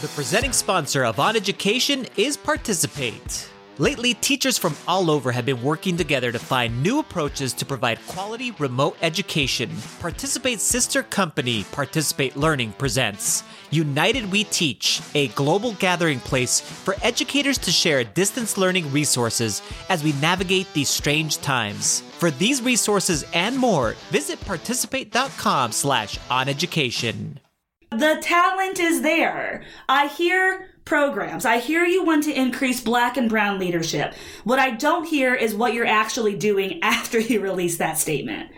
The 0.00 0.08
presenting 0.08 0.52
sponsor 0.52 1.04
of 1.04 1.20
On 1.20 1.36
Education 1.36 2.06
is 2.16 2.36
Participate. 2.36 3.48
Lately, 3.78 4.14
teachers 4.14 4.58
from 4.58 4.76
all 4.86 5.08
over 5.10 5.32
have 5.32 5.46
been 5.46 5.62
working 5.62 5.96
together 5.96 6.30
to 6.30 6.38
find 6.38 6.82
new 6.82 6.98
approaches 6.98 7.52
to 7.54 7.64
provide 7.64 8.04
quality 8.08 8.50
remote 8.52 8.96
education. 9.02 9.70
Participate's 10.00 10.64
sister 10.64 11.04
company, 11.04 11.64
Participate 11.72 12.36
Learning, 12.36 12.72
presents 12.72 13.44
United 13.70 14.30
We 14.30 14.44
Teach, 14.44 15.00
a 15.14 15.28
global 15.28 15.72
gathering 15.74 16.20
place 16.20 16.60
for 16.60 16.96
educators 17.02 17.56
to 17.58 17.70
share 17.70 18.04
distance 18.04 18.58
learning 18.58 18.90
resources 18.92 19.62
as 19.88 20.04
we 20.04 20.12
navigate 20.14 20.72
these 20.74 20.88
strange 20.88 21.38
times. 21.38 22.00
For 22.18 22.30
these 22.32 22.62
resources 22.62 23.24
and 23.32 23.56
more, 23.56 23.92
visit 24.10 24.40
participate.com 24.44 25.72
slash 25.72 26.18
oneducation. 26.28 27.38
The 27.90 28.18
talent 28.20 28.80
is 28.80 29.02
there. 29.02 29.62
I 29.88 30.08
hear 30.08 30.68
programs. 30.84 31.44
I 31.44 31.58
hear 31.58 31.84
you 31.84 32.04
want 32.04 32.24
to 32.24 32.32
increase 32.32 32.80
black 32.80 33.16
and 33.16 33.28
brown 33.28 33.58
leadership. 33.58 34.14
What 34.42 34.58
I 34.58 34.70
don't 34.70 35.04
hear 35.04 35.34
is 35.34 35.54
what 35.54 35.74
you're 35.74 35.86
actually 35.86 36.36
doing 36.36 36.80
after 36.82 37.20
you 37.20 37.40
release 37.40 37.76
that 37.78 37.98
statement. 37.98 38.50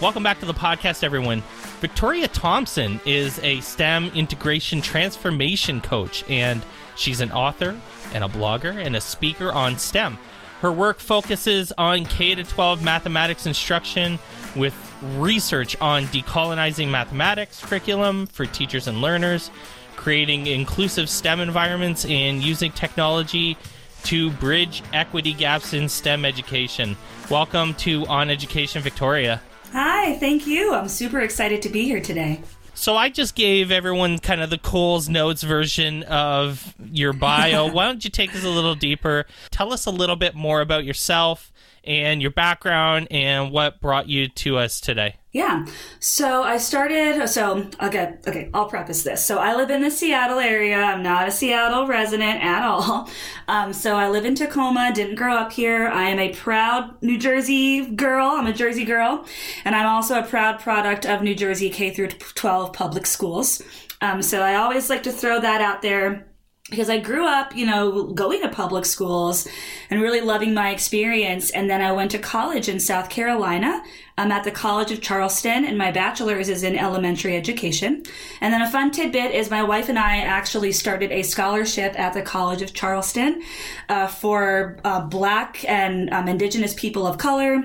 Welcome 0.00 0.24
back 0.24 0.40
to 0.40 0.46
the 0.46 0.54
podcast, 0.54 1.04
everyone. 1.04 1.44
Victoria 1.82 2.28
Thompson 2.28 3.00
is 3.04 3.40
a 3.40 3.60
STEM 3.60 4.12
integration 4.14 4.80
transformation 4.80 5.80
coach, 5.80 6.22
and 6.28 6.64
she's 6.94 7.20
an 7.20 7.32
author 7.32 7.76
and 8.14 8.22
a 8.22 8.28
blogger 8.28 8.72
and 8.72 8.94
a 8.94 9.00
speaker 9.00 9.50
on 9.50 9.76
STEM. 9.76 10.16
Her 10.60 10.70
work 10.70 11.00
focuses 11.00 11.72
on 11.76 12.04
K 12.04 12.36
12 12.36 12.84
mathematics 12.84 13.46
instruction 13.46 14.20
with 14.54 14.72
research 15.16 15.76
on 15.80 16.04
decolonizing 16.04 16.88
mathematics 16.88 17.60
curriculum 17.60 18.28
for 18.28 18.46
teachers 18.46 18.86
and 18.86 19.00
learners, 19.00 19.50
creating 19.96 20.46
inclusive 20.46 21.10
STEM 21.10 21.40
environments, 21.40 22.04
and 22.04 22.44
using 22.44 22.70
technology 22.70 23.56
to 24.04 24.30
bridge 24.30 24.84
equity 24.92 25.32
gaps 25.32 25.74
in 25.74 25.88
STEM 25.88 26.24
education. 26.24 26.96
Welcome 27.28 27.74
to 27.74 28.06
On 28.06 28.30
Education, 28.30 28.82
Victoria. 28.82 29.40
Hi, 29.72 30.16
thank 30.18 30.46
you. 30.46 30.74
I'm 30.74 30.88
super 30.88 31.20
excited 31.20 31.62
to 31.62 31.70
be 31.70 31.84
here 31.84 32.00
today. 32.00 32.42
So 32.74 32.94
I 32.94 33.08
just 33.08 33.34
gave 33.34 33.70
everyone 33.70 34.18
kind 34.18 34.42
of 34.42 34.50
the 34.50 34.58
Coles 34.58 35.08
Notes 35.08 35.42
version 35.42 36.02
of 36.02 36.74
your 36.92 37.14
bio. 37.14 37.66
Why 37.72 37.86
don't 37.86 38.04
you 38.04 38.10
take 38.10 38.34
us 38.34 38.44
a 38.44 38.50
little 38.50 38.74
deeper? 38.74 39.24
Tell 39.50 39.72
us 39.72 39.86
a 39.86 39.90
little 39.90 40.16
bit 40.16 40.34
more 40.34 40.60
about 40.60 40.84
yourself 40.84 41.50
and 41.84 42.20
your 42.20 42.30
background 42.30 43.08
and 43.10 43.50
what 43.50 43.80
brought 43.80 44.08
you 44.08 44.28
to 44.28 44.58
us 44.58 44.78
today. 44.78 45.16
Yeah. 45.32 45.64
So 45.98 46.42
I 46.42 46.58
started, 46.58 47.26
so 47.26 47.66
okay, 47.82 48.16
okay, 48.26 48.50
I'll 48.52 48.66
preface 48.66 49.02
this. 49.02 49.24
So 49.24 49.38
I 49.38 49.54
live 49.56 49.70
in 49.70 49.80
the 49.80 49.90
Seattle 49.90 50.38
area. 50.38 50.76
I'm 50.76 51.02
not 51.02 51.26
a 51.26 51.30
Seattle 51.30 51.86
resident 51.86 52.44
at 52.44 52.62
all. 52.62 53.08
Um, 53.48 53.72
so 53.72 53.96
I 53.96 54.08
live 54.08 54.24
in 54.24 54.36
Tacoma, 54.36 54.92
didn't 54.94 55.16
grow 55.16 55.34
up 55.34 55.52
here. 55.52 55.88
I 55.88 56.04
am 56.08 56.20
a 56.20 56.32
proud 56.32 57.02
New 57.02 57.18
Jersey 57.18 57.84
girl. 57.84 58.28
I'm 58.28 58.46
a 58.46 58.52
Jersey 58.52 58.84
girl. 58.84 59.26
And 59.64 59.74
I'm 59.74 59.86
also 59.86 60.18
a 60.18 60.22
proud 60.22 60.60
product 60.60 61.04
of 61.04 61.22
New 61.22 61.34
Jersey 61.34 61.68
K 61.68 61.90
through 61.90 62.08
12 62.08 62.72
public 62.72 63.04
schools. 63.04 63.60
Um, 64.00 64.22
so 64.22 64.40
I 64.40 64.54
always 64.54 64.88
like 64.88 65.02
to 65.02 65.12
throw 65.12 65.40
that 65.40 65.60
out 65.60 65.82
there 65.82 66.32
because 66.70 66.88
I 66.88 66.98
grew 66.98 67.26
up, 67.26 67.54
you 67.54 67.66
know, 67.66 68.12
going 68.12 68.40
to 68.42 68.48
public 68.48 68.86
schools 68.86 69.46
and 69.90 70.00
really 70.00 70.20
loving 70.20 70.54
my 70.54 70.70
experience. 70.70 71.50
And 71.50 71.68
then 71.68 71.82
I 71.82 71.92
went 71.92 72.12
to 72.12 72.18
college 72.18 72.68
in 72.68 72.80
South 72.80 73.10
Carolina. 73.10 73.82
I'm 74.18 74.30
at 74.30 74.44
the 74.44 74.50
College 74.50 74.92
of 74.92 75.00
Charleston, 75.00 75.64
and 75.64 75.78
my 75.78 75.90
bachelor's 75.90 76.48
is 76.48 76.62
in 76.62 76.76
elementary 76.76 77.36
education. 77.36 78.02
And 78.40 78.52
then 78.52 78.62
a 78.62 78.70
fun 78.70 78.90
tidbit 78.90 79.32
is 79.32 79.50
my 79.50 79.62
wife 79.62 79.88
and 79.88 79.98
I 79.98 80.18
actually 80.18 80.72
started 80.72 81.10
a 81.10 81.22
scholarship 81.22 81.98
at 81.98 82.12
the 82.12 82.22
College 82.22 82.62
of 82.62 82.74
Charleston 82.74 83.42
uh, 83.88 84.06
for 84.06 84.78
uh, 84.84 85.00
Black 85.00 85.64
and 85.68 86.10
um, 86.10 86.28
Indigenous 86.28 86.74
people 86.74 87.06
of 87.06 87.18
color 87.18 87.64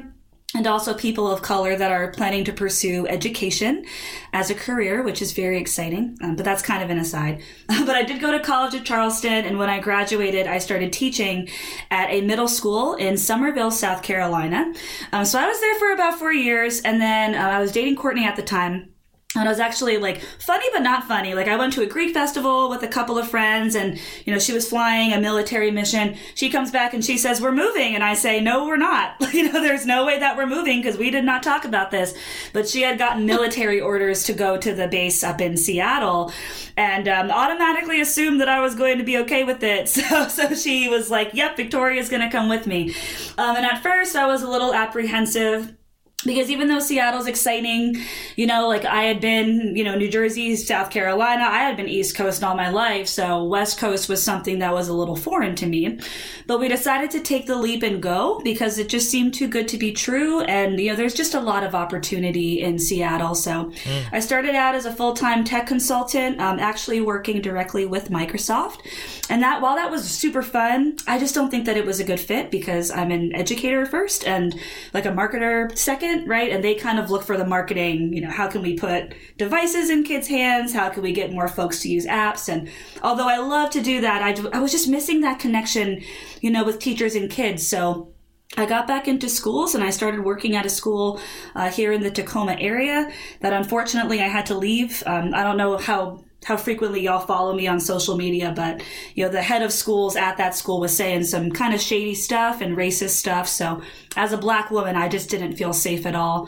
and 0.55 0.65
also 0.65 0.93
people 0.93 1.29
of 1.29 1.41
color 1.41 1.75
that 1.75 1.91
are 1.91 2.11
planning 2.11 2.45
to 2.45 2.53
pursue 2.53 3.05
education 3.07 3.85
as 4.31 4.49
a 4.49 4.55
career, 4.55 5.03
which 5.03 5.21
is 5.21 5.33
very 5.33 5.59
exciting. 5.59 6.17
Um, 6.21 6.37
but 6.37 6.45
that's 6.45 6.61
kind 6.61 6.81
of 6.81 6.89
an 6.89 6.97
aside. 6.97 7.41
but 7.67 7.89
I 7.89 8.03
did 8.03 8.21
go 8.21 8.31
to 8.31 8.39
College 8.39 8.73
at 8.73 8.85
Charleston, 8.85 9.45
and 9.45 9.57
when 9.57 9.69
I 9.69 9.79
graduated, 9.79 10.47
I 10.47 10.59
started 10.59 10.93
teaching 10.93 11.49
at 11.91 12.09
a 12.09 12.21
middle 12.21 12.47
school 12.47 12.95
in 12.95 13.17
Summerville, 13.17 13.71
South 13.71 14.01
Carolina. 14.03 14.73
Um, 15.11 15.25
so 15.25 15.37
I 15.37 15.47
was 15.47 15.59
there 15.59 15.75
for 15.79 15.91
about 15.91 16.17
four 16.17 16.31
years, 16.31 16.79
and 16.81 17.01
then 17.01 17.35
uh, 17.35 17.39
I 17.39 17.59
was 17.59 17.73
dating 17.73 17.97
Courtney 17.97 18.25
at 18.25 18.37
the 18.37 18.43
time. 18.43 18.93
And 19.35 19.45
it 19.45 19.49
was 19.49 19.59
actually 19.59 19.97
like 19.97 20.21
funny, 20.39 20.65
but 20.71 20.79
not 20.79 21.03
funny. 21.03 21.33
Like 21.33 21.49
I 21.49 21.57
went 21.57 21.73
to 21.73 21.81
a 21.81 21.85
Greek 21.85 22.13
festival 22.13 22.69
with 22.69 22.81
a 22.81 22.88
couple 22.88 23.17
of 23.17 23.27
friends 23.27 23.75
and, 23.75 23.99
you 24.25 24.33
know, 24.33 24.39
she 24.39 24.53
was 24.53 24.69
flying 24.69 25.11
a 25.11 25.19
military 25.19 25.69
mission. 25.69 26.15
She 26.33 26.49
comes 26.49 26.71
back 26.71 26.93
and 26.93 27.03
she 27.03 27.17
says, 27.17 27.41
we're 27.41 27.51
moving. 27.51 27.93
And 27.93 28.05
I 28.05 28.13
say, 28.13 28.39
no, 28.39 28.65
we're 28.65 28.77
not. 28.77 29.15
you 29.33 29.51
know, 29.51 29.61
there's 29.61 29.85
no 29.85 30.05
way 30.05 30.17
that 30.17 30.38
we're 30.38 30.47
moving 30.47 30.81
because 30.81 30.97
we 30.97 31.11
did 31.11 31.25
not 31.25 31.43
talk 31.43 31.65
about 31.65 31.91
this. 31.91 32.17
But 32.53 32.69
she 32.69 32.81
had 32.83 32.97
gotten 32.97 33.25
military 33.25 33.81
orders 33.81 34.23
to 34.23 34.33
go 34.33 34.57
to 34.57 34.73
the 34.73 34.88
base 34.88 35.21
up 35.25 35.41
in 35.41 35.57
Seattle 35.57 36.31
and 36.77 37.09
um, 37.09 37.29
automatically 37.29 37.99
assumed 37.99 38.39
that 38.39 38.49
I 38.49 38.61
was 38.61 38.75
going 38.75 38.97
to 38.97 39.03
be 39.03 39.17
okay 39.19 39.44
with 39.44 39.61
it. 39.63 39.89
So, 40.07 40.27
so 40.27 40.53
she 40.53 40.88
was 40.88 41.09
like, 41.09 41.33
yep, 41.33 41.57
Victoria's 41.57 42.07
going 42.07 42.21
to 42.21 42.29
come 42.29 42.49
with 42.49 42.67
me. 42.67 42.94
Um, 43.38 43.55
and 43.55 43.65
at 43.65 43.81
first 43.81 44.15
I 44.15 44.27
was 44.27 44.41
a 44.41 44.47
little 44.47 44.73
apprehensive 44.73 45.76
because 46.27 46.51
even 46.51 46.67
though 46.67 46.79
Seattle's 46.79 47.27
exciting, 47.27 47.97
you 48.35 48.45
know, 48.45 48.67
like 48.67 48.85
I 48.85 49.03
had 49.03 49.19
been, 49.19 49.75
you 49.75 49.83
know, 49.83 49.95
New 49.95 50.09
Jersey, 50.09 50.55
South 50.55 50.91
Carolina, 50.91 51.43
I 51.43 51.59
had 51.59 51.77
been 51.77 51.88
East 51.88 52.15
Coast 52.15 52.43
all 52.43 52.55
my 52.55 52.69
life. 52.69 53.07
So 53.07 53.43
West 53.43 53.79
Coast 53.79 54.09
was 54.09 54.23
something 54.23 54.59
that 54.59 54.73
was 54.73 54.88
a 54.88 54.93
little 54.93 55.15
foreign 55.15 55.55
to 55.55 55.65
me. 55.65 55.99
But 56.45 56.59
we 56.59 56.67
decided 56.67 57.11
to 57.11 57.21
take 57.21 57.47
the 57.47 57.55
leap 57.55 57.83
and 57.83 58.01
go 58.01 58.41
because 58.43 58.77
it 58.77 58.89
just 58.89 59.09
seemed 59.09 59.33
too 59.33 59.47
good 59.47 59.67
to 59.69 59.77
be 59.77 59.91
true. 59.91 60.41
And, 60.41 60.79
you 60.79 60.89
know, 60.89 60.95
there's 60.95 61.13
just 61.13 61.33
a 61.33 61.39
lot 61.39 61.63
of 61.63 61.73
opportunity 61.73 62.61
in 62.61 62.77
Seattle. 62.79 63.35
So 63.35 63.71
mm. 63.71 64.05
I 64.11 64.19
started 64.19 64.55
out 64.55 64.75
as 64.75 64.85
a 64.85 64.94
full 64.94 65.13
time 65.13 65.44
tech 65.44 65.67
consultant, 65.67 66.39
um, 66.39 66.59
actually 66.59 67.01
working 67.01 67.41
directly 67.41 67.85
with 67.85 68.09
Microsoft. 68.09 68.79
And 69.29 69.41
that, 69.44 69.61
while 69.61 69.75
that 69.75 69.91
was 69.91 70.03
super 70.03 70.41
fun, 70.41 70.97
I 71.07 71.19
just 71.19 71.35
don't 71.35 71.49
think 71.49 71.65
that 71.65 71.77
it 71.77 71.85
was 71.85 71.99
a 71.99 72.03
good 72.03 72.19
fit 72.19 72.51
because 72.51 72.91
I'm 72.91 73.11
an 73.11 73.35
educator 73.35 73.85
first 73.85 74.25
and 74.25 74.57
like 74.94 75.05
a 75.05 75.11
marketer 75.11 75.75
second 75.77 76.16
right? 76.25 76.51
And 76.51 76.63
they 76.63 76.75
kind 76.75 77.00
of 77.00 77.11
look 77.11 77.23
for 77.23 77.38
the 77.38 77.45
marketing, 77.45 78.13
you 78.13 78.22
know, 78.22 78.29
how 78.29 78.47
can 78.47 78.61
we 78.61 78.78
put 78.78 79.13
devices 79.38 79.89
in 79.89 80.03
kids' 80.03 80.28
hands? 80.28 80.73
How 80.73 80.89
can 80.89 81.03
we 81.03 81.11
get 81.11 81.33
more 81.33 81.47
folks 81.47 81.81
to 81.81 81.89
use 81.89 82.05
apps? 82.05 82.47
And 82.47 82.69
although 83.03 83.28
I 83.28 83.38
love 83.38 83.69
to 83.72 83.81
do 83.81 84.01
that, 84.01 84.22
I, 84.22 84.57
I 84.57 84.59
was 84.59 84.72
just 84.72 84.88
missing 84.88 85.22
that 85.22 85.39
connection, 85.39 86.01
you 86.41 86.50
know, 86.50 86.63
with 86.63 86.79
teachers 86.79 87.16
and 87.16 87.29
kids. 87.29 87.67
So 87.67 88.13
I 88.56 88.66
got 88.66 88.88
back 88.88 89.07
into 89.07 89.27
schools 89.27 89.75
and 89.75 89.83
I 89.83 89.89
started 89.89 90.23
working 90.23 90.56
at 90.56 90.66
a 90.66 90.69
school 90.69 91.19
uh, 91.53 91.69
here 91.69 91.91
in 91.91 92.01
the 92.01 92.11
Tacoma 92.11 92.56
area 92.59 93.11
that 93.41 93.53
unfortunately 93.53 94.22
I 94.22 94.27
had 94.27 94.45
to 94.47 94.57
leave. 94.57 95.03
Um, 95.06 95.33
I 95.35 95.44
don't 95.44 95.57
know 95.57 95.77
how 95.77 96.23
how 96.47 96.55
frequently 96.55 97.01
y'all 97.01 97.19
follow 97.19 97.53
me 97.53 97.67
on 97.67 97.77
social 97.77 98.15
media, 98.15 98.53
but 98.55 98.81
you 99.15 99.25
know, 99.25 99.29
the 99.29 99.41
head 99.41 99.61
of 99.61 99.73
schools 99.73 100.15
at 100.15 100.37
that 100.37 100.55
school 100.55 100.79
was 100.79 100.95
saying 100.95 101.25
some 101.25 101.51
kind 101.51 101.73
of 101.73 101.81
shady 101.81 102.15
stuff 102.15 102.61
and 102.61 102.77
racist 102.77 103.17
stuff. 103.17 103.49
So 103.49 103.81
as 104.15 104.31
a 104.31 104.37
black 104.37 104.71
woman, 104.71 104.95
I 104.95 105.09
just 105.09 105.29
didn't 105.29 105.57
feel 105.57 105.73
safe 105.73 106.05
at 106.05 106.15
all. 106.15 106.47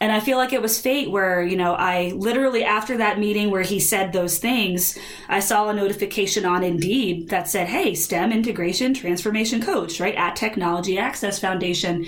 And 0.00 0.12
I 0.12 0.20
feel 0.20 0.38
like 0.38 0.52
it 0.52 0.62
was 0.62 0.80
fate 0.80 1.10
where, 1.10 1.42
you 1.42 1.56
know, 1.56 1.74
I 1.74 2.12
literally 2.14 2.62
after 2.62 2.96
that 2.98 3.18
meeting 3.18 3.50
where 3.50 3.62
he 3.62 3.80
said 3.80 4.12
those 4.12 4.38
things, 4.38 4.96
I 5.28 5.40
saw 5.40 5.68
a 5.68 5.74
notification 5.74 6.44
on 6.44 6.62
Indeed 6.62 7.30
that 7.30 7.48
said, 7.48 7.66
Hey, 7.66 7.96
STEM 7.96 8.30
integration 8.30 8.94
transformation 8.94 9.60
coach, 9.60 9.98
right? 9.98 10.14
At 10.14 10.36
Technology 10.36 10.96
Access 10.96 11.40
Foundation. 11.40 12.06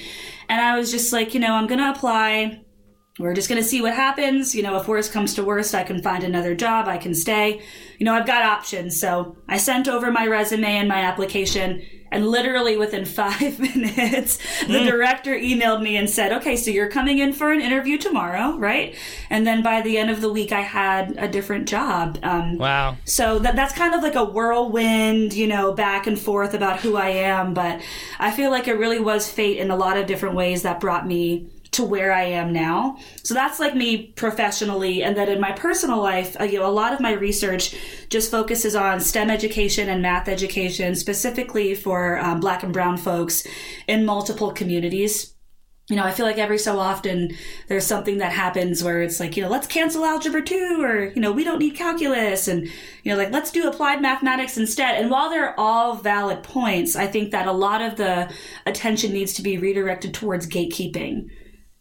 And 0.48 0.60
I 0.60 0.78
was 0.78 0.92
just 0.92 1.12
like, 1.12 1.34
you 1.34 1.40
know, 1.40 1.54
I'm 1.54 1.66
going 1.66 1.80
to 1.80 1.90
apply 1.90 2.60
we're 3.18 3.34
just 3.34 3.48
going 3.48 3.60
to 3.60 3.68
see 3.68 3.82
what 3.82 3.94
happens. 3.94 4.54
You 4.54 4.62
know, 4.62 4.76
if 4.78 4.88
worst 4.88 5.12
comes 5.12 5.34
to 5.34 5.44
worst, 5.44 5.74
I 5.74 5.82
can 5.82 6.02
find 6.02 6.24
another 6.24 6.54
job, 6.54 6.88
I 6.88 6.96
can 6.96 7.14
stay. 7.14 7.60
You 7.98 8.06
know, 8.06 8.14
I've 8.14 8.26
got 8.26 8.42
options. 8.42 8.98
So 8.98 9.36
I 9.46 9.58
sent 9.58 9.86
over 9.86 10.10
my 10.10 10.26
resume 10.26 10.64
and 10.64 10.88
my 10.88 11.02
application, 11.02 11.82
and 12.10 12.26
literally 12.26 12.78
within 12.78 13.04
five 13.22 13.60
minutes, 13.60 14.38
the 14.62 14.78
mm. 14.78 14.86
director 14.86 15.34
emailed 15.34 15.82
me 15.82 15.96
and 15.96 16.08
said, 16.08 16.32
Okay, 16.32 16.56
so 16.56 16.70
you're 16.70 16.88
coming 16.88 17.18
in 17.18 17.34
for 17.34 17.52
an 17.52 17.60
interview 17.60 17.98
tomorrow, 17.98 18.56
right? 18.56 18.94
And 19.28 19.46
then 19.46 19.62
by 19.62 19.82
the 19.82 19.98
end 19.98 20.08
of 20.08 20.22
the 20.22 20.32
week, 20.32 20.50
I 20.50 20.62
had 20.62 21.14
a 21.18 21.28
different 21.28 21.68
job. 21.68 22.18
Um, 22.22 22.56
wow. 22.56 22.96
So 23.04 23.38
that, 23.40 23.56
that's 23.56 23.74
kind 23.74 23.94
of 23.94 24.02
like 24.02 24.14
a 24.14 24.24
whirlwind, 24.24 25.34
you 25.34 25.46
know, 25.46 25.74
back 25.74 26.06
and 26.06 26.18
forth 26.18 26.54
about 26.54 26.80
who 26.80 26.96
I 26.96 27.08
am. 27.10 27.52
But 27.52 27.82
I 28.18 28.30
feel 28.30 28.50
like 28.50 28.68
it 28.68 28.78
really 28.78 29.00
was 29.00 29.30
fate 29.30 29.58
in 29.58 29.70
a 29.70 29.76
lot 29.76 29.98
of 29.98 30.06
different 30.06 30.34
ways 30.34 30.62
that 30.62 30.80
brought 30.80 31.06
me 31.06 31.50
to 31.72 31.82
where 31.82 32.12
I 32.12 32.24
am 32.24 32.52
now. 32.52 32.98
So 33.24 33.34
that's 33.34 33.58
like 33.58 33.74
me 33.74 34.08
professionally. 34.12 35.02
And 35.02 35.16
then 35.16 35.28
in 35.28 35.40
my 35.40 35.52
personal 35.52 36.00
life, 36.00 36.36
uh, 36.40 36.44
you 36.44 36.58
know, 36.58 36.66
a 36.66 36.70
lot 36.70 36.92
of 36.92 37.00
my 37.00 37.12
research 37.12 37.74
just 38.08 38.30
focuses 38.30 38.76
on 38.76 39.00
STEM 39.00 39.30
education 39.30 39.88
and 39.88 40.02
math 40.02 40.28
education, 40.28 40.94
specifically 40.94 41.74
for 41.74 42.19
um, 42.19 42.40
Black 42.40 42.62
and 42.62 42.72
Brown 42.72 42.96
folks 42.96 43.46
in 43.88 44.04
multiple 44.04 44.52
communities 44.52 45.32
you 45.90 45.96
know, 45.96 46.04
I 46.04 46.12
feel 46.12 46.24
like 46.24 46.38
every 46.38 46.58
so 46.58 46.78
often 46.78 47.36
there's 47.66 47.86
something 47.86 48.19
that 48.19 48.32
happens 48.32 48.84
where 48.84 49.02
it's 49.02 49.19
like, 49.19 49.36
you 49.36 49.42
know, 49.42 49.50
let's 49.50 49.66
cancel 49.66 50.04
algebra 50.04 50.42
two, 50.42 50.78
or, 50.80 51.06
you 51.06 51.20
know, 51.20 51.32
we 51.32 51.42
don't 51.42 51.58
need 51.58 51.74
calculus, 51.74 52.46
and, 52.46 52.66
you 53.02 53.12
know, 53.12 53.16
like, 53.16 53.32
let's 53.32 53.50
do 53.50 53.69
applied 53.69 54.00
mathematics 54.00 54.56
instead. 54.56 55.00
And 55.00 55.10
while 55.10 55.28
they're 55.28 55.58
all 55.58 55.96
valid 55.96 56.44
points, 56.44 56.94
I 56.94 57.08
think 57.08 57.32
that 57.32 57.48
a 57.48 57.52
lot 57.52 57.82
of 57.82 57.96
the 57.96 58.32
attention 58.64 59.12
needs 59.12 59.34
to 59.34 59.42
be 59.42 59.58
redirected 59.58 60.14
towards 60.14 60.46
gatekeeping. 60.46 61.28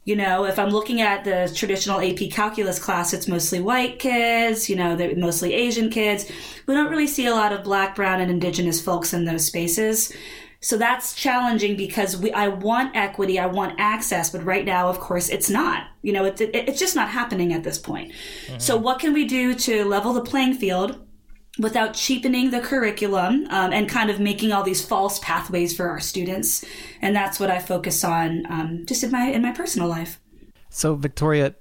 You 0.03 0.15
know, 0.15 0.45
if 0.45 0.57
I'm 0.57 0.69
looking 0.69 0.99
at 1.01 1.23
the 1.23 1.51
traditional 1.55 2.01
AP 2.01 2.31
calculus 2.31 2.79
class, 2.79 3.13
it's 3.13 3.27
mostly 3.27 3.59
white 3.59 3.99
kids, 3.99 4.67
you 4.67 4.75
know, 4.75 4.95
they're 4.95 5.15
mostly 5.15 5.53
Asian 5.53 5.91
kids. 5.91 6.25
We 6.65 6.73
don't 6.73 6.89
really 6.89 7.05
see 7.05 7.27
a 7.27 7.35
lot 7.35 7.53
of 7.53 7.63
black, 7.63 7.95
brown, 7.95 8.19
and 8.19 8.31
indigenous 8.31 8.81
folks 8.81 9.13
in 9.13 9.25
those 9.25 9.45
spaces. 9.45 10.11
So 10.59 10.77
that's 10.77 11.15
challenging 11.15 11.75
because 11.75 12.17
we, 12.17 12.31
I 12.31 12.47
want 12.47 12.95
equity, 12.95 13.39
I 13.39 13.47
want 13.47 13.79
access, 13.79 14.29
but 14.29 14.43
right 14.43 14.63
now, 14.63 14.89
of 14.89 14.99
course, 14.99 15.29
it's 15.29 15.49
not. 15.49 15.87
You 16.03 16.13
know, 16.13 16.25
it's 16.25 16.39
it, 16.39 16.51
it's 16.53 16.79
just 16.79 16.95
not 16.95 17.09
happening 17.09 17.51
at 17.53 17.63
this 17.63 17.79
point. 17.79 18.11
Mm-hmm. 18.47 18.59
So 18.59 18.77
what 18.77 18.99
can 18.99 19.13
we 19.13 19.25
do 19.25 19.55
to 19.55 19.85
level 19.85 20.13
the 20.13 20.21
playing 20.21 20.55
field? 20.55 20.99
Without 21.59 21.93
cheapening 21.93 22.51
the 22.51 22.61
curriculum 22.61 23.45
um, 23.49 23.73
and 23.73 23.89
kind 23.89 24.09
of 24.09 24.19
making 24.19 24.53
all 24.53 24.63
these 24.63 24.83
false 24.83 25.19
pathways 25.19 25.75
for 25.75 25.89
our 25.89 25.99
students, 25.99 26.63
and 27.01 27.15
that's 27.15 27.39
what 27.39 27.51
I 27.51 27.59
focus 27.59 28.03
on, 28.05 28.45
um, 28.49 28.85
just 28.85 29.03
in 29.03 29.11
my 29.11 29.25
in 29.25 29.41
my 29.41 29.51
personal 29.51 29.89
life. 29.89 30.19
So, 30.69 30.95
Victoria, 30.95 31.53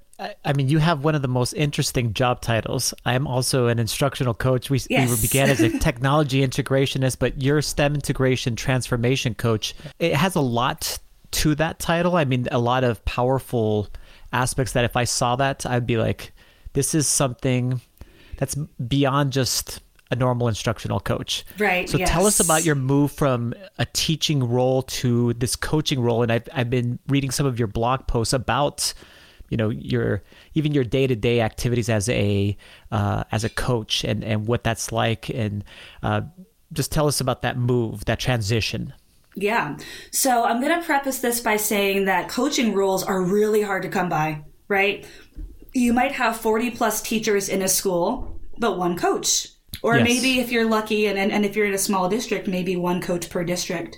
I 0.45 0.53
mean, 0.53 0.69
you 0.69 0.77
have 0.77 1.03
one 1.03 1.15
of 1.15 1.21
the 1.21 1.27
most 1.27 1.53
interesting 1.53 2.13
job 2.13 2.41
titles. 2.41 2.93
I 3.05 3.15
am 3.15 3.25
also 3.25 3.67
an 3.67 3.79
instructional 3.79 4.33
coach. 4.35 4.69
We, 4.69 4.79
yes. 4.89 5.09
we 5.09 5.27
began 5.27 5.49
as 5.49 5.61
a 5.61 5.69
technology 5.79 6.45
integrationist, 6.45 7.17
but 7.17 7.41
you're 7.41 7.61
STEM 7.61 7.95
integration 7.95 8.55
transformation 8.55 9.33
coach. 9.33 9.73
It 9.99 10.13
has 10.15 10.35
a 10.35 10.41
lot 10.41 10.99
to 11.31 11.55
that 11.55 11.79
title. 11.79 12.17
I 12.17 12.25
mean, 12.25 12.47
a 12.51 12.59
lot 12.59 12.83
of 12.83 13.03
powerful 13.03 13.87
aspects 14.31 14.73
that 14.73 14.85
if 14.85 14.95
I 14.95 15.05
saw 15.05 15.35
that, 15.37 15.65
I'd 15.65 15.87
be 15.87 15.97
like, 15.97 16.33
this 16.73 16.93
is 16.93 17.07
something 17.07 17.81
that's 18.41 18.55
beyond 18.55 19.31
just 19.31 19.81
a 20.09 20.15
normal 20.15 20.47
instructional 20.47 20.99
coach. 20.99 21.45
Right. 21.59 21.87
So 21.87 21.99
yes. 21.99 22.09
tell 22.09 22.25
us 22.25 22.39
about 22.39 22.65
your 22.65 22.73
move 22.73 23.11
from 23.11 23.53
a 23.77 23.85
teaching 23.85 24.43
role 24.43 24.81
to 24.81 25.33
this 25.35 25.55
coaching 25.55 25.99
role. 25.99 26.23
And 26.23 26.31
I've, 26.31 26.49
I've 26.51 26.69
been 26.71 26.97
reading 27.07 27.29
some 27.29 27.45
of 27.45 27.59
your 27.59 27.67
blog 27.67 28.07
posts 28.07 28.33
about 28.33 28.95
you 29.49 29.57
know 29.57 29.69
your 29.69 30.23
even 30.55 30.73
your 30.73 30.83
day 30.83 31.05
to 31.05 31.15
day 31.15 31.41
activities 31.41 31.87
as 31.87 32.09
a 32.09 32.57
uh, 32.91 33.25
as 33.31 33.43
a 33.43 33.49
coach 33.49 34.03
and 34.03 34.23
and 34.23 34.47
what 34.47 34.63
that's 34.63 34.91
like 34.91 35.29
and 35.29 35.63
uh, 36.01 36.21
just 36.73 36.91
tell 36.91 37.07
us 37.07 37.21
about 37.21 37.43
that 37.43 37.59
move 37.59 38.05
that 38.05 38.19
transition. 38.19 38.91
Yeah. 39.35 39.77
So 40.09 40.45
I'm 40.45 40.61
going 40.61 40.79
to 40.79 40.83
preface 40.83 41.19
this 41.19 41.41
by 41.41 41.57
saying 41.57 42.05
that 42.05 42.27
coaching 42.27 42.73
roles 42.73 43.03
are 43.03 43.21
really 43.21 43.61
hard 43.61 43.83
to 43.83 43.89
come 43.89 44.09
by, 44.09 44.45
right? 44.67 45.05
You 45.73 45.93
might 45.93 46.11
have 46.13 46.37
40 46.37 46.71
plus 46.71 47.01
teachers 47.01 47.49
in 47.49 47.61
a 47.61 47.67
school, 47.67 48.39
but 48.57 48.77
one 48.77 48.97
coach. 48.97 49.47
Or 49.83 49.97
yes. 49.97 50.03
maybe 50.03 50.39
if 50.39 50.51
you're 50.51 50.67
lucky 50.67 51.07
and, 51.07 51.17
and, 51.17 51.31
and, 51.31 51.45
if 51.45 51.55
you're 51.55 51.65
in 51.65 51.73
a 51.73 51.77
small 51.79 52.07
district, 52.09 52.47
maybe 52.47 52.75
one 52.75 53.01
coach 53.01 53.29
per 53.29 53.43
district. 53.43 53.97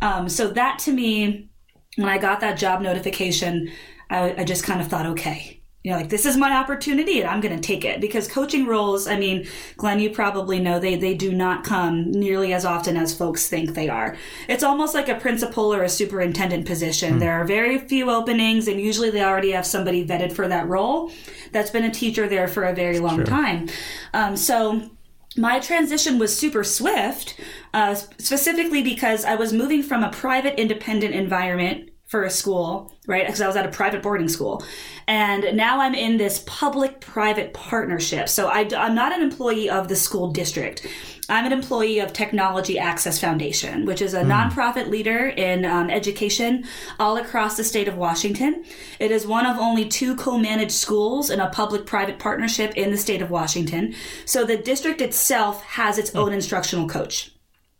Um, 0.00 0.28
so 0.28 0.48
that 0.48 0.78
to 0.80 0.92
me, 0.92 1.48
when 1.96 2.08
I 2.08 2.18
got 2.18 2.40
that 2.40 2.58
job 2.58 2.80
notification, 2.80 3.72
I, 4.10 4.34
I 4.38 4.44
just 4.44 4.62
kind 4.62 4.80
of 4.80 4.88
thought, 4.88 5.06
okay, 5.06 5.62
you 5.86 5.92
know, 5.92 5.98
like 5.98 6.08
this 6.08 6.26
is 6.26 6.36
my 6.36 6.50
opportunity 6.50 7.20
and 7.20 7.30
I'm 7.30 7.40
going 7.40 7.54
to 7.54 7.62
take 7.62 7.84
it 7.84 8.00
because 8.00 8.26
coaching 8.26 8.66
roles, 8.66 9.06
I 9.06 9.16
mean, 9.16 9.46
Glenn, 9.76 10.00
you 10.00 10.10
probably 10.10 10.58
know 10.58 10.80
they, 10.80 10.96
they 10.96 11.14
do 11.14 11.32
not 11.32 11.62
come 11.62 12.10
nearly 12.10 12.52
as 12.52 12.64
often 12.64 12.96
as 12.96 13.16
folks 13.16 13.48
think 13.48 13.74
they 13.74 13.88
are. 13.88 14.16
It's 14.48 14.64
almost 14.64 14.94
like 14.94 15.08
a 15.08 15.14
principal 15.14 15.72
or 15.72 15.84
a 15.84 15.88
superintendent 15.88 16.66
position. 16.66 17.14
Mm. 17.14 17.20
There 17.20 17.40
are 17.40 17.44
very 17.44 17.78
few 17.78 18.10
openings 18.10 18.66
and 18.66 18.80
usually 18.80 19.10
they 19.10 19.22
already 19.22 19.52
have 19.52 19.64
somebody 19.64 20.04
vetted 20.04 20.32
for 20.32 20.48
that 20.48 20.66
role 20.66 21.12
that's 21.52 21.70
been 21.70 21.84
a 21.84 21.92
teacher 21.92 22.28
there 22.28 22.48
for 22.48 22.64
a 22.64 22.74
very 22.74 22.98
long 22.98 23.18
True. 23.18 23.26
time. 23.26 23.68
Um, 24.12 24.36
so 24.36 24.90
my 25.36 25.60
transition 25.60 26.18
was 26.18 26.36
super 26.36 26.64
swift, 26.64 27.38
uh, 27.72 27.94
specifically 27.94 28.82
because 28.82 29.24
I 29.24 29.36
was 29.36 29.52
moving 29.52 29.84
from 29.84 30.02
a 30.02 30.10
private 30.10 30.58
independent 30.58 31.14
environment 31.14 31.90
for 32.16 32.24
a 32.24 32.30
school, 32.30 32.90
right? 33.06 33.26
Because 33.26 33.42
I 33.42 33.46
was 33.46 33.56
at 33.56 33.66
a 33.66 33.70
private 33.70 34.02
boarding 34.02 34.28
school. 34.28 34.64
And 35.06 35.54
now 35.54 35.82
I'm 35.82 35.94
in 35.94 36.16
this 36.16 36.42
public 36.46 36.98
private 36.98 37.52
partnership. 37.52 38.30
So 38.30 38.48
I, 38.48 38.60
am 38.72 38.94
not 38.94 39.12
an 39.12 39.20
employee 39.20 39.68
of 39.68 39.88
the 39.88 39.96
school 39.96 40.32
district. 40.32 40.86
I'm 41.28 41.44
an 41.44 41.52
employee 41.52 41.98
of 41.98 42.14
Technology 42.14 42.78
Access 42.78 43.20
Foundation, 43.20 43.84
which 43.84 44.00
is 44.00 44.14
a 44.14 44.22
mm. 44.22 44.28
nonprofit 44.28 44.88
leader 44.88 45.26
in 45.26 45.66
um, 45.66 45.90
education 45.90 46.64
all 46.98 47.18
across 47.18 47.58
the 47.58 47.64
state 47.64 47.86
of 47.86 47.98
Washington. 47.98 48.64
It 48.98 49.10
is 49.10 49.26
one 49.26 49.44
of 49.44 49.58
only 49.58 49.86
two 49.86 50.16
co 50.16 50.38
managed 50.38 50.72
schools 50.72 51.28
in 51.28 51.38
a 51.38 51.50
public 51.50 51.84
private 51.84 52.18
partnership 52.18 52.72
in 52.76 52.92
the 52.92 52.96
state 52.96 53.20
of 53.20 53.30
Washington. 53.30 53.94
So 54.24 54.46
the 54.46 54.56
district 54.56 55.02
itself 55.02 55.62
has 55.64 55.98
its 55.98 56.12
mm. 56.12 56.20
own 56.20 56.32
instructional 56.32 56.88
coach 56.88 57.35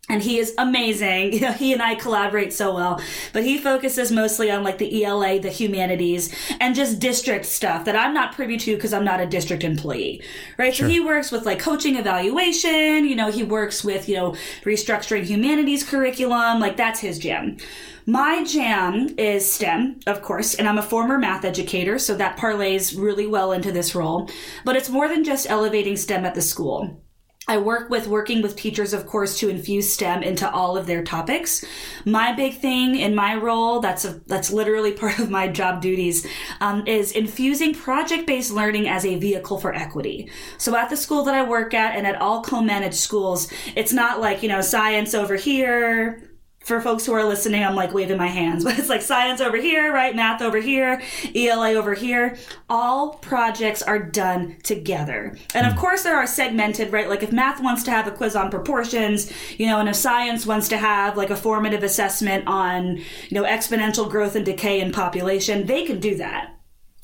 and 0.09 0.23
he 0.23 0.37
is 0.37 0.53
amazing. 0.57 1.43
He 1.57 1.73
and 1.73 1.81
I 1.81 1.95
collaborate 1.95 2.53
so 2.53 2.73
well, 2.75 3.01
but 3.33 3.43
he 3.43 3.57
focuses 3.57 4.11
mostly 4.11 4.51
on 4.51 4.63
like 4.63 4.77
the 4.77 5.03
ELA, 5.03 5.39
the 5.39 5.49
humanities, 5.49 6.33
and 6.59 6.75
just 6.75 6.99
district 6.99 7.45
stuff 7.45 7.85
that 7.85 7.95
I'm 7.95 8.13
not 8.13 8.35
privy 8.35 8.57
to 8.57 8.75
because 8.75 8.93
I'm 8.93 9.03
not 9.03 9.21
a 9.21 9.25
district 9.25 9.63
employee, 9.63 10.21
right? 10.57 10.73
Sure. 10.73 10.87
So 10.87 10.91
he 10.91 10.99
works 10.99 11.31
with 11.31 11.45
like 11.45 11.59
coaching 11.59 11.95
evaluation, 11.95 13.05
you 13.05 13.15
know, 13.15 13.31
he 13.31 13.43
works 13.43 13.83
with, 13.83 14.07
you 14.07 14.15
know, 14.15 14.31
restructuring 14.63 15.23
humanities 15.23 15.83
curriculum, 15.83 16.59
like 16.59 16.77
that's 16.77 16.99
his 16.99 17.17
jam. 17.17 17.57
My 18.05 18.43
jam 18.43 19.15
is 19.17 19.51
STEM, 19.51 19.99
of 20.05 20.21
course, 20.21 20.55
and 20.55 20.67
I'm 20.67 20.77
a 20.77 20.83
former 20.83 21.17
math 21.17 21.43
educator, 21.43 21.97
so 21.99 22.15
that 22.15 22.37
parlays 22.37 22.97
really 22.97 23.27
well 23.27 23.51
into 23.51 23.71
this 23.71 23.95
role, 23.95 24.29
but 24.63 24.75
it's 24.75 24.89
more 24.89 25.07
than 25.09 25.23
just 25.23 25.49
elevating 25.49 25.97
STEM 25.97 26.23
at 26.23 26.35
the 26.35 26.41
school. 26.41 27.01
I 27.49 27.57
work 27.57 27.89
with 27.89 28.07
working 28.07 28.41
with 28.41 28.57
teachers, 28.57 28.91
of 28.91 29.05
course, 29.05 29.39
to 29.39 29.47
infuse 29.47 29.93
STEM 29.93 30.21
into 30.21 30.49
all 30.51 30.75
of 30.75 30.85
their 30.85 31.01
topics. 31.01 31.63
My 32.03 32.33
big 32.33 32.59
thing 32.59 32.97
in 32.97 33.15
my 33.15 33.35
role, 33.35 33.79
that's 33.79 34.03
a, 34.03 34.19
that's 34.27 34.51
literally 34.51 34.91
part 35.03 35.17
of 35.19 35.29
my 35.29 35.47
job 35.47 35.81
duties, 35.81 36.27
um, 36.59 36.85
is 36.85 37.13
infusing 37.13 37.73
project-based 37.73 38.51
learning 38.51 38.89
as 38.89 39.05
a 39.05 39.17
vehicle 39.17 39.59
for 39.59 39.73
equity. 39.73 40.29
So 40.57 40.75
at 40.75 40.89
the 40.89 40.97
school 40.97 41.23
that 41.23 41.35
I 41.35 41.47
work 41.47 41.73
at 41.73 41.95
and 41.95 42.05
at 42.05 42.19
all 42.19 42.43
co-managed 42.43 42.95
schools, 42.95 43.51
it's 43.75 43.93
not 43.93 44.19
like, 44.19 44.43
you 44.43 44.49
know, 44.49 44.59
science 44.59 45.13
over 45.13 45.35
here, 45.35 46.27
for 46.67 46.81
folks 46.81 47.05
who 47.05 47.13
are 47.13 47.23
listening, 47.23 47.63
I'm 47.63 47.75
like 47.75 47.93
waving 47.93 48.17
my 48.17 48.27
hands, 48.27 48.63
but 48.65 48.77
it's 48.77 48.89
like 48.89 49.01
science 49.01 49.39
over 49.39 49.57
here, 49.57 49.93
right? 49.93 50.13
Math 50.13 50.41
over 50.41 50.59
here, 50.59 51.01
ELA 51.33 51.73
over 51.73 51.93
here. 51.93 52.37
All 52.69 53.13
projects 53.15 53.81
are 53.81 53.99
done 53.99 54.57
together. 54.63 55.37
And 55.55 55.65
of 55.65 55.73
hmm. 55.73 55.79
course, 55.79 56.03
there 56.03 56.17
are 56.17 56.27
segmented, 56.27 56.91
right? 56.91 57.07
Like 57.07 57.23
if 57.23 57.31
math 57.31 57.63
wants 57.63 57.83
to 57.83 57.91
have 57.91 58.05
a 58.05 58.11
quiz 58.11 58.35
on 58.35 58.51
proportions, 58.51 59.31
you 59.57 59.67
know, 59.67 59.79
and 59.79 59.87
if 59.87 59.95
science 59.95 60.45
wants 60.45 60.67
to 60.67 60.77
have 60.77 61.15
like 61.15 61.29
a 61.29 61.37
formative 61.37 61.83
assessment 61.83 62.45
on, 62.47 62.97
you 62.97 63.05
know, 63.31 63.43
exponential 63.43 64.09
growth 64.09 64.35
and 64.35 64.45
decay 64.45 64.81
in 64.81 64.91
population, 64.91 65.65
they 65.67 65.85
can 65.85 66.01
do 66.01 66.15
that. 66.17 66.56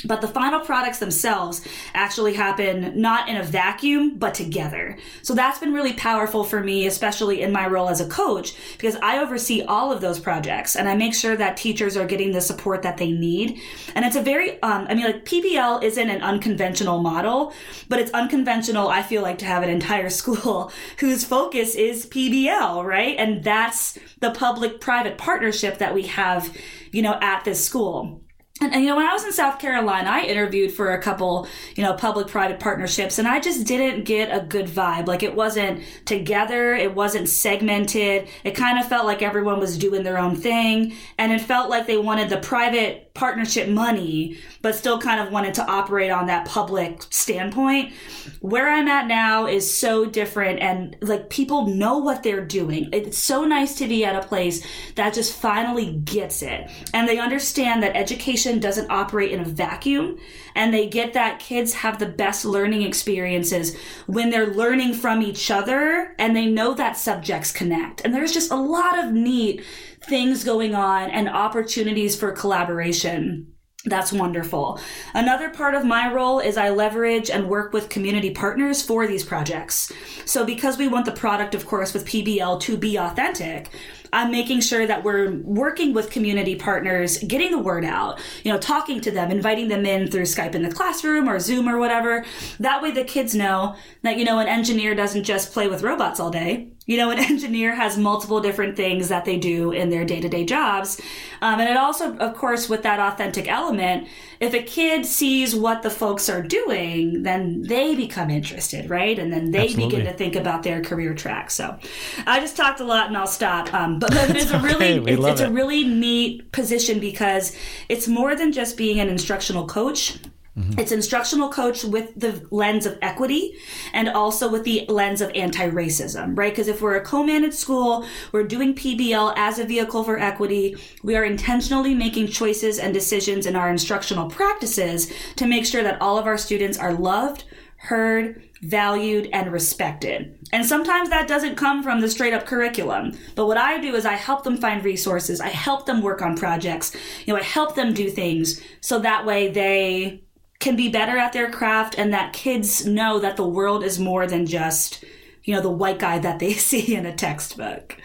But 0.06 0.22
the 0.22 0.28
final 0.28 0.60
products 0.60 1.00
themselves 1.00 1.66
actually 1.94 2.34
happen 2.34 3.00
not 3.00 3.30
in 3.30 3.38
a 3.38 3.44
vacuum, 3.44 4.18
but 4.18 4.34
together. 4.34 4.98
So 5.22 5.34
that's 5.34 5.60
been 5.60 5.74
really 5.74 5.94
powerful 5.94 6.44
for 6.44 6.62
me, 6.62 6.88
especially 6.88 7.42
in 7.42 7.52
my 7.52 7.68
role 7.68 7.90
as 7.90 8.02
a 8.02 8.08
coach, 8.08 8.56
because 8.74 8.96
I 8.98 9.20
oversee 9.20 9.64
all 9.64 9.92
of 9.92 10.02
those 10.02 10.20
projects 10.20 10.76
and 10.76 10.90
I 10.90 10.96
make 10.96 11.14
sure 11.14 11.36
that 11.36 11.58
teachers 11.58 11.96
are 11.96 12.06
getting 12.06 12.32
the 12.32 12.42
support 12.42 12.82
that 12.84 12.98
they 12.98 13.12
need. 13.12 13.62
And 13.96 14.06
it's 14.06 14.16
a 14.16 14.22
very, 14.22 14.62
um, 14.62 14.88
I 14.90 14.96
mean, 14.96 15.06
like 15.06 15.26
PBL 15.26 15.84
isn't 15.84 16.10
an 16.10 16.22
unconventional 16.22 17.02
model, 17.02 17.54
but 17.90 18.00
it's 18.00 18.12
unconventional, 18.12 18.90
I 18.90 19.04
feel 19.04 19.22
like, 19.22 19.38
to 19.40 19.46
have 19.46 19.64
an 19.64 19.70
entire 19.70 20.10
school 20.24 20.72
whose 21.00 21.24
focus 21.24 21.76
is 21.76 22.06
PBL, 22.08 22.84
right? 22.84 23.16
And 23.18 23.44
that's 23.44 23.98
the 24.20 24.32
public 24.32 24.82
private 24.82 25.18
partnership 25.18 25.78
that 25.78 25.94
we 25.94 26.04
have, 26.04 26.56
you 26.92 27.02
know, 27.02 27.18
at 27.22 27.44
this 27.44 27.64
school. 27.64 28.23
And, 28.64 28.74
and, 28.74 28.84
you 28.84 28.90
know, 28.90 28.96
when 28.96 29.08
I 29.08 29.14
was 29.14 29.24
in 29.24 29.34
South 29.34 29.60
Carolina, 29.60 30.10
I 30.10 30.22
interviewed 30.22 30.72
for 30.72 30.94
a 30.94 31.02
couple, 31.02 31.48
you 31.76 31.84
know, 31.84 31.94
public 31.94 32.28
private 32.28 32.60
partnerships, 32.60 33.20
and 33.20 33.28
I 33.28 33.40
just 33.40 33.68
didn't 33.68 34.06
get 34.06 34.36
a 34.36 34.46
good 34.46 34.68
vibe. 34.68 35.08
Like 35.08 35.24
it 35.24 35.36
wasn't 35.36 35.84
together, 36.06 36.74
it 36.74 36.96
wasn't 36.96 37.30
segmented. 37.30 38.28
It 38.44 38.52
kind 38.52 38.80
of 38.80 38.88
felt 38.88 39.06
like 39.06 39.22
everyone 39.22 39.60
was 39.60 39.78
doing 39.78 40.04
their 40.04 40.18
own 40.18 40.36
thing, 40.36 40.96
and 41.18 41.32
it 41.32 41.42
felt 41.42 41.70
like 41.70 41.88
they 41.88 41.98
wanted 41.98 42.30
the 42.30 42.38
private 42.38 42.64
private 42.64 43.13
partnership 43.14 43.70
money, 43.70 44.40
but 44.64 44.74
still 44.74 45.00
kind 45.00 45.22
of 45.22 45.32
wanted 45.32 45.54
to 45.54 45.66
operate 45.66 46.10
on 46.10 46.26
that 46.26 46.48
public 46.48 47.04
standpoint. 47.12 47.94
Where 48.40 48.70
I'm 48.70 48.88
at 48.88 49.08
now 49.08 49.46
is 49.46 49.72
so 49.72 50.06
different 50.06 50.60
and 50.60 50.96
like 51.00 51.30
people 51.30 51.68
know 51.68 52.00
what 52.00 52.24
they're 52.24 52.46
doing. 52.46 52.90
It's 52.92 53.18
so 53.18 53.46
nice 53.46 53.76
to 53.76 53.88
be 53.88 54.04
at 54.04 54.16
a 54.16 54.28
place 54.28 54.66
that 54.96 55.14
just 55.14 55.38
finally 55.40 55.94
gets 55.98 56.42
it. 56.42 56.72
And 56.92 57.08
they 57.08 57.20
understand 57.20 57.84
that 57.84 57.96
education 57.96 58.60
doesn't 58.60 58.90
operate 58.90 59.32
in 59.32 59.42
a 59.42 59.46
vacuum 59.46 60.18
and 60.56 60.74
they 60.74 60.90
get 60.90 61.14
that 61.14 61.40
kids 61.40 61.74
have 61.74 62.00
the 62.00 62.08
best 62.08 62.46
learning 62.46 62.82
experiences 62.82 63.78
when 64.08 64.32
they're 64.32 64.54
learning 64.54 64.96
from 64.96 65.22
each 65.22 65.52
other 65.52 66.16
and 66.18 66.36
they 66.36 66.48
know 66.48 66.74
that 66.74 66.98
subjects 66.98 67.52
connect. 67.52 68.02
And 68.02 68.14
there's 68.14 68.34
just 68.34 68.52
a 68.52 68.56
lot 68.56 68.98
of 68.98 69.12
neat 69.12 69.64
things 70.06 70.44
going 70.44 70.76
on 70.76 71.10
and 71.10 71.30
opportunities 71.30 72.16
for 72.16 72.32
collaboration. 72.32 73.54
That's 73.86 74.14
wonderful. 74.14 74.80
Another 75.14 75.50
part 75.50 75.76
of 75.76 75.84
my 75.84 76.12
role 76.12 76.40
is 76.40 76.56
I 76.56 76.70
leverage 76.70 77.30
and 77.30 77.50
work 77.50 77.74
with 77.74 77.90
community 77.90 78.32
partners 78.32 78.82
for 78.82 79.08
these 79.08 79.26
projects. 79.26 79.92
So 80.26 80.46
because 80.46 80.78
we 80.78 80.88
want 80.88 81.06
the 81.06 81.12
product, 81.12 81.54
of 81.54 81.66
course, 81.66 81.94
with 81.94 82.06
PBL 82.06 82.62
to 82.62 82.78
be 82.78 82.98
authentic, 82.98 83.72
I'm 84.14 84.32
making 84.32 84.62
sure 84.62 84.86
that 84.86 85.04
we're 85.04 85.32
working 85.42 85.94
with 85.94 86.12
community 86.12 86.56
partners, 86.56 87.18
getting 87.18 87.52
the 87.52 87.60
word 87.60 87.84
out, 87.84 88.20
you 88.44 88.52
know, 88.52 88.60
talking 88.60 89.02
to 89.02 89.12
them, 89.12 89.32
inviting 89.32 89.68
them 89.68 89.86
in 89.86 90.10
through 90.10 90.24
Skype 90.24 90.56
in 90.56 90.62
the 90.62 90.72
classroom 90.72 91.28
or 91.28 91.40
Zoom 91.40 91.68
or 91.68 91.80
whatever. 91.80 92.24
That 92.60 92.82
way 92.82 92.92
the 92.92 93.04
kids 93.04 93.34
know 93.34 93.76
that, 94.04 94.18
you 94.18 94.26
know, 94.26 94.40
an 94.40 94.48
engineer 94.48 94.94
doesn't 94.96 95.24
just 95.24 95.52
play 95.52 95.68
with 95.68 95.82
robots 95.82 96.20
all 96.20 96.30
day. 96.30 96.70
You 96.86 96.98
know, 96.98 97.12
an 97.12 97.20
engineer 97.32 97.76
has 97.76 97.98
multiple 97.98 98.40
different 98.40 98.76
things 98.76 99.10
that 99.10 99.26
they 99.26 99.38
do 99.38 99.72
in 99.72 99.90
their 99.90 100.06
day 100.06 100.22
to 100.22 100.30
day 100.30 100.46
jobs. 100.46 101.02
Um, 101.42 101.60
and 101.60 101.70
it 101.70 101.78
also, 101.78 102.16
of 102.18 102.36
course, 102.36 102.70
with 102.70 102.84
that 102.84 103.00
authentic 103.00 103.48
element, 103.48 104.08
if 104.40 104.54
a 104.54 104.62
kid 104.62 105.06
sees 105.06 105.56
what 105.56 105.82
the 105.82 105.90
folks 105.90 106.30
are 106.30 106.42
doing, 106.42 107.24
then 107.24 107.62
they 107.62 107.96
become 107.96 108.30
interested, 108.30 108.90
right? 108.90 109.18
And 109.18 109.32
then 109.32 109.52
they 109.52 109.66
Absolutely. 109.66 109.98
begin 109.98 110.12
to 110.12 110.18
think 110.18 110.36
about 110.36 110.64
their 110.64 110.82
career 110.82 111.14
track. 111.14 111.52
So 111.52 111.78
I 112.26 112.40
just 112.40 112.58
talked 112.58 112.80
a 112.80 112.84
lot 112.84 113.08
and 113.08 113.18
I'll 113.18 113.28
stop. 113.28 113.74
Um, 113.74 114.00
but, 114.00 114.12
but 114.12 114.36
it's 114.36 114.52
a 114.52 114.60
really, 114.62 115.00
We 115.00 115.12
it's, 115.14 115.26
it's 115.26 115.42
a 115.42 115.52
really 115.52 115.84
neat 115.84 116.52
position 116.52 117.00
because 117.00 117.56
it's 117.90 118.08
more 118.08 118.36
than 118.36 118.52
just 118.52 118.78
being 118.78 119.00
an 119.00 119.10
instructional 119.10 119.68
coach. 119.68 120.18
Mm-hmm. 120.58 120.80
It's 120.80 120.92
instructional 120.92 121.50
coach 121.50 121.84
with 121.84 122.14
the 122.16 122.46
lens 122.52 122.86
of 122.86 123.00
equity 123.02 123.58
and 123.92 124.08
also 124.08 124.48
with 124.48 124.64
the 124.64 124.86
lens 124.88 125.20
of 125.20 125.32
anti-racism, 125.34 126.38
right? 126.38 126.52
Because 126.52 126.68
if 126.68 126.80
we're 126.80 126.96
a 126.96 127.02
co-managed 127.02 127.56
school, 127.56 128.06
we're 128.32 128.44
doing 128.44 128.76
PBL 128.76 129.34
as 129.36 129.58
a 129.58 129.66
vehicle 129.66 130.04
for 130.04 130.20
equity. 130.20 130.78
We 131.02 131.16
are 131.16 131.24
intentionally 131.24 131.96
making 131.96 132.28
choices 132.28 132.78
and 132.78 132.94
decisions 132.94 133.48
in 133.48 133.56
our 133.56 133.70
instructional 133.70 134.30
practices 134.30 135.12
to 135.38 135.48
make 135.48 135.66
sure 135.66 135.82
that 135.82 136.00
all 136.00 136.20
of 136.20 136.28
our 136.28 136.38
students 136.38 136.78
are 136.78 136.94
loved, 136.94 137.46
heard, 137.78 138.44
valued, 138.62 139.30
and 139.34 139.52
respected. 139.52 140.38
And 140.54 140.66
sometimes 140.66 141.10
that 141.10 141.28
doesn't 141.28 141.56
come 141.56 141.82
from 141.82 142.00
the 142.00 142.10
straight 142.10 142.34
up 142.34 142.46
curriculum. 142.46 143.18
But 143.34 143.48
what 143.48 143.58
I 143.58 143.80
do 143.80 143.96
is 143.96 144.06
I 144.06 144.14
help 144.14 144.44
them 144.44 144.58
find 144.58 144.86
resources. 144.86 145.42
I 145.42 145.50
help 145.50 145.88
them 145.88 146.02
work 146.02 146.22
on 146.22 146.38
projects. 146.38 146.96
You 147.26 147.34
know, 147.34 147.40
I 147.40 147.44
help 147.44 147.74
them 147.74 147.94
do 147.94 148.10
things 148.10 148.62
so 148.82 149.00
that 149.00 149.26
way 149.26 149.50
they 149.50 150.24
can 150.64 150.76
be 150.78 150.88
better 150.88 151.18
at 151.18 151.34
their 151.34 151.52
craft 151.52 151.96
and 151.98 152.14
that 152.14 152.32
kids 152.32 152.86
know 152.86 153.20
that 153.20 153.36
the 153.36 153.46
world 153.46 153.84
is 153.84 154.00
more 154.00 154.26
than 154.26 154.46
just, 154.46 155.04
you 155.44 155.54
know, 155.54 155.62
the 155.62 155.70
white 155.70 156.00
guy 156.00 156.18
that 156.20 156.40
they 156.40 156.54
see 156.70 156.96
in 156.96 157.06
a 157.06 157.14
textbook. 157.14 157.98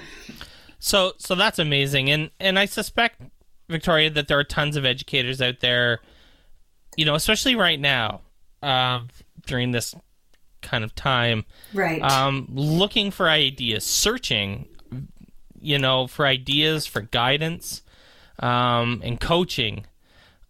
So 0.80 1.12
so 1.18 1.34
that's 1.34 1.58
amazing, 1.58 2.10
and 2.10 2.30
and 2.38 2.58
I 2.58 2.66
suspect 2.66 3.20
Victoria 3.68 4.10
that 4.10 4.28
there 4.28 4.38
are 4.38 4.44
tons 4.44 4.76
of 4.76 4.84
educators 4.84 5.40
out 5.42 5.60
there, 5.60 6.00
you 6.96 7.04
know, 7.04 7.14
especially 7.14 7.54
right 7.56 7.80
now, 7.80 8.20
um, 8.62 9.08
during 9.46 9.72
this 9.72 9.94
kind 10.62 10.84
of 10.84 10.94
time, 10.94 11.44
Right. 11.72 12.00
um, 12.02 12.46
looking 12.52 13.10
for 13.10 13.28
ideas, 13.28 13.84
searching, 13.84 14.66
you 15.60 15.78
know, 15.78 16.06
for 16.06 16.26
ideas 16.26 16.86
for 16.86 17.00
guidance, 17.00 17.82
um, 18.38 19.00
and 19.04 19.20
coaching 19.20 19.84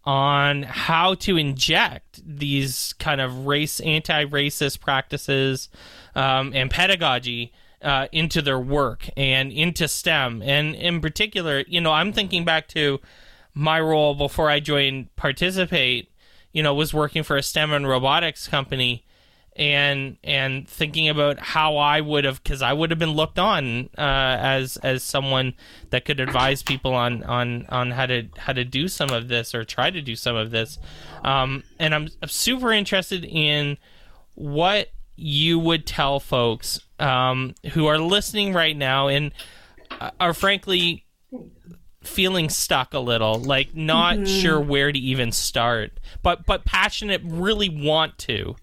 on 0.05 0.63
how 0.63 1.15
to 1.15 1.37
inject 1.37 2.21
these 2.25 2.95
kind 2.99 3.21
of 3.21 3.47
race 3.47 3.81
anti-racist 3.81 4.81
practices 4.81 5.69
um, 6.15 6.53
and 6.55 6.71
pedagogy 6.71 7.53
uh, 7.83 8.09
into 8.11 8.41
their 8.43 8.59
work 8.59 9.09
and 9.17 9.53
into 9.53 9.87
STEM. 9.87 10.43
And 10.43 10.75
in 10.75 11.01
particular, 11.01 11.65
you 11.69 11.81
know, 11.81 11.93
I'm 11.93 12.13
thinking 12.13 12.45
back 12.45 12.69
to 12.69 13.01
my 13.55 13.81
role 13.81 14.15
before 14.15 14.49
I 14.51 14.61
joined 14.61 15.15
Participate. 15.17 16.11
You 16.53 16.63
know, 16.63 16.75
was 16.75 16.95
working 16.95 17.23
for 17.23 17.37
a 17.37 17.43
STEM 17.43 17.73
and 17.73 17.87
robotics 17.87 18.49
company, 18.49 19.05
and 19.59 20.17
and 20.23 20.69
thinking 20.69 21.09
about 21.09 21.41
how 21.41 21.77
I 21.77 22.01
would 22.01 22.25
have 22.25 22.43
because 22.43 22.63
I 22.63 22.73
would 22.73 22.91
have 22.91 22.99
been 22.99 23.13
looked 23.13 23.39
on 23.39 23.91
uh, 23.99 24.37
as 24.41 24.77
as 24.79 25.03
someone 25.03 25.55
that 25.91 26.05
could 26.05 26.21
advise 26.21 26.63
people 26.63 26.95
on 26.95 27.25
on 27.25 27.67
on 27.69 27.91
how 27.91 28.07
to 28.07 28.29
how 28.37 28.53
to 28.53 28.65
do 28.65 28.87
some 28.87 29.11
of 29.11 29.29
this 29.29 29.55
or 29.55 29.65
try 29.65 29.91
to 29.91 30.01
do 30.01 30.15
some 30.15 30.37
of 30.37 30.53
this, 30.53 30.79
um, 31.25 31.65
and 31.79 31.95
I'm, 31.95 32.09
I'm 32.23 32.29
super 32.29 32.73
interested 32.73 33.25
in 33.25 33.79
what 34.35 34.91
you 35.17 35.59
would 35.59 35.85
tell 35.85 36.21
folks 36.21 36.81
um, 37.01 37.55
who 37.73 37.87
are 37.87 37.99
listening 37.99 38.55
right 38.55 38.77
now 38.77 39.09
and 39.09 39.33
are 40.21 40.33
frankly 40.33 41.05
feeling 42.03 42.49
stuck 42.49 42.95
a 42.95 42.99
little 43.01 43.41
like 43.41 43.75
not 43.75 44.27
sure 44.27 44.61
where 44.61 44.93
to 44.93 44.99
even 44.99 45.33
start 45.33 45.99
but 46.23 46.47
but 46.47 46.65
passionate 46.65 47.21
really 47.25 47.69
want 47.69 48.17
to 48.17 48.55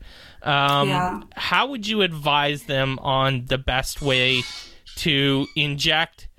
um, 0.45 0.89
Yeah. 0.89 1.21
how 1.35 1.67
would 1.67 1.87
you 1.87 2.01
advise 2.01 2.63
them 2.63 2.99
on 2.99 3.45
the 3.47 3.57
best 3.57 4.01
way 4.01 4.43
to 4.97 5.47
inject 5.55 6.29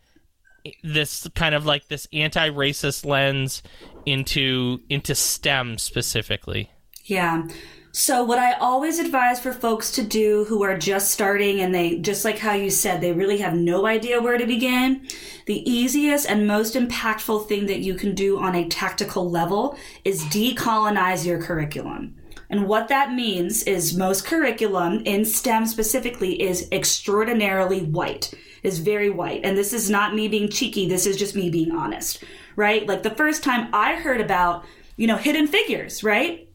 this 0.83 1.29
kind 1.35 1.55
of 1.55 1.65
like 1.67 1.89
this 1.89 2.09
anti-racist 2.13 3.05
lens 3.05 3.63
into 4.05 4.81
into 4.89 5.15
STEM 5.15 5.79
specifically 5.79 6.71
Yeah. 7.05 7.45
So 7.93 8.23
what 8.25 8.39
I 8.39 8.53
always 8.55 8.99
advise 8.99 9.41
for 9.41 9.53
folks 9.55 9.91
to 9.93 10.03
do 10.03 10.45
who 10.49 10.63
are 10.63 10.77
just 10.77 11.11
starting 11.13 11.61
and 11.61 11.75
they 11.75 11.99
just 11.99 12.27
like 12.27 12.37
how 12.39 12.53
you 12.53 12.69
said 12.69 13.01
they 13.01 13.13
really 13.13 13.39
have 13.39 13.55
no 13.55 13.87
idea 13.87 14.21
where 14.21 14.37
to 14.37 14.45
begin, 14.47 15.09
the 15.47 15.69
easiest 15.71 16.29
and 16.29 16.47
most 16.47 16.75
impactful 16.75 17.49
thing 17.49 17.65
that 17.67 17.79
you 17.81 17.95
can 17.95 18.15
do 18.15 18.39
on 18.39 18.55
a 18.55 18.69
tactical 18.69 19.31
level 19.31 19.79
is 20.05 20.23
decolonize 20.25 21.25
your 21.25 21.41
curriculum. 21.41 22.15
And 22.49 22.67
what 22.67 22.89
that 22.89 23.13
means 23.13 23.63
is 23.65 23.97
most 23.97 24.25
curriculum 24.25 25.03
in 25.05 25.25
STEM 25.25 25.67
specifically 25.67 26.41
is 26.41 26.69
extraordinarily 26.71 27.83
white, 27.83 28.33
is 28.63 28.79
very 28.79 29.11
white. 29.11 29.41
And 29.45 29.57
this 29.57 29.73
is 29.73 29.91
not 29.91 30.15
me 30.15 30.29
being 30.29 30.49
cheeky, 30.49 30.89
this 30.89 31.07
is 31.07 31.17
just 31.17 31.35
me 31.35 31.51
being 31.51 31.73
honest, 31.73 32.23
right? 32.55 32.87
Like 32.87 33.03
the 33.03 33.11
first 33.11 33.43
time 33.43 33.69
I 33.73 33.97
heard 33.97 34.21
about, 34.21 34.65
you 34.97 35.07
know, 35.07 35.17
hidden 35.17 35.47
figures, 35.47 36.05
right? 36.05 36.46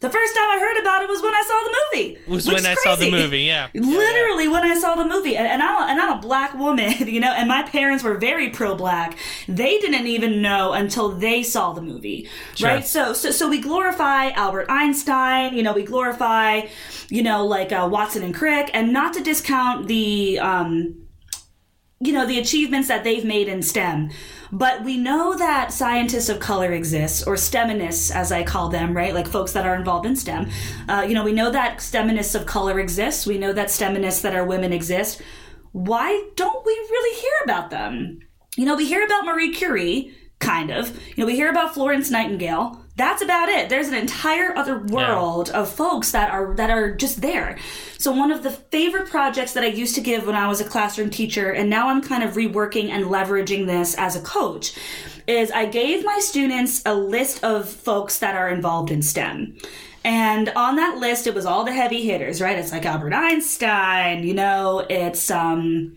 The 0.00 0.10
first 0.10 0.34
time 0.34 0.48
I 0.48 0.58
heard 0.58 0.80
about 0.80 1.02
it 1.02 1.08
was 1.08 1.20
when 1.22 1.34
I 1.34 1.42
saw 1.42 1.58
the 1.64 1.76
movie. 1.80 2.18
was 2.28 2.46
when 2.46 2.54
when 2.54 2.64
is 2.64 2.78
I 2.78 2.82
saw 2.82 2.96
the 2.96 3.10
movie 3.10 3.40
yeah 3.52 3.68
Literally 3.74 4.48
when 4.48 4.64
I 4.64 4.78
saw 4.78 4.94
the 4.94 5.04
movie, 5.04 5.36
and, 5.36 5.46
and 5.46 5.62
I'm 5.62 5.90
and 5.90 6.00
I'm 6.00 6.18
a 6.18 6.20
black 6.20 6.54
woman, 6.54 6.92
you 7.08 7.20
know, 7.20 7.32
and 7.32 7.48
my 7.48 7.62
parents 7.62 8.04
were 8.04 8.16
very 8.16 8.50
pro-black. 8.50 9.18
They 9.48 9.78
didn't 9.78 10.06
even 10.06 10.42
know 10.42 10.72
until 10.72 11.10
they 11.10 11.42
saw 11.42 11.72
the 11.72 11.82
movie, 11.82 12.28
right? 12.60 12.86
So 12.86 13.12
so 13.12 13.30
so 13.30 13.48
we 13.48 13.60
glorify 13.60 14.30
Albert 14.30 14.66
Einstein, 14.68 15.54
you 15.54 15.62
know, 15.62 15.72
we 15.72 15.82
glorify, 15.82 16.62
you 17.08 17.22
know, 17.22 17.46
like 17.46 17.72
uh, 17.72 17.88
Watson 17.90 18.22
and 18.22 18.34
Crick, 18.34 18.70
and 18.72 18.92
not 18.92 19.14
to 19.14 19.22
discount 19.22 19.88
the 19.88 20.38
um, 20.38 20.94
you 22.02 22.12
know, 22.12 22.26
the 22.26 22.38
achievements 22.38 22.88
that 22.88 23.04
they've 23.04 23.26
made 23.26 23.46
in 23.46 23.62
STEM. 23.62 24.10
But 24.50 24.84
we 24.84 24.96
know 24.96 25.36
that 25.36 25.70
scientists 25.70 26.30
of 26.30 26.40
color 26.40 26.72
exist, 26.72 27.24
or 27.26 27.34
STEMinists, 27.34 28.10
as 28.10 28.32
I 28.32 28.42
call 28.42 28.70
them, 28.70 28.96
right? 28.96 29.14
Like 29.14 29.28
folks 29.28 29.52
that 29.52 29.66
are 29.66 29.76
involved 29.76 30.06
in 30.06 30.16
STEM. 30.16 30.50
Uh, 30.88 31.04
you 31.06 31.14
know, 31.14 31.22
we 31.22 31.32
know 31.32 31.50
that 31.50 31.78
STEMinists 31.78 32.34
of 32.34 32.46
color 32.46 32.80
exist. 32.80 33.26
We 33.26 33.36
know 33.36 33.52
that 33.52 33.68
STEMinists 33.68 34.22
that 34.22 34.34
are 34.34 34.46
women 34.46 34.72
exist. 34.72 35.20
Why 35.72 36.28
don't 36.36 36.64
we 36.64 36.72
really 36.72 37.20
hear 37.20 37.32
about 37.44 37.68
them? 37.68 38.20
You 38.56 38.64
know, 38.64 38.76
we 38.76 38.86
hear 38.86 39.04
about 39.04 39.26
Marie 39.26 39.52
Curie, 39.52 40.16
kind 40.38 40.70
of. 40.70 40.96
You 41.08 41.22
know, 41.22 41.26
we 41.26 41.36
hear 41.36 41.50
about 41.50 41.74
Florence 41.74 42.10
Nightingale. 42.10 42.82
That's 43.00 43.22
about 43.22 43.48
it. 43.48 43.70
There's 43.70 43.88
an 43.88 43.94
entire 43.94 44.54
other 44.54 44.78
world 44.78 45.48
of 45.48 45.70
folks 45.70 46.10
that 46.10 46.30
are 46.30 46.52
that 46.56 46.68
are 46.68 46.94
just 46.94 47.22
there. 47.22 47.58
So 47.96 48.12
one 48.12 48.30
of 48.30 48.42
the 48.42 48.50
favorite 48.50 49.08
projects 49.08 49.54
that 49.54 49.64
I 49.64 49.68
used 49.68 49.94
to 49.94 50.02
give 50.02 50.26
when 50.26 50.36
I 50.36 50.48
was 50.48 50.60
a 50.60 50.68
classroom 50.68 51.08
teacher, 51.08 51.50
and 51.50 51.70
now 51.70 51.88
I'm 51.88 52.02
kind 52.02 52.22
of 52.22 52.34
reworking 52.34 52.90
and 52.90 53.06
leveraging 53.06 53.64
this 53.64 53.94
as 53.94 54.16
a 54.16 54.20
coach, 54.20 54.74
is 55.26 55.50
I 55.50 55.64
gave 55.64 56.04
my 56.04 56.18
students 56.20 56.82
a 56.84 56.94
list 56.94 57.42
of 57.42 57.70
folks 57.70 58.18
that 58.18 58.36
are 58.36 58.50
involved 58.50 58.90
in 58.90 59.00
STEM. 59.00 59.56
And 60.04 60.50
on 60.50 60.76
that 60.76 60.98
list, 60.98 61.26
it 61.26 61.34
was 61.34 61.46
all 61.46 61.64
the 61.64 61.72
heavy 61.72 62.02
hitters, 62.04 62.42
right? 62.42 62.58
It's 62.58 62.70
like 62.70 62.84
Albert 62.84 63.14
Einstein, 63.14 64.24
you 64.24 64.34
know, 64.34 64.84
it's 64.90 65.30
um, 65.30 65.96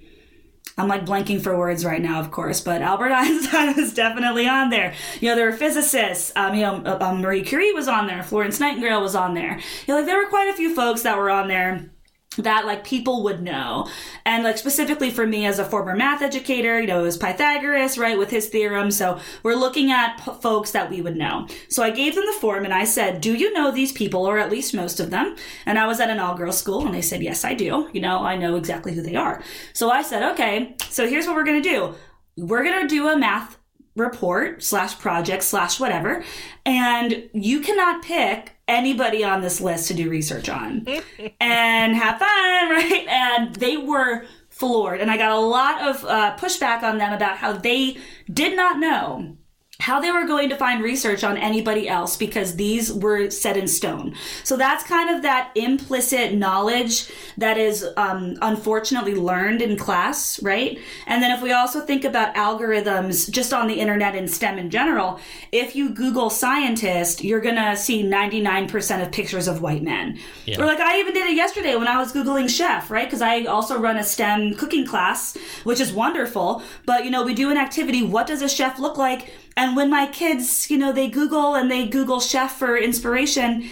I'm 0.77 0.87
like 0.87 1.05
blanking 1.05 1.41
for 1.41 1.57
words 1.57 1.85
right 1.85 2.01
now, 2.01 2.19
of 2.19 2.31
course, 2.31 2.61
but 2.61 2.81
Albert 2.81 3.11
Einstein 3.13 3.75
was 3.75 3.93
definitely 3.93 4.47
on 4.47 4.69
there. 4.69 4.93
You 5.21 5.29
know, 5.29 5.35
there 5.35 5.49
were 5.49 5.55
physicists. 5.55 6.31
Um, 6.35 6.55
you 6.55 6.61
know, 6.61 6.97
um, 6.99 7.21
Marie 7.21 7.43
Curie 7.43 7.73
was 7.73 7.87
on 7.87 8.07
there. 8.07 8.23
Florence 8.23 8.59
Nightingale 8.59 9.01
was 9.01 9.15
on 9.15 9.33
there. 9.33 9.59
You 9.87 9.93
know, 9.93 9.99
like 9.99 10.05
there 10.05 10.17
were 10.17 10.29
quite 10.29 10.49
a 10.49 10.53
few 10.53 10.73
folks 10.75 11.03
that 11.03 11.17
were 11.17 11.29
on 11.29 11.47
there 11.47 11.92
that 12.37 12.65
like 12.65 12.83
people 12.83 13.23
would 13.23 13.41
know. 13.41 13.87
And 14.25 14.43
like 14.43 14.57
specifically 14.57 15.09
for 15.11 15.25
me 15.25 15.45
as 15.45 15.59
a 15.59 15.65
former 15.65 15.95
math 15.95 16.21
educator, 16.21 16.79
you 16.79 16.87
know, 16.87 16.99
it 16.99 17.03
was 17.03 17.17
Pythagoras, 17.17 17.97
right, 17.97 18.17
with 18.17 18.29
his 18.29 18.49
theorem. 18.49 18.91
So 18.91 19.19
we're 19.43 19.55
looking 19.55 19.91
at 19.91 20.17
p- 20.17 20.31
folks 20.41 20.71
that 20.71 20.89
we 20.89 21.01
would 21.01 21.15
know. 21.15 21.47
So 21.69 21.83
I 21.83 21.91
gave 21.91 22.15
them 22.15 22.25
the 22.25 22.39
form 22.39 22.65
and 22.65 22.73
I 22.73 22.85
said, 22.85 23.21
do 23.21 23.33
you 23.33 23.53
know 23.53 23.71
these 23.71 23.91
people 23.91 24.25
or 24.25 24.37
at 24.39 24.51
least 24.51 24.73
most 24.73 24.99
of 24.99 25.09
them? 25.09 25.35
And 25.65 25.77
I 25.77 25.87
was 25.87 25.99
at 25.99 26.09
an 26.09 26.19
all 26.19 26.35
girls 26.35 26.57
school 26.57 26.85
and 26.85 26.93
they 26.93 27.01
said, 27.01 27.21
yes, 27.21 27.45
I 27.45 27.53
do. 27.53 27.89
You 27.93 28.01
know, 28.01 28.19
I 28.19 28.35
know 28.35 28.55
exactly 28.55 28.93
who 28.93 29.01
they 29.01 29.15
are. 29.15 29.43
So 29.73 29.91
I 29.91 30.01
said, 30.01 30.23
okay, 30.33 30.75
so 30.89 31.07
here's 31.07 31.25
what 31.27 31.35
we're 31.35 31.43
going 31.43 31.61
to 31.61 31.69
do. 31.69 31.95
We're 32.35 32.63
going 32.63 32.81
to 32.81 32.87
do 32.87 33.09
a 33.09 33.17
math 33.17 33.57
report 33.95 34.63
slash 34.63 34.97
project 34.99 35.43
slash 35.43 35.79
whatever. 35.79 36.23
And 36.65 37.29
you 37.33 37.59
cannot 37.59 38.03
pick 38.03 38.55
anybody 38.67 39.23
on 39.23 39.41
this 39.41 39.61
list 39.61 39.87
to 39.89 39.93
do 39.93 40.09
research 40.09 40.49
on 40.49 40.85
and 41.39 41.95
have 41.95 42.19
fun, 42.19 42.29
right? 42.69 43.05
And 43.07 43.55
they 43.55 43.77
were 43.77 44.25
floored. 44.49 45.01
And 45.01 45.11
I 45.11 45.17
got 45.17 45.31
a 45.31 45.39
lot 45.39 45.81
of 45.81 46.05
uh, 46.05 46.37
pushback 46.37 46.83
on 46.83 46.97
them 46.97 47.13
about 47.13 47.37
how 47.37 47.53
they 47.53 47.97
did 48.31 48.55
not 48.55 48.79
know 48.79 49.37
how 49.83 49.99
they 49.99 50.11
were 50.11 50.25
going 50.25 50.47
to 50.47 50.55
find 50.55 50.81
research 50.81 51.25
on 51.25 51.35
anybody 51.35 51.89
else 51.89 52.15
because 52.15 52.55
these 52.55 52.93
were 52.93 53.29
set 53.29 53.57
in 53.57 53.67
stone. 53.67 54.15
So 54.45 54.55
that's 54.55 54.81
kind 54.85 55.13
of 55.13 55.23
that 55.23 55.51
implicit 55.55 56.33
knowledge 56.33 57.11
that 57.37 57.57
is 57.57 57.85
um, 57.97 58.37
unfortunately 58.41 59.13
learned 59.13 59.61
in 59.61 59.75
class, 59.75 60.41
right? 60.41 60.79
And 61.05 61.21
then 61.21 61.31
if 61.31 61.41
we 61.41 61.51
also 61.51 61.81
think 61.81 62.05
about 62.05 62.33
algorithms 62.35 63.29
just 63.29 63.51
on 63.51 63.67
the 63.67 63.73
internet 63.73 64.15
and 64.15 64.31
STEM 64.31 64.57
in 64.57 64.69
general, 64.69 65.19
if 65.51 65.75
you 65.75 65.89
Google 65.89 66.29
scientist, 66.29 67.21
you're 67.21 67.41
going 67.41 67.57
to 67.57 67.75
see 67.75 68.05
99% 68.05 69.01
of 69.05 69.11
pictures 69.11 69.49
of 69.49 69.61
white 69.61 69.83
men. 69.83 70.17
Yeah. 70.45 70.61
Or 70.61 70.65
like 70.65 70.79
I 70.79 70.97
even 71.01 71.13
did 71.13 71.27
it 71.27 71.35
yesterday 71.35 71.75
when 71.75 71.89
I 71.89 71.97
was 71.97 72.13
Googling 72.13 72.49
chef, 72.49 72.89
right? 72.89 73.05
Because 73.05 73.21
I 73.21 73.43
also 73.43 73.77
run 73.77 73.97
a 73.97 74.03
STEM 74.05 74.53
cooking 74.53 74.87
class, 74.87 75.35
which 75.65 75.81
is 75.81 75.91
wonderful. 75.91 76.63
But, 76.85 77.03
you 77.03 77.11
know, 77.11 77.23
we 77.23 77.33
do 77.33 77.51
an 77.51 77.57
activity. 77.57 78.01
What 78.01 78.27
does 78.27 78.41
a 78.41 78.47
chef 78.47 78.79
look 78.79 78.97
like? 78.97 79.33
And 79.55 79.75
when 79.75 79.89
my 79.89 80.07
kids, 80.07 80.69
you 80.69 80.77
know, 80.77 80.91
they 80.91 81.09
Google 81.09 81.55
and 81.55 81.69
they 81.69 81.87
Google 81.87 82.19
chef 82.19 82.57
for 82.57 82.77
inspiration, 82.77 83.69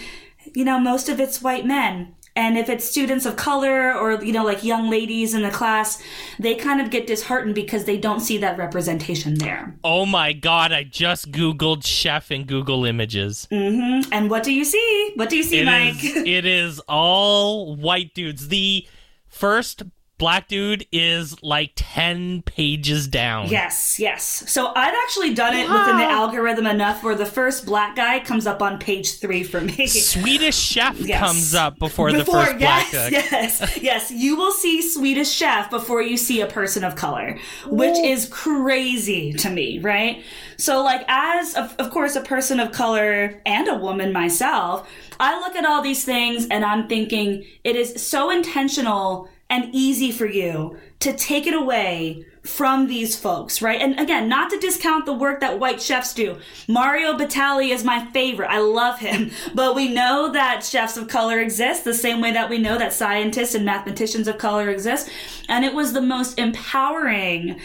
you 0.54 0.64
know, 0.64 0.78
most 0.78 1.08
of 1.08 1.20
it's 1.20 1.42
white 1.42 1.66
men. 1.66 2.14
And 2.34 2.56
if 2.56 2.70
it's 2.70 2.84
students 2.86 3.26
of 3.26 3.36
color 3.36 3.92
or, 3.92 4.22
you 4.24 4.32
know, 4.32 4.44
like 4.44 4.64
young 4.64 4.88
ladies 4.88 5.34
in 5.34 5.42
the 5.42 5.50
class, 5.50 6.02
they 6.38 6.54
kind 6.54 6.80
of 6.80 6.88
get 6.88 7.06
disheartened 7.06 7.54
because 7.54 7.84
they 7.84 7.98
don't 7.98 8.20
see 8.20 8.38
that 8.38 8.56
representation 8.56 9.34
there. 9.34 9.76
Oh 9.84 10.06
my 10.06 10.32
God, 10.32 10.72
I 10.72 10.84
just 10.84 11.30
Googled 11.30 11.84
chef 11.84 12.30
in 12.30 12.44
Google 12.44 12.86
Images. 12.86 13.46
Mm-hmm. 13.50 14.10
And 14.12 14.30
what 14.30 14.44
do 14.44 14.52
you 14.52 14.64
see? 14.64 15.12
What 15.14 15.28
do 15.28 15.36
you 15.36 15.42
see, 15.42 15.60
it 15.60 15.66
Mike? 15.66 16.02
Is, 16.02 16.16
it 16.26 16.46
is 16.46 16.80
all 16.88 17.76
white 17.76 18.14
dudes. 18.14 18.48
The 18.48 18.88
first 19.28 19.82
black 20.22 20.46
dude 20.46 20.86
is 20.92 21.42
like 21.42 21.72
10 21.74 22.42
pages 22.42 23.08
down. 23.08 23.48
Yes, 23.48 23.98
yes. 23.98 24.22
So 24.46 24.68
I've 24.68 24.94
actually 24.94 25.34
done 25.34 25.52
it 25.56 25.68
wow. 25.68 25.80
within 25.80 25.98
the 25.98 26.04
algorithm 26.04 26.64
enough 26.64 27.02
where 27.02 27.16
the 27.16 27.26
first 27.26 27.66
black 27.66 27.96
guy 27.96 28.20
comes 28.20 28.46
up 28.46 28.62
on 28.62 28.78
page 28.78 29.18
three 29.18 29.42
for 29.42 29.60
me. 29.60 29.88
Swedish 29.88 30.56
Chef 30.56 30.96
yes. 31.00 31.18
comes 31.18 31.54
up 31.56 31.76
before, 31.80 32.12
before, 32.12 32.36
the 32.36 32.46
first 32.46 32.60
yes, 32.60 32.90
black 32.90 33.10
guy. 33.10 33.18
Yes, 33.18 33.78
yes. 33.82 34.10
You 34.12 34.36
will 34.36 34.52
see 34.52 34.80
Swedish 34.80 35.28
Chef 35.28 35.68
before 35.70 36.02
you 36.02 36.16
see 36.16 36.40
a 36.40 36.46
person 36.46 36.84
of 36.84 36.94
color, 36.94 37.36
which 37.66 37.98
Ooh. 37.98 38.04
is 38.04 38.28
crazy 38.28 39.32
to 39.32 39.50
me, 39.50 39.80
right? 39.80 40.22
So, 40.56 40.84
like, 40.84 41.04
as 41.08 41.56
of, 41.56 41.74
of 41.80 41.90
course, 41.90 42.14
a 42.14 42.20
person 42.20 42.60
of 42.60 42.70
color 42.70 43.42
and 43.44 43.66
a 43.66 43.74
woman 43.74 44.12
myself, 44.12 44.88
I 45.18 45.40
look 45.40 45.56
at 45.56 45.64
all 45.64 45.82
these 45.82 46.04
things 46.04 46.46
and 46.46 46.64
I'm 46.64 46.86
thinking 46.86 47.44
it 47.64 47.74
is 47.74 48.00
so 48.00 48.30
intentional 48.30 49.28
and 49.52 49.68
easy 49.74 50.10
for 50.10 50.24
you 50.24 50.78
to 51.00 51.12
take 51.12 51.46
it 51.46 51.52
away 51.52 52.24
from 52.42 52.86
these 52.86 53.18
folks, 53.18 53.60
right? 53.60 53.82
And 53.82 54.00
again, 54.00 54.26
not 54.26 54.48
to 54.50 54.58
discount 54.58 55.04
the 55.04 55.12
work 55.12 55.40
that 55.40 55.60
white 55.60 55.80
chefs 55.80 56.14
do. 56.14 56.38
Mario 56.66 57.12
Batali 57.12 57.68
is 57.68 57.84
my 57.84 58.06
favorite. 58.06 58.50
I 58.50 58.60
love 58.60 58.98
him. 58.98 59.30
But 59.54 59.76
we 59.76 59.92
know 59.92 60.32
that 60.32 60.64
chefs 60.64 60.96
of 60.96 61.08
color 61.08 61.38
exist 61.38 61.84
the 61.84 61.92
same 61.92 62.22
way 62.22 62.32
that 62.32 62.48
we 62.48 62.56
know 62.56 62.78
that 62.78 62.94
scientists 62.94 63.54
and 63.54 63.66
mathematicians 63.66 64.26
of 64.26 64.38
color 64.38 64.70
exist. 64.70 65.10
And 65.48 65.64
it 65.64 65.74
was 65.74 65.92
the 65.92 66.00
most 66.00 66.38
empowering 66.38 67.60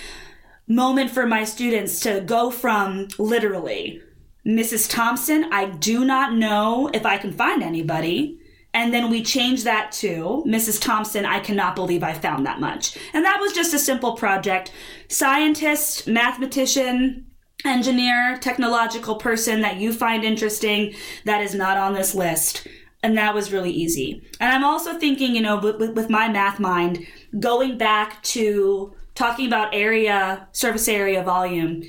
moment 0.67 1.12
for 1.12 1.25
my 1.25 1.46
students 1.46 2.01
to 2.01 2.20
go 2.20 2.51
from 2.51 3.07
literally 3.18 4.01
Mrs. 4.46 4.90
Thompson, 4.90 5.46
I 5.51 5.66
do 5.66 6.05
not 6.05 6.33
know 6.33 6.90
if 6.94 7.05
I 7.05 7.18
can 7.18 7.33
find 7.33 7.62
anybody 7.62 8.40
and 8.77 8.94
then 8.94 9.09
we 9.09 9.24
changed 9.24 9.63
that 9.63 9.92
to 9.92 10.44
Mrs. 10.46 10.79
Thompson, 10.79 11.25
I 11.25 11.40
cannot 11.40 11.75
believe 11.75 12.03
I 12.03 12.13
found 12.13 12.46
that 12.46 12.59
much. 12.59 12.96
And 13.11 13.25
that 13.25 13.40
was 13.42 13.51
just 13.51 13.74
a 13.74 13.79
simple 13.79 14.13
project. 14.13 14.72
Scientist, 15.09 16.07
mathematician, 16.07 17.25
engineer, 17.66 18.37
technological 18.37 19.16
person 19.16 19.61
that 19.61 19.77
you 19.77 19.92
find 19.92 20.24
interesting 20.24 20.94
that 21.25 21.42
is 21.42 21.55
not 21.55 21.77
on 21.77 21.96
this 21.96 22.13
list. 22.13 22.68
And 23.01 23.18
that 23.18 23.33
was 23.33 23.51
really 23.51 23.72
easy. 23.72 24.22
And 24.40 24.51
I'm 24.51 24.63
also 24.63 25.00
thinking, 25.00 25.33
you 25.33 25.42
know, 25.42 25.57
with, 25.57 25.96
with 25.96 26.11
my 26.11 26.29
math 26.29 26.59
mind, 26.59 27.03
going 27.40 27.79
back 27.79 28.22
to 28.24 28.94
talking 29.16 29.48
about 29.48 29.74
area, 29.74 30.48
surface 30.51 30.87
area 30.87 31.24
volume 31.24 31.81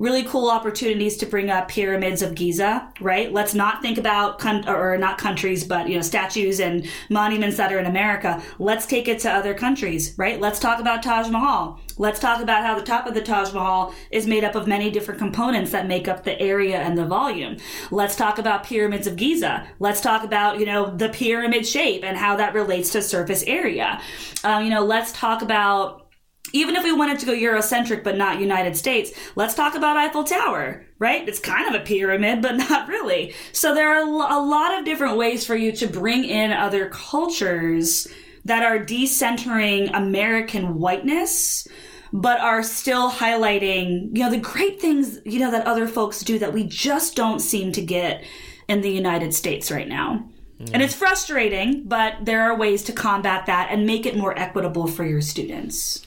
really 0.00 0.24
cool 0.24 0.48
opportunities 0.48 1.18
to 1.18 1.26
bring 1.26 1.50
up 1.50 1.68
pyramids 1.68 2.22
of 2.22 2.34
Giza, 2.34 2.90
right? 3.02 3.30
Let's 3.30 3.52
not 3.52 3.82
think 3.82 3.98
about 3.98 4.38
con- 4.38 4.66
or 4.66 4.96
not 4.96 5.18
countries, 5.18 5.62
but 5.62 5.90
you 5.90 5.96
know 5.96 6.00
statues 6.00 6.58
and 6.58 6.88
monuments 7.10 7.58
that 7.58 7.70
are 7.70 7.78
in 7.78 7.84
America. 7.84 8.42
Let's 8.58 8.86
take 8.86 9.08
it 9.08 9.18
to 9.20 9.30
other 9.30 9.52
countries, 9.52 10.14
right? 10.16 10.40
Let's 10.40 10.58
talk 10.58 10.80
about 10.80 11.02
Taj 11.02 11.28
Mahal. 11.28 11.78
Let's 11.98 12.18
talk 12.18 12.40
about 12.40 12.64
how 12.64 12.78
the 12.78 12.84
top 12.84 13.06
of 13.06 13.12
the 13.12 13.20
Taj 13.20 13.52
Mahal 13.52 13.94
is 14.10 14.26
made 14.26 14.42
up 14.42 14.54
of 14.54 14.66
many 14.66 14.90
different 14.90 15.20
components 15.20 15.70
that 15.72 15.86
make 15.86 16.08
up 16.08 16.24
the 16.24 16.40
area 16.40 16.78
and 16.78 16.96
the 16.96 17.04
volume. 17.04 17.58
Let's 17.90 18.16
talk 18.16 18.38
about 18.38 18.64
pyramids 18.64 19.06
of 19.06 19.16
Giza. 19.16 19.66
Let's 19.80 20.00
talk 20.00 20.24
about, 20.24 20.58
you 20.58 20.64
know, 20.64 20.96
the 20.96 21.10
pyramid 21.10 21.66
shape 21.66 22.04
and 22.04 22.16
how 22.16 22.36
that 22.36 22.54
relates 22.54 22.90
to 22.92 23.02
surface 23.02 23.44
area. 23.46 24.00
Um, 24.44 24.64
you 24.64 24.70
know, 24.70 24.82
let's 24.82 25.12
talk 25.12 25.42
about 25.42 26.09
even 26.52 26.76
if 26.76 26.84
we 26.84 26.92
wanted 26.92 27.18
to 27.20 27.26
go 27.26 27.32
Eurocentric 27.32 28.04
but 28.04 28.16
not 28.16 28.40
United 28.40 28.76
States, 28.76 29.12
let's 29.36 29.54
talk 29.54 29.74
about 29.74 29.96
Eiffel 29.96 30.24
Tower, 30.24 30.84
right? 30.98 31.28
It's 31.28 31.38
kind 31.38 31.74
of 31.74 31.80
a 31.80 31.84
pyramid, 31.84 32.42
but 32.42 32.56
not 32.70 32.88
really. 32.88 33.34
So 33.52 33.74
there 33.74 33.90
are 33.90 34.02
a 34.02 34.42
lot 34.42 34.78
of 34.78 34.84
different 34.84 35.16
ways 35.16 35.46
for 35.46 35.56
you 35.56 35.72
to 35.72 35.86
bring 35.86 36.24
in 36.24 36.52
other 36.52 36.88
cultures 36.88 38.08
that 38.44 38.62
are 38.62 38.78
decentering 38.78 39.90
American 39.94 40.78
whiteness, 40.78 41.68
but 42.12 42.40
are 42.40 42.62
still 42.62 43.10
highlighting, 43.10 44.16
you 44.16 44.24
know, 44.24 44.30
the 44.30 44.38
great 44.38 44.80
things, 44.80 45.18
you 45.24 45.38
know, 45.38 45.50
that 45.50 45.66
other 45.66 45.86
folks 45.86 46.20
do 46.20 46.38
that 46.38 46.52
we 46.52 46.64
just 46.64 47.14
don't 47.14 47.40
seem 47.40 47.72
to 47.72 47.82
get 47.82 48.24
in 48.66 48.80
the 48.80 48.90
United 48.90 49.34
States 49.34 49.70
right 49.70 49.88
now. 49.88 50.28
Mm. 50.60 50.70
And 50.74 50.82
it's 50.82 50.94
frustrating, 50.94 51.84
but 51.84 52.14
there 52.22 52.42
are 52.42 52.56
ways 52.56 52.82
to 52.84 52.92
combat 52.92 53.46
that 53.46 53.68
and 53.70 53.86
make 53.86 54.06
it 54.06 54.16
more 54.16 54.36
equitable 54.38 54.86
for 54.86 55.04
your 55.04 55.20
students. 55.20 56.04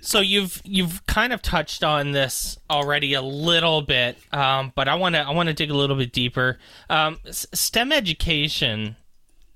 So 0.00 0.20
you've 0.20 0.60
you've 0.64 1.04
kind 1.06 1.32
of 1.32 1.42
touched 1.42 1.84
on 1.84 2.12
this 2.12 2.58
already 2.70 3.14
a 3.14 3.22
little 3.22 3.82
bit, 3.82 4.18
um, 4.32 4.72
but 4.74 4.88
I 4.88 4.94
want 4.94 5.14
to 5.14 5.20
I 5.20 5.30
want 5.30 5.48
to 5.48 5.54
dig 5.54 5.70
a 5.70 5.74
little 5.74 5.96
bit 5.96 6.12
deeper. 6.12 6.58
Um, 6.88 7.18
STEM 7.30 7.92
education 7.92 8.96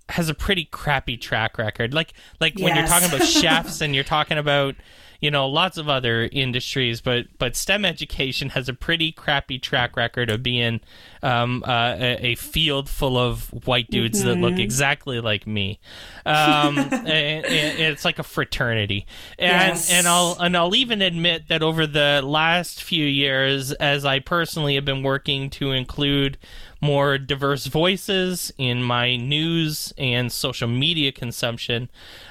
has 0.08 0.28
a 0.28 0.34
pretty 0.34 0.64
crappy 0.66 1.16
track 1.16 1.58
record. 1.58 1.94
Like 1.94 2.12
like 2.40 2.58
yes. 2.58 2.64
when 2.64 2.76
you're 2.76 2.86
talking 2.86 3.08
about 3.08 3.22
chefs 3.26 3.80
and 3.80 3.94
you're 3.94 4.04
talking 4.04 4.38
about 4.38 4.74
you 5.22 5.30
know 5.30 5.48
lots 5.48 5.78
of 5.78 5.88
other 5.88 6.28
industries, 6.32 7.00
but 7.00 7.26
but 7.38 7.54
STEM 7.54 7.84
education 7.84 8.50
has 8.50 8.68
a 8.68 8.74
pretty 8.74 9.12
crappy 9.12 9.58
track 9.58 9.96
record 9.96 10.28
of 10.28 10.42
being 10.42 10.80
um, 11.22 11.62
uh, 11.66 11.94
a, 11.96 12.32
a, 12.32 12.34
field 12.34 12.88
full 12.88 13.16
of 13.16 13.44
white 13.64 13.88
dudes 13.88 14.18
mm-hmm. 14.18 14.28
that 14.28 14.34
look 14.36 14.54
mm-hmm. 14.54 14.62
exactly 14.62 15.20
like 15.20 15.46
me. 15.46 15.78
Um, 16.26 16.76
and, 16.78 17.06
and 17.06 17.44
it's 17.46 18.04
like 18.04 18.18
a 18.18 18.24
fraternity, 18.24 19.06
and 19.38 19.76
yes. 19.76 19.92
and 19.92 20.08
I'll 20.08 20.36
and 20.40 20.56
I'll 20.56 20.74
even 20.74 21.00
admit 21.00 21.46
that 21.48 21.62
over 21.62 21.86
the 21.86 22.20
last 22.24 22.82
few 22.82 23.06
years, 23.06 23.70
as 23.70 24.04
I 24.04 24.18
personally 24.18 24.74
have 24.74 24.84
been 24.84 25.04
working 25.04 25.50
to 25.50 25.70
include 25.70 26.36
more 26.82 27.16
diverse 27.16 27.66
voices 27.66 28.52
in 28.58 28.82
my 28.82 29.16
news 29.16 29.94
and 29.96 30.30
social 30.30 30.68
media 30.68 31.12
consumption, 31.12 31.88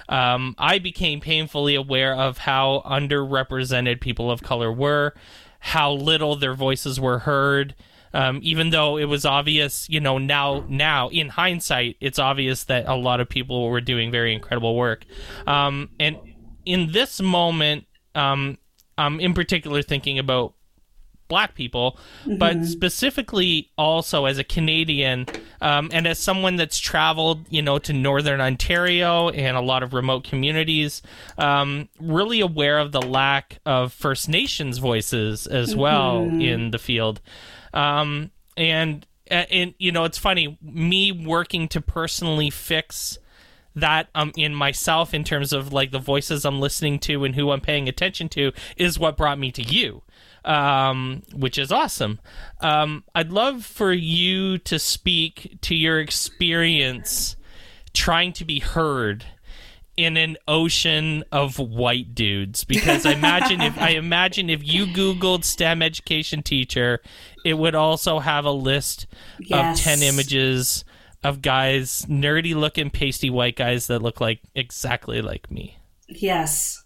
um, 0.10 0.54
I 0.58 0.78
became 0.78 1.22
painfully 1.22 1.74
aware 1.74 2.14
of 2.14 2.40
how 2.40 2.84
underrepresented 2.86 4.02
people 4.02 4.30
of 4.30 4.44
color 4.44 4.72
were, 4.72 5.16
how 5.60 5.94
little 5.94 6.36
their 6.36 6.54
voices 6.54 7.00
were 7.00 7.20
heard. 7.20 7.74
Um, 8.14 8.42
even 8.44 8.72
though 8.72 8.98
it 8.98 9.06
was 9.06 9.26
obvious, 9.26 9.88
you 9.90 10.02
know, 10.02 10.18
now 10.18 10.66
now 10.68 11.08
in 11.08 11.30
hindsight, 11.30 11.96
it's 12.02 12.20
obvious 12.20 12.66
that 12.66 12.86
a 12.90 12.96
lot 12.96 13.22
of 13.22 13.30
people 13.30 13.70
were 13.70 13.80
doing 13.80 14.12
very 14.12 14.34
incredible 14.34 14.76
work. 14.76 15.06
Um, 15.48 15.92
and 15.98 16.18
in 16.66 16.92
this 16.92 17.22
moment, 17.22 17.86
um, 18.14 18.58
I'm 18.98 19.22
in 19.22 19.34
particular 19.34 19.82
thinking 19.82 20.20
about 20.20 20.56
black 21.32 21.56
people, 21.56 21.98
but 22.38 22.66
specifically 22.66 23.72
also 23.78 24.26
as 24.26 24.38
a 24.38 24.44
Canadian 24.44 25.26
um, 25.62 25.90
and 25.94 26.06
as 26.06 26.20
someone 26.20 26.58
that's 26.58 26.78
traveled, 26.78 27.46
you 27.50 27.62
know, 27.62 27.80
to 27.80 27.94
Northern 27.94 28.42
Ontario 28.42 29.30
and 29.30 29.56
a 29.56 29.62
lot 29.62 29.82
of 29.82 29.94
remote 29.94 30.26
communities, 30.26 31.02
um, 31.38 31.88
really 32.00 32.42
aware 32.42 32.80
of 32.80 32.92
the 32.92 33.02
lack 33.02 33.60
of 33.66 33.94
First 33.94 34.28
Nations 34.28 34.80
voices 34.80 35.48
as 35.48 35.74
well 35.76 36.24
in 36.42 36.72
the 36.72 36.80
field. 36.80 37.22
Um, 37.74 38.32
and, 38.58 39.06
and, 39.28 39.74
you 39.78 39.92
know, 39.94 40.04
it's 40.04 40.18
funny, 40.18 40.58
me 40.62 41.12
working 41.14 41.70
to 41.70 41.80
personally 41.80 42.50
fix 42.50 43.20
that 43.74 44.10
um 44.16 44.34
in 44.36 44.54
myself 44.54 45.14
in 45.14 45.24
terms 45.24 45.54
of 45.54 45.72
like 45.72 45.92
the 45.92 46.00
voices 46.14 46.44
I'm 46.44 46.60
listening 46.60 47.00
to 47.08 47.24
and 47.24 47.36
who 47.36 47.52
I'm 47.52 47.62
paying 47.62 47.88
attention 47.88 48.28
to 48.30 48.52
is 48.76 49.00
what 49.00 49.16
brought 49.16 49.40
me 49.40 49.50
to 49.54 49.64
you 49.64 50.04
um, 50.46 51.24
which 51.34 51.58
is 51.58 51.72
awesome. 51.72 52.20
Um, 52.62 53.04
I'd 53.14 53.32
love 53.32 53.64
for 53.66 53.92
you 53.94 54.58
to 54.60 54.80
speak 54.80 55.58
to 55.62 55.76
your 55.76 56.00
experience 56.00 57.36
trying 57.94 58.34
to 58.34 58.46
be 58.46 58.60
heard 58.60 59.26
in 59.98 60.16
an 60.16 60.38
ocean 60.48 61.24
of 61.32 61.60
white 61.60 62.16
dudes 62.16 62.64
because 62.64 63.06
I 63.06 63.12
imagine 63.12 63.60
if 63.62 63.78
I 63.78 63.90
imagine 63.90 64.50
if 64.50 64.66
you 64.66 64.86
googled 64.86 65.44
STEM 65.44 65.82
education 65.82 66.42
teacher 66.42 67.02
it 67.44 67.56
would 67.56 67.76
also 67.76 68.20
have 68.20 68.46
a 68.46 68.52
list 68.52 69.06
Yes. 69.40 69.78
of 69.80 69.84
10 69.84 70.02
images 70.02 70.86
of 71.24 71.42
guys 71.42 72.06
nerdy 72.10 72.56
looking 72.56 72.90
pasty 72.90 73.30
white 73.30 73.58
guys 73.58 73.88
that 73.88 74.02
look 74.02 74.22
like 74.22 74.40
exactly 74.56 75.22
like 75.22 75.52
me. 75.52 75.78
Yes. 76.08 76.81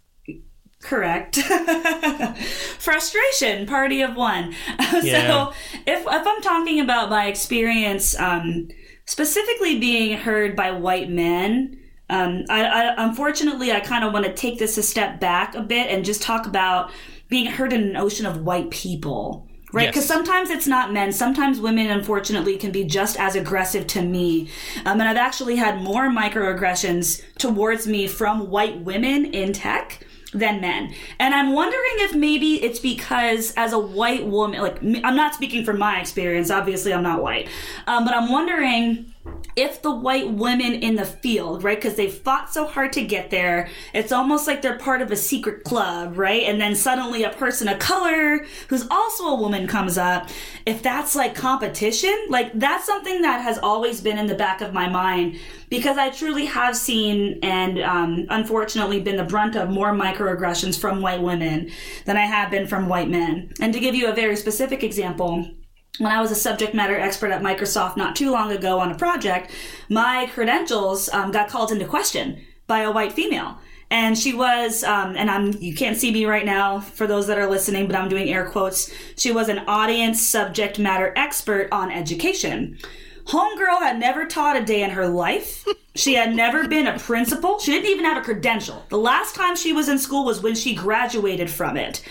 Correct. 0.86 1.38
Frustration, 2.80 3.66
party 3.66 4.02
of 4.02 4.16
one. 4.16 4.54
Yeah. 5.02 5.28
so, 5.52 5.54
if 5.86 6.02
if 6.02 6.28
I'm 6.28 6.42
talking 6.42 6.80
about 6.80 7.10
my 7.10 7.26
experience, 7.28 8.18
um, 8.20 8.70
specifically 9.06 9.80
being 9.80 10.18
heard 10.18 10.56
by 10.56 10.72
white 10.72 11.10
men, 11.10 11.78
um, 12.10 12.46
I, 12.50 12.64
I 12.66 13.04
unfortunately 13.04 13.72
I 13.72 13.80
kind 13.82 14.04
of 14.06 14.14
want 14.14 14.26
to 14.26 14.34
take 14.34 14.58
this 14.60 14.78
a 14.78 14.84
step 14.84 15.20
back 15.20 15.54
a 15.56 15.62
bit 15.62 15.90
and 15.90 16.06
just 16.06 16.22
talk 16.22 16.46
about 16.48 16.92
being 17.30 17.48
heard 17.48 17.74
in 17.74 17.82
an 17.84 17.98
ocean 17.98 18.26
of 18.26 18.42
white 18.42 18.70
people. 18.70 19.48
Right, 19.74 19.86
Yes. 19.86 19.94
because 19.96 20.06
sometimes 20.08 20.50
it's 20.52 20.68
not 20.68 20.94
men. 20.94 21.12
Sometimes 21.12 21.60
women, 21.60 21.88
unfortunately, 21.88 22.56
can 22.58 22.72
be 22.72 22.86
just 22.86 23.20
as 23.20 23.36
aggressive 23.36 23.86
to 23.88 24.02
me. 24.02 24.48
Um, 24.86 25.02
and 25.02 25.04
I've 25.10 25.18
actually 25.18 25.58
had 25.58 25.82
more 25.82 26.08
microaggressions 26.10 27.22
towards 27.38 27.86
me 27.86 28.08
from 28.08 28.50
white 28.50 28.80
women 28.82 29.26
in 29.26 29.52
tech 29.52 30.05
than 30.36 30.62
men. 30.62 30.94
And 31.20 31.34
I'm 31.34 31.54
wondering 31.54 31.84
if 31.98 32.14
maybe 32.14 32.64
it's 32.64 32.80
because 32.80 33.54
as 33.56 33.74
a 33.74 33.80
white 33.80 34.26
woman, 34.28 34.62
like 34.62 34.78
I'm 35.04 35.16
not 35.16 35.34
speaking 35.34 35.66
from 35.66 35.80
my 35.80 36.00
experience. 36.00 36.52
Obviously, 36.52 36.94
I'm 36.94 37.04
not 37.04 37.22
white, 37.22 37.50
um, 37.88 38.06
but 38.06 38.14
I'm 38.14 38.32
wondering 38.32 39.14
if 39.56 39.82
the 39.82 39.92
white 39.92 40.30
women 40.30 40.74
in 40.74 40.96
the 40.96 41.06
field, 41.06 41.64
right, 41.64 41.78
because 41.78 41.96
they 41.96 42.10
fought 42.10 42.52
so 42.52 42.68
hard 42.68 42.92
to 42.94 43.02
get 43.04 43.30
there, 43.30 43.70
it's 43.94 44.12
almost 44.12 44.48
like 44.48 44.62
they're 44.62 44.78
part 44.78 45.02
of 45.02 45.12
a 45.12 45.16
secret 45.16 45.64
club, 45.64 46.18
right? 46.18 46.44
And 46.44 46.60
then 46.60 46.76
suddenly 46.76 47.24
a 47.24 47.30
person 47.30 47.70
of 47.70 47.80
color 47.80 48.46
who's 48.68 48.86
also 48.92 49.28
a 49.28 49.36
woman 49.36 49.66
comes 49.66 49.98
up. 49.98 50.30
If 50.66 50.84
that's 50.84 51.16
like 51.16 51.36
competition, 51.36 52.14
like 52.30 52.52
that's 52.54 52.86
something 52.86 53.22
that 53.22 53.42
has 53.42 53.58
always 53.58 54.02
been 54.02 54.18
in 54.18 54.28
the 54.28 54.36
back 54.36 54.60
of 54.60 54.74
my 54.74 54.90
mind 54.90 55.40
because 55.70 55.98
I 55.98 56.10
truly 56.10 56.46
have 56.46 56.76
seen 56.76 57.40
and 57.42 57.80
um, 57.80 58.26
unfortunately 58.30 59.00
been 59.00 59.18
the 59.18 59.24
brunt 59.24 59.56
of 59.56 59.70
more 59.70 59.92
microaggressions 59.92 60.78
from 60.78 61.02
white 61.02 61.22
women 61.22 61.72
than 62.06 62.18
I 62.18 62.26
have 62.26 62.52
been 62.52 62.68
from 62.68 62.90
white 62.90 63.10
men. 63.10 63.54
And 63.62 63.74
to 63.74 63.80
give 63.80 63.96
you 63.96 64.10
a 64.10 64.14
very 64.14 64.36
specific 64.36 64.84
example, 64.84 65.50
when 65.98 66.12
I 66.12 66.22
was 66.22 66.32
a 66.32 66.36
subject 66.36 66.74
matter 66.74 66.98
expert 66.98 67.32
at 67.32 67.42
Microsoft 67.42 67.98
not 67.98 68.16
too 68.16 68.32
long 68.32 68.52
ago 68.52 68.80
on 68.80 68.92
a 68.92 68.98
project, 68.98 69.52
my 69.90 70.30
credentials 70.34 71.10
um, 71.10 71.32
got 71.32 71.50
called 71.50 71.72
into 71.72 71.86
question 71.86 72.42
by 72.68 72.80
a 72.82 72.92
white 72.92 73.14
female. 73.14 73.58
And 73.92 74.18
she 74.18 74.34
was, 74.34 74.84
um, 74.84 75.16
and 75.16 75.30
I'm, 75.30 75.54
you 75.54 75.76
can't 75.76 75.96
see 75.96 76.12
me 76.12 76.26
right 76.26 76.46
now 76.46 76.80
for 76.80 77.06
those 77.06 77.28
that 77.28 77.38
are 77.38 77.50
listening, 77.50 77.86
but 77.86 77.96
I'm 77.96 78.10
doing 78.10 78.30
air 78.30 78.50
quotes. 78.50 78.92
She 79.16 79.32
was 79.32 79.48
an 79.48 79.60
audience 79.68 80.22
subject 80.22 80.80
matter 80.80 81.14
expert 81.16 81.70
on 81.72 81.92
education. 81.92 82.80
Homegirl 83.26 83.80
had 83.80 84.00
never 84.00 84.26
taught 84.26 84.58
a 84.58 84.64
day 84.64 84.84
in 84.84 84.92
her 84.92 85.08
life. 85.08 85.66
She 85.96 86.16
had 86.16 86.36
never 86.36 86.68
been 86.68 86.88
a 86.88 87.00
principal. 87.00 87.60
She 87.60 87.72
didn't 87.72 87.90
even 87.90 88.06
have 88.06 88.18
a 88.18 88.22
credential. 88.22 88.86
The 88.90 88.98
last 88.98 89.34
time 89.34 89.56
she 89.56 89.72
was 89.72 89.88
in 89.88 89.98
school 89.98 90.26
was 90.26 90.42
when 90.42 90.56
she 90.56 90.76
graduated 90.76 91.50
from 91.50 91.78
it. 91.78 92.04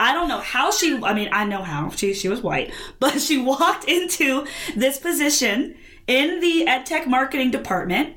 I 0.00 0.12
don't 0.12 0.28
know 0.28 0.40
how 0.40 0.70
she, 0.70 1.02
I 1.02 1.12
mean, 1.14 1.28
I 1.32 1.44
know 1.44 1.62
how. 1.62 1.90
She, 1.90 2.14
she 2.14 2.28
was 2.28 2.40
white, 2.40 2.72
but 2.98 3.20
she 3.20 3.38
walked 3.40 3.84
into 3.88 4.46
this 4.76 4.98
position 4.98 5.74
in 6.06 6.40
the 6.40 6.66
EdTech 6.66 7.06
marketing 7.06 7.50
department 7.50 8.16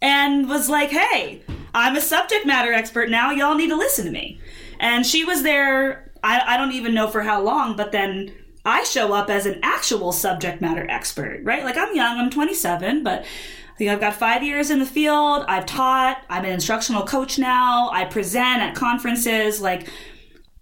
and 0.00 0.48
was 0.48 0.68
like, 0.68 0.90
hey, 0.90 1.42
I'm 1.74 1.96
a 1.96 2.00
subject 2.00 2.46
matter 2.46 2.72
expert 2.72 3.10
now. 3.10 3.30
Y'all 3.30 3.56
need 3.56 3.68
to 3.68 3.76
listen 3.76 4.04
to 4.04 4.10
me. 4.10 4.40
And 4.78 5.06
she 5.06 5.24
was 5.24 5.42
there, 5.42 6.12
I, 6.22 6.54
I 6.54 6.56
don't 6.56 6.72
even 6.72 6.94
know 6.94 7.08
for 7.08 7.22
how 7.22 7.42
long, 7.42 7.76
but 7.76 7.92
then 7.92 8.32
I 8.64 8.84
show 8.84 9.12
up 9.12 9.30
as 9.30 9.46
an 9.46 9.60
actual 9.62 10.12
subject 10.12 10.60
matter 10.60 10.86
expert, 10.90 11.40
right? 11.44 11.64
Like 11.64 11.76
I'm 11.76 11.94
young, 11.94 12.18
I'm 12.18 12.30
27, 12.30 13.02
but 13.02 13.22
I 13.22 13.78
think 13.78 13.90
I've 13.90 14.00
got 14.00 14.14
five 14.14 14.42
years 14.42 14.70
in 14.70 14.78
the 14.78 14.86
field. 14.86 15.44
I've 15.48 15.66
taught, 15.66 16.22
I'm 16.28 16.44
an 16.44 16.52
instructional 16.52 17.04
coach 17.04 17.38
now. 17.38 17.90
I 17.92 18.06
present 18.06 18.62
at 18.62 18.74
conferences. 18.74 19.60
Like, 19.60 19.88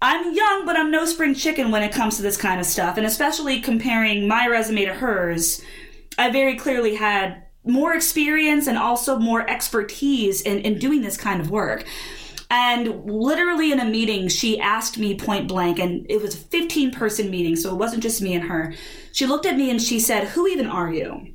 I'm 0.04 0.34
young, 0.34 0.66
but 0.66 0.76
I'm 0.76 0.90
no 0.90 1.06
spring 1.06 1.34
chicken 1.34 1.70
when 1.70 1.82
it 1.82 1.90
comes 1.90 2.16
to 2.16 2.22
this 2.22 2.36
kind 2.36 2.60
of 2.60 2.66
stuff. 2.66 2.98
And 2.98 3.06
especially 3.06 3.62
comparing 3.62 4.28
my 4.28 4.46
resume 4.46 4.84
to 4.84 4.92
hers, 4.92 5.62
I 6.18 6.30
very 6.30 6.56
clearly 6.56 6.94
had 6.94 7.42
more 7.64 7.94
experience 7.94 8.66
and 8.66 8.76
also 8.76 9.18
more 9.18 9.48
expertise 9.48 10.42
in, 10.42 10.58
in 10.58 10.78
doing 10.78 11.00
this 11.00 11.16
kind 11.16 11.40
of 11.40 11.50
work. 11.50 11.86
And 12.50 13.10
literally 13.10 13.72
in 13.72 13.80
a 13.80 13.86
meeting, 13.86 14.28
she 14.28 14.60
asked 14.60 14.98
me 14.98 15.16
point 15.16 15.48
blank, 15.48 15.78
and 15.78 16.04
it 16.10 16.20
was 16.20 16.34
a 16.34 16.38
15 16.38 16.90
person 16.90 17.30
meeting, 17.30 17.56
so 17.56 17.72
it 17.72 17.78
wasn't 17.78 18.02
just 18.02 18.20
me 18.20 18.34
and 18.34 18.44
her. 18.44 18.74
She 19.12 19.24
looked 19.24 19.46
at 19.46 19.56
me 19.56 19.70
and 19.70 19.80
she 19.80 19.98
said, 19.98 20.28
Who 20.28 20.46
even 20.46 20.66
are 20.66 20.92
you? 20.92 21.32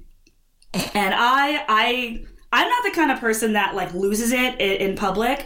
And 0.94 1.16
I, 1.16 1.66
I, 1.68 2.24
I'm 2.54 2.70
not 2.70 2.84
the 2.84 2.92
kind 2.92 3.12
of 3.12 3.20
person 3.20 3.54
that 3.54 3.74
like 3.74 3.96
loses 3.96 4.32
it 4.32 4.62
in, 4.62 4.92
in 4.92 4.96
public, 4.96 5.44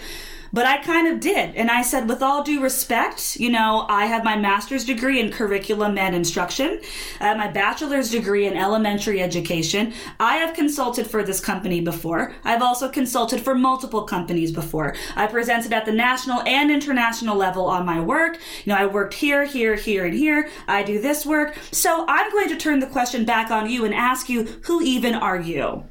but 0.54 0.68
I 0.68 0.78
kind 0.78 1.08
of 1.08 1.20
did. 1.20 1.56
And 1.56 1.72
I 1.72 1.82
said, 1.82 2.08
with 2.08 2.22
all 2.22 2.44
due 2.44 2.62
respect, 2.62 3.38
you 3.40 3.50
know, 3.50 3.88
I 3.90 4.06
have 4.06 4.24
my 4.24 4.38
master's 4.38 4.86
degree 4.86 5.20
in 5.20 5.32
curriculum 5.32 5.98
and 5.98 6.16
instruction. 6.16 6.80
I 7.20 7.26
have 7.26 7.38
my 7.38 7.50
bachelor's 7.50 8.12
degree 8.12 8.46
in 8.46 8.56
elementary 8.56 9.22
education. 9.22 9.94
I 10.20 10.38
have 10.38 10.56
consulted 10.56 11.08
for 11.08 11.24
this 11.24 11.40
company 11.40 11.82
before. 11.82 12.36
I've 12.44 12.62
also 12.62 12.88
consulted 12.88 13.42
for 13.42 13.56
multiple 13.56 14.04
companies 14.04 14.52
before. 14.52 14.96
I 15.16 15.26
presented 15.26 15.74
at 15.74 15.86
the 15.86 15.92
national 15.92 16.42
and 16.44 16.70
international 16.70 17.36
level 17.36 17.66
on 17.66 17.86
my 17.86 18.00
work. 18.00 18.38
You 18.64 18.74
know, 18.74 18.80
I 18.80 18.86
worked 18.86 19.16
here, 19.16 19.46
here, 19.46 19.76
here, 19.76 20.06
and 20.06 20.14
here. 20.14 20.50
I 20.68 20.84
do 20.84 21.02
this 21.02 21.26
work. 21.26 21.58
So 21.72 22.06
I'm 22.08 22.32
going 22.32 22.50
to 22.50 22.58
turn 22.58 22.80
the 22.80 22.88
question 22.88 23.26
back 23.26 23.50
on 23.50 23.70
you 23.70 23.86
and 23.86 23.94
ask 23.94 24.30
you, 24.30 24.44
who 24.66 24.84
even 24.84 25.16
are 25.16 25.42
you? 25.42 25.86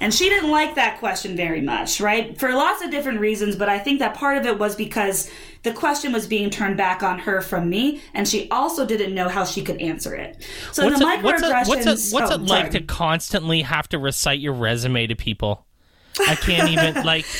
And 0.00 0.14
she 0.14 0.28
didn't 0.28 0.50
like 0.50 0.76
that 0.76 0.98
question 0.98 1.36
very 1.36 1.60
much, 1.60 2.00
right? 2.00 2.38
For 2.38 2.52
lots 2.52 2.82
of 2.82 2.90
different 2.90 3.20
reasons, 3.20 3.56
but 3.56 3.68
I 3.68 3.78
think 3.78 3.98
that 3.98 4.14
part 4.14 4.36
of 4.38 4.46
it 4.46 4.58
was 4.58 4.76
because 4.76 5.30
the 5.62 5.72
question 5.72 6.12
was 6.12 6.26
being 6.26 6.50
turned 6.50 6.76
back 6.76 7.02
on 7.02 7.18
her 7.20 7.40
from 7.40 7.68
me, 7.68 8.00
and 8.12 8.28
she 8.28 8.48
also 8.50 8.86
didn't 8.86 9.14
know 9.14 9.28
how 9.28 9.44
she 9.44 9.62
could 9.62 9.80
answer 9.80 10.14
it. 10.14 10.46
So 10.72 10.84
What's 10.84 10.98
the 10.98 11.08
it, 11.08 11.22
what's 11.22 11.42
it, 11.42 11.46
microaggressions. 11.46 11.68
what's 11.68 11.86
it, 11.86 12.14
what's 12.14 12.30
oh, 12.30 12.34
it 12.34 12.40
like 12.42 12.66
sorry. 12.66 12.70
to 12.70 12.80
constantly 12.82 13.62
have 13.62 13.88
to 13.88 13.98
recite 13.98 14.40
your 14.40 14.52
resume 14.52 15.06
to 15.06 15.16
people? 15.16 15.66
I 16.20 16.36
can't 16.36 16.70
even 16.70 17.04
like. 17.04 17.26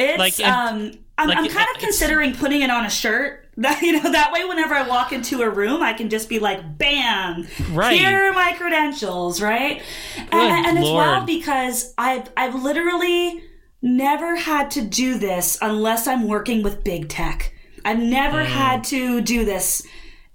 It's 0.00 0.16
like, 0.16 0.38
um, 0.48 0.92
I'm, 1.18 1.28
like, 1.28 1.38
I'm 1.38 1.44
it- 1.46 1.50
kind 1.50 1.66
of 1.74 1.80
considering 1.80 2.32
putting 2.32 2.60
it 2.62 2.70
on 2.70 2.86
a 2.86 2.90
shirt. 2.90 3.47
That 3.62 3.82
you 3.82 4.00
know, 4.00 4.12
that 4.12 4.32
way, 4.32 4.44
whenever 4.44 4.72
I 4.74 4.86
walk 4.86 5.12
into 5.12 5.42
a 5.42 5.50
room, 5.50 5.82
I 5.82 5.92
can 5.92 6.08
just 6.10 6.28
be 6.28 6.38
like, 6.38 6.78
"Bam! 6.78 7.44
Right. 7.72 7.98
Here 7.98 8.30
are 8.30 8.32
my 8.32 8.52
credentials." 8.52 9.42
Right? 9.42 9.82
Good 10.14 10.28
and, 10.32 10.66
and 10.66 10.78
it's 10.78 10.88
wild 10.88 11.26
because 11.26 11.92
I've 11.98 12.30
I've 12.36 12.54
literally 12.54 13.42
never 13.82 14.36
had 14.36 14.70
to 14.72 14.82
do 14.82 15.18
this 15.18 15.58
unless 15.60 16.06
I'm 16.06 16.28
working 16.28 16.62
with 16.62 16.84
big 16.84 17.08
tech. 17.08 17.52
I've 17.84 17.98
never 17.98 18.38
Mm. 18.44 18.46
had 18.46 18.84
to 18.84 19.20
do 19.22 19.44
this 19.44 19.84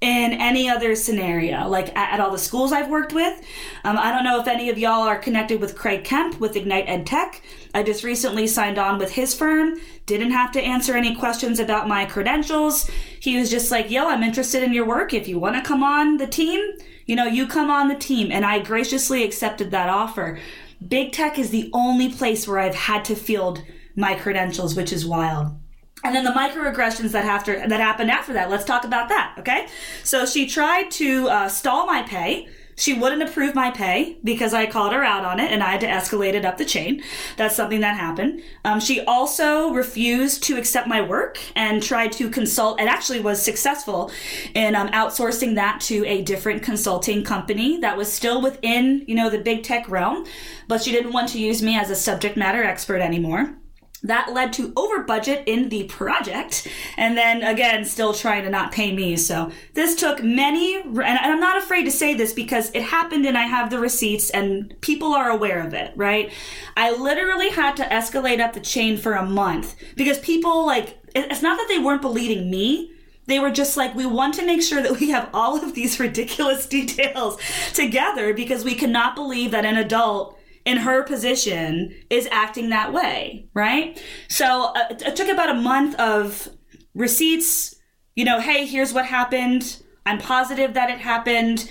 in 0.01 0.33
any 0.33 0.67
other 0.69 0.93
scenario, 0.95 1.65
like 1.69 1.87
at, 1.95 2.15
at 2.15 2.19
all 2.19 2.29
the 2.31 2.37
schools 2.37 2.73
I've 2.73 2.89
worked 2.89 3.13
with. 3.13 3.39
Um, 3.85 3.97
I 3.97 4.11
don't 4.11 4.25
know 4.25 4.37
if 4.41 4.47
any 4.49 4.69
of 4.69 4.77
y'all 4.77 5.03
are 5.07 5.17
connected 5.17 5.61
with 5.61 5.77
Craig 5.77 6.03
Kemp 6.03 6.41
with 6.41 6.57
Ignite 6.57 6.89
Ed 6.89 7.05
Tech. 7.05 7.41
I 7.73 7.83
just 7.83 8.03
recently 8.03 8.45
signed 8.47 8.77
on 8.77 8.97
with 8.99 9.11
his 9.11 9.33
firm. 9.33 9.79
Didn't 10.05 10.31
have 10.31 10.51
to 10.53 10.61
answer 10.61 10.97
any 10.97 11.15
questions 11.15 11.57
about 11.57 11.87
my 11.87 12.03
credentials. 12.03 12.91
He 13.23 13.37
was 13.37 13.49
just 13.49 13.71
like, 13.71 13.89
yo, 13.89 14.09
I'm 14.09 14.21
interested 14.21 14.63
in 14.63 14.73
your 14.73 14.85
work. 14.85 15.13
If 15.13 15.29
you 15.29 15.39
want 15.39 15.55
to 15.55 15.61
come 15.61 15.81
on 15.81 16.17
the 16.17 16.27
team, 16.27 16.59
you 17.05 17.15
know, 17.15 17.25
you 17.25 17.47
come 17.47 17.69
on 17.69 17.87
the 17.87 17.95
team. 17.95 18.33
And 18.33 18.43
I 18.45 18.59
graciously 18.59 19.23
accepted 19.23 19.71
that 19.71 19.87
offer. 19.87 20.39
Big 20.85 21.13
Tech 21.13 21.39
is 21.39 21.49
the 21.49 21.69
only 21.71 22.09
place 22.09 22.45
where 22.45 22.59
I've 22.59 22.75
had 22.75 23.05
to 23.05 23.15
field 23.15 23.63
my 23.95 24.15
credentials, 24.15 24.75
which 24.75 24.91
is 24.91 25.05
wild. 25.05 25.55
and 26.03 26.13
then 26.13 26.25
the 26.25 26.31
microaggressions 26.31 27.11
that 27.11 27.23
after 27.23 27.65
that 27.65 27.79
happened 27.79 28.11
after 28.11 28.33
that. 28.33 28.49
Let's 28.49 28.65
talk 28.65 28.83
about 28.83 29.07
that. 29.07 29.35
Okay. 29.39 29.67
So 30.03 30.25
she 30.25 30.45
tried 30.45 30.91
to 30.91 31.29
uh, 31.29 31.47
stall 31.47 31.85
my 31.85 32.01
pay. 32.03 32.49
She 32.75 32.93
wouldn't 32.93 33.21
approve 33.21 33.55
my 33.55 33.71
pay 33.71 34.17
because 34.23 34.53
I 34.53 34.65
called 34.65 34.93
her 34.93 35.03
out 35.03 35.25
on 35.25 35.39
it 35.39 35.51
and 35.51 35.63
I 35.63 35.71
had 35.71 35.81
to 35.81 35.87
escalate 35.87 36.33
it 36.33 36.45
up 36.45 36.57
the 36.57 36.65
chain. 36.65 37.03
That's 37.37 37.55
something 37.55 37.81
that 37.81 37.95
happened. 37.95 38.41
Um, 38.65 38.79
she 38.79 39.01
also 39.01 39.71
refused 39.71 40.43
to 40.43 40.57
accept 40.57 40.87
my 40.87 41.01
work 41.01 41.39
and 41.55 41.81
tried 41.81 42.11
to 42.13 42.29
consult 42.29 42.79
and 42.79 42.89
actually 42.89 43.19
was 43.19 43.41
successful 43.41 44.11
in 44.53 44.75
um, 44.75 44.89
outsourcing 44.89 45.55
that 45.55 45.81
to 45.81 46.05
a 46.05 46.21
different 46.21 46.63
consulting 46.63 47.23
company 47.23 47.79
that 47.79 47.97
was 47.97 48.11
still 48.11 48.41
within, 48.41 49.03
you 49.07 49.15
know, 49.15 49.29
the 49.29 49.39
big 49.39 49.63
tech 49.63 49.89
realm, 49.89 50.25
but 50.67 50.81
she 50.81 50.91
didn't 50.91 51.13
want 51.13 51.29
to 51.29 51.39
use 51.39 51.61
me 51.61 51.77
as 51.77 51.89
a 51.89 51.95
subject 51.95 52.37
matter 52.37 52.63
expert 52.63 52.99
anymore 52.99 53.55
that 54.03 54.33
led 54.33 54.53
to 54.53 54.73
over 54.75 55.03
budget 55.03 55.43
in 55.47 55.69
the 55.69 55.83
project 55.85 56.67
and 56.97 57.17
then 57.17 57.41
again 57.41 57.85
still 57.85 58.13
trying 58.13 58.43
to 58.43 58.49
not 58.49 58.71
pay 58.71 58.93
me. 58.93 59.15
So 59.15 59.51
this 59.73 59.95
took 59.95 60.23
many 60.23 60.75
and 60.75 60.99
i'm 60.99 61.39
not 61.39 61.57
afraid 61.57 61.83
to 61.85 61.91
say 61.91 62.13
this 62.13 62.33
because 62.33 62.69
it 62.71 62.83
happened 62.83 63.25
and 63.25 63.37
i 63.37 63.43
have 63.43 63.69
the 63.69 63.79
receipts 63.79 64.29
and 64.29 64.79
people 64.81 65.13
are 65.13 65.29
aware 65.29 65.65
of 65.65 65.73
it 65.73 65.93
right? 65.95 66.31
I 66.75 66.91
literally 66.91 67.49
had 67.49 67.75
to 67.77 67.83
escalate 67.83 68.39
up 68.39 68.53
the 68.53 68.59
chain 68.59 68.97
for 68.97 69.13
a 69.13 69.25
month 69.25 69.75
because 69.95 70.19
people 70.19 70.65
like 70.65 70.97
it's 71.15 71.41
not 71.41 71.57
that 71.57 71.67
they 71.67 71.79
weren't 71.79 72.01
believing 72.01 72.49
me. 72.49 72.91
They 73.25 73.39
were 73.39 73.51
just 73.51 73.77
like, 73.77 73.95
we 73.95 74.05
want 74.05 74.33
to 74.35 74.45
make 74.45 74.61
sure 74.61 74.81
that 74.81 74.99
we 74.99 75.11
have 75.11 75.29
all 75.33 75.63
of 75.63 75.73
these 75.75 75.99
ridiculous 75.99 76.65
details 76.77 77.37
together 77.73 78.33
because 78.33 78.65
we 78.65 78.75
cannot 78.75 79.15
believe 79.15 79.51
that 79.51 79.65
an 79.65 79.77
adult 79.77 80.37
in 80.65 80.77
her 80.77 81.03
position 81.03 81.93
is 82.09 82.27
acting 82.31 82.69
that 82.69 82.93
way, 82.93 83.47
right? 83.53 84.01
So 84.29 84.73
uh, 84.75 84.87
it 84.91 85.15
took 85.15 85.27
about 85.27 85.49
a 85.49 85.55
month 85.55 85.95
of 85.99 86.49
receipts, 86.95 87.75
you 88.15 88.23
know, 88.25 88.39
hey, 88.39 88.65
here's 88.65 88.93
what 88.93 89.05
happened. 89.05 89.81
I'm 90.05 90.19
positive 90.19 90.73
that 90.73 90.89
it 90.89 90.99
happened. 90.99 91.69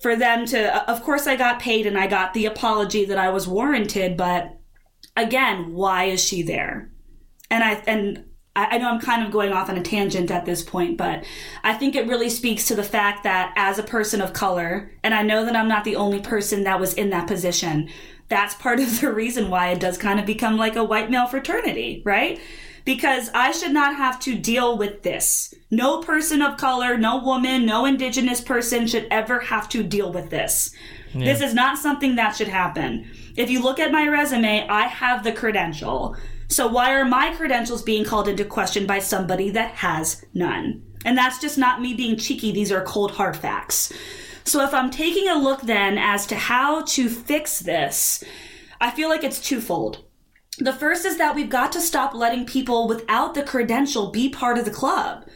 For 0.00 0.14
them 0.14 0.44
to, 0.46 0.74
uh, 0.74 0.92
of 0.92 1.02
course, 1.02 1.26
I 1.26 1.36
got 1.36 1.58
paid 1.58 1.86
and 1.86 1.98
I 1.98 2.06
got 2.06 2.34
the 2.34 2.46
apology 2.46 3.06
that 3.06 3.18
I 3.18 3.30
was 3.30 3.48
warranted, 3.48 4.16
but 4.16 4.58
again, 5.16 5.72
why 5.72 6.04
is 6.04 6.22
she 6.22 6.42
there? 6.42 6.90
And 7.50 7.64
I, 7.64 7.82
and 7.86 8.24
I, 8.56 8.78
know 8.78 8.88
I'm 8.88 9.00
kind 9.00 9.22
of 9.22 9.30
going 9.30 9.52
off 9.52 9.68
on 9.68 9.76
a 9.76 9.82
tangent 9.82 10.30
at 10.30 10.46
this 10.46 10.62
point, 10.62 10.96
but 10.96 11.24
I 11.62 11.74
think 11.74 11.94
it 11.94 12.08
really 12.08 12.30
speaks 12.30 12.66
to 12.68 12.74
the 12.74 12.82
fact 12.82 13.22
that 13.24 13.52
as 13.56 13.78
a 13.78 13.82
person 13.82 14.20
of 14.20 14.32
color, 14.32 14.90
and 15.04 15.14
I 15.14 15.22
know 15.22 15.44
that 15.44 15.54
I'm 15.54 15.68
not 15.68 15.84
the 15.84 15.96
only 15.96 16.20
person 16.20 16.64
that 16.64 16.80
was 16.80 16.94
in 16.94 17.10
that 17.10 17.26
position, 17.26 17.90
that's 18.28 18.54
part 18.54 18.80
of 18.80 19.00
the 19.00 19.12
reason 19.12 19.50
why 19.50 19.68
it 19.70 19.80
does 19.80 19.98
kind 19.98 20.18
of 20.18 20.26
become 20.26 20.56
like 20.56 20.76
a 20.76 20.84
white 20.84 21.10
male 21.10 21.26
fraternity, 21.26 22.02
right? 22.04 22.40
Because 22.84 23.30
I 23.34 23.52
should 23.52 23.72
not 23.72 23.96
have 23.96 24.20
to 24.20 24.36
deal 24.36 24.78
with 24.78 25.02
this. 25.02 25.52
No 25.70 26.00
person 26.00 26.40
of 26.42 26.56
color, 26.56 26.96
no 26.96 27.18
woman, 27.18 27.66
no 27.66 27.84
indigenous 27.84 28.40
person 28.40 28.86
should 28.86 29.08
ever 29.10 29.40
have 29.40 29.68
to 29.70 29.82
deal 29.82 30.12
with 30.12 30.30
this. 30.30 30.72
Yeah. 31.12 31.24
This 31.24 31.40
is 31.40 31.54
not 31.54 31.78
something 31.78 32.16
that 32.16 32.36
should 32.36 32.48
happen. 32.48 33.10
If 33.36 33.50
you 33.50 33.62
look 33.62 33.78
at 33.80 33.92
my 33.92 34.06
resume, 34.08 34.66
I 34.68 34.82
have 34.82 35.24
the 35.24 35.32
credential. 35.32 36.16
So 36.48 36.68
why 36.68 36.92
are 36.94 37.04
my 37.04 37.34
credentials 37.34 37.82
being 37.82 38.04
called 38.04 38.28
into 38.28 38.44
question 38.44 38.86
by 38.86 39.00
somebody 39.00 39.50
that 39.50 39.72
has 39.74 40.24
none? 40.32 40.82
And 41.04 41.16
that's 41.16 41.40
just 41.40 41.58
not 41.58 41.80
me 41.80 41.94
being 41.94 42.16
cheeky. 42.16 42.52
These 42.52 42.72
are 42.72 42.82
cold 42.82 43.12
hard 43.12 43.36
facts. 43.36 43.92
So 44.46 44.62
if 44.62 44.72
I'm 44.72 44.90
taking 44.90 45.28
a 45.28 45.38
look 45.38 45.62
then 45.62 45.98
as 45.98 46.26
to 46.28 46.36
how 46.36 46.82
to 46.82 47.08
fix 47.08 47.58
this, 47.58 48.22
I 48.80 48.90
feel 48.90 49.08
like 49.08 49.24
it's 49.24 49.40
twofold. 49.40 50.04
The 50.58 50.72
first 50.72 51.04
is 51.04 51.18
that 51.18 51.34
we've 51.34 51.50
got 51.50 51.72
to 51.72 51.80
stop 51.80 52.14
letting 52.14 52.46
people 52.46 52.88
without 52.88 53.34
the 53.34 53.42
credential 53.42 54.10
be 54.10 54.28
part 54.28 54.56
of 54.56 54.64
the 54.64 54.70
club. 54.70 55.26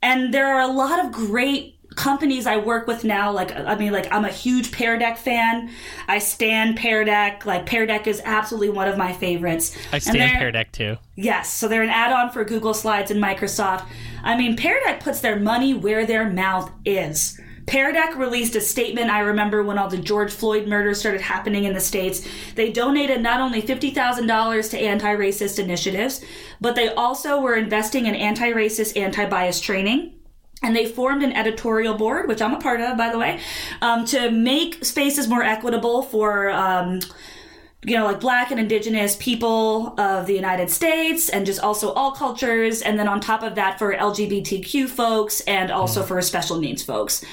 And 0.00 0.32
there 0.32 0.46
are 0.46 0.60
a 0.60 0.72
lot 0.72 1.04
of 1.04 1.12
great 1.12 1.78
companies 1.96 2.46
I 2.46 2.56
work 2.56 2.86
with 2.86 3.04
now, 3.04 3.30
like 3.32 3.54
I 3.54 3.74
mean, 3.76 3.92
like 3.92 4.10
I'm 4.12 4.24
a 4.24 4.30
huge 4.30 4.72
Pear 4.72 4.98
Deck 4.98 5.18
fan. 5.18 5.70
I 6.08 6.18
stand 6.18 6.76
Pear 6.76 7.04
Deck. 7.04 7.44
Like 7.44 7.66
Pear 7.66 7.86
Deck 7.86 8.06
is 8.06 8.22
absolutely 8.24 8.70
one 8.70 8.88
of 8.88 8.96
my 8.96 9.12
favorites. 9.12 9.76
I 9.92 9.98
stand 9.98 10.38
Pear 10.38 10.50
Deck 10.52 10.72
too. 10.72 10.96
Yes, 11.16 11.52
so 11.52 11.68
they're 11.68 11.82
an 11.82 11.90
add-on 11.90 12.30
for 12.30 12.44
Google 12.44 12.72
Slides 12.72 13.10
and 13.10 13.22
Microsoft. 13.22 13.86
I 14.22 14.36
mean, 14.36 14.56
Pear 14.56 14.80
Deck 14.84 15.02
puts 15.02 15.20
their 15.20 15.38
money 15.38 15.74
where 15.74 16.06
their 16.06 16.30
mouth 16.30 16.70
is. 16.84 17.38
Pear 17.66 17.92
Deck 17.92 18.16
released 18.16 18.56
a 18.56 18.60
statement. 18.60 19.10
I 19.10 19.20
remember 19.20 19.62
when 19.62 19.78
all 19.78 19.88
the 19.88 19.98
George 19.98 20.32
Floyd 20.32 20.66
murders 20.66 21.00
started 21.00 21.20
happening 21.20 21.64
in 21.64 21.74
the 21.74 21.80
States. 21.80 22.26
They 22.54 22.72
donated 22.72 23.22
not 23.22 23.40
only 23.40 23.62
$50,000 23.62 24.70
to 24.70 24.78
anti 24.78 25.14
racist 25.14 25.58
initiatives, 25.58 26.24
but 26.60 26.74
they 26.74 26.88
also 26.88 27.40
were 27.40 27.54
investing 27.54 28.06
in 28.06 28.14
anti 28.14 28.52
racist, 28.52 28.96
anti 28.96 29.26
bias 29.26 29.60
training. 29.60 30.14
And 30.64 30.76
they 30.76 30.86
formed 30.86 31.24
an 31.24 31.32
editorial 31.32 31.94
board, 31.94 32.28
which 32.28 32.40
I'm 32.40 32.54
a 32.54 32.60
part 32.60 32.80
of, 32.80 32.96
by 32.96 33.10
the 33.10 33.18
way, 33.18 33.40
um, 33.80 34.04
to 34.06 34.30
make 34.30 34.84
spaces 34.84 35.28
more 35.28 35.42
equitable 35.42 36.02
for. 36.02 36.50
Um, 36.50 37.00
you 37.84 37.96
know, 37.96 38.04
like 38.04 38.20
black 38.20 38.50
and 38.50 38.60
indigenous 38.60 39.16
people 39.16 39.98
of 39.98 40.26
the 40.26 40.34
United 40.34 40.70
States 40.70 41.28
and 41.28 41.44
just 41.44 41.60
also 41.60 41.92
all 41.92 42.12
cultures. 42.12 42.80
And 42.80 42.98
then 42.98 43.08
on 43.08 43.20
top 43.20 43.42
of 43.42 43.56
that, 43.56 43.78
for 43.78 43.94
LGBTQ 43.94 44.88
folks 44.88 45.40
and 45.42 45.70
also 45.70 46.02
mm. 46.02 46.06
for 46.06 46.22
special 46.22 46.58
needs 46.58 46.82
folks. 46.82 47.24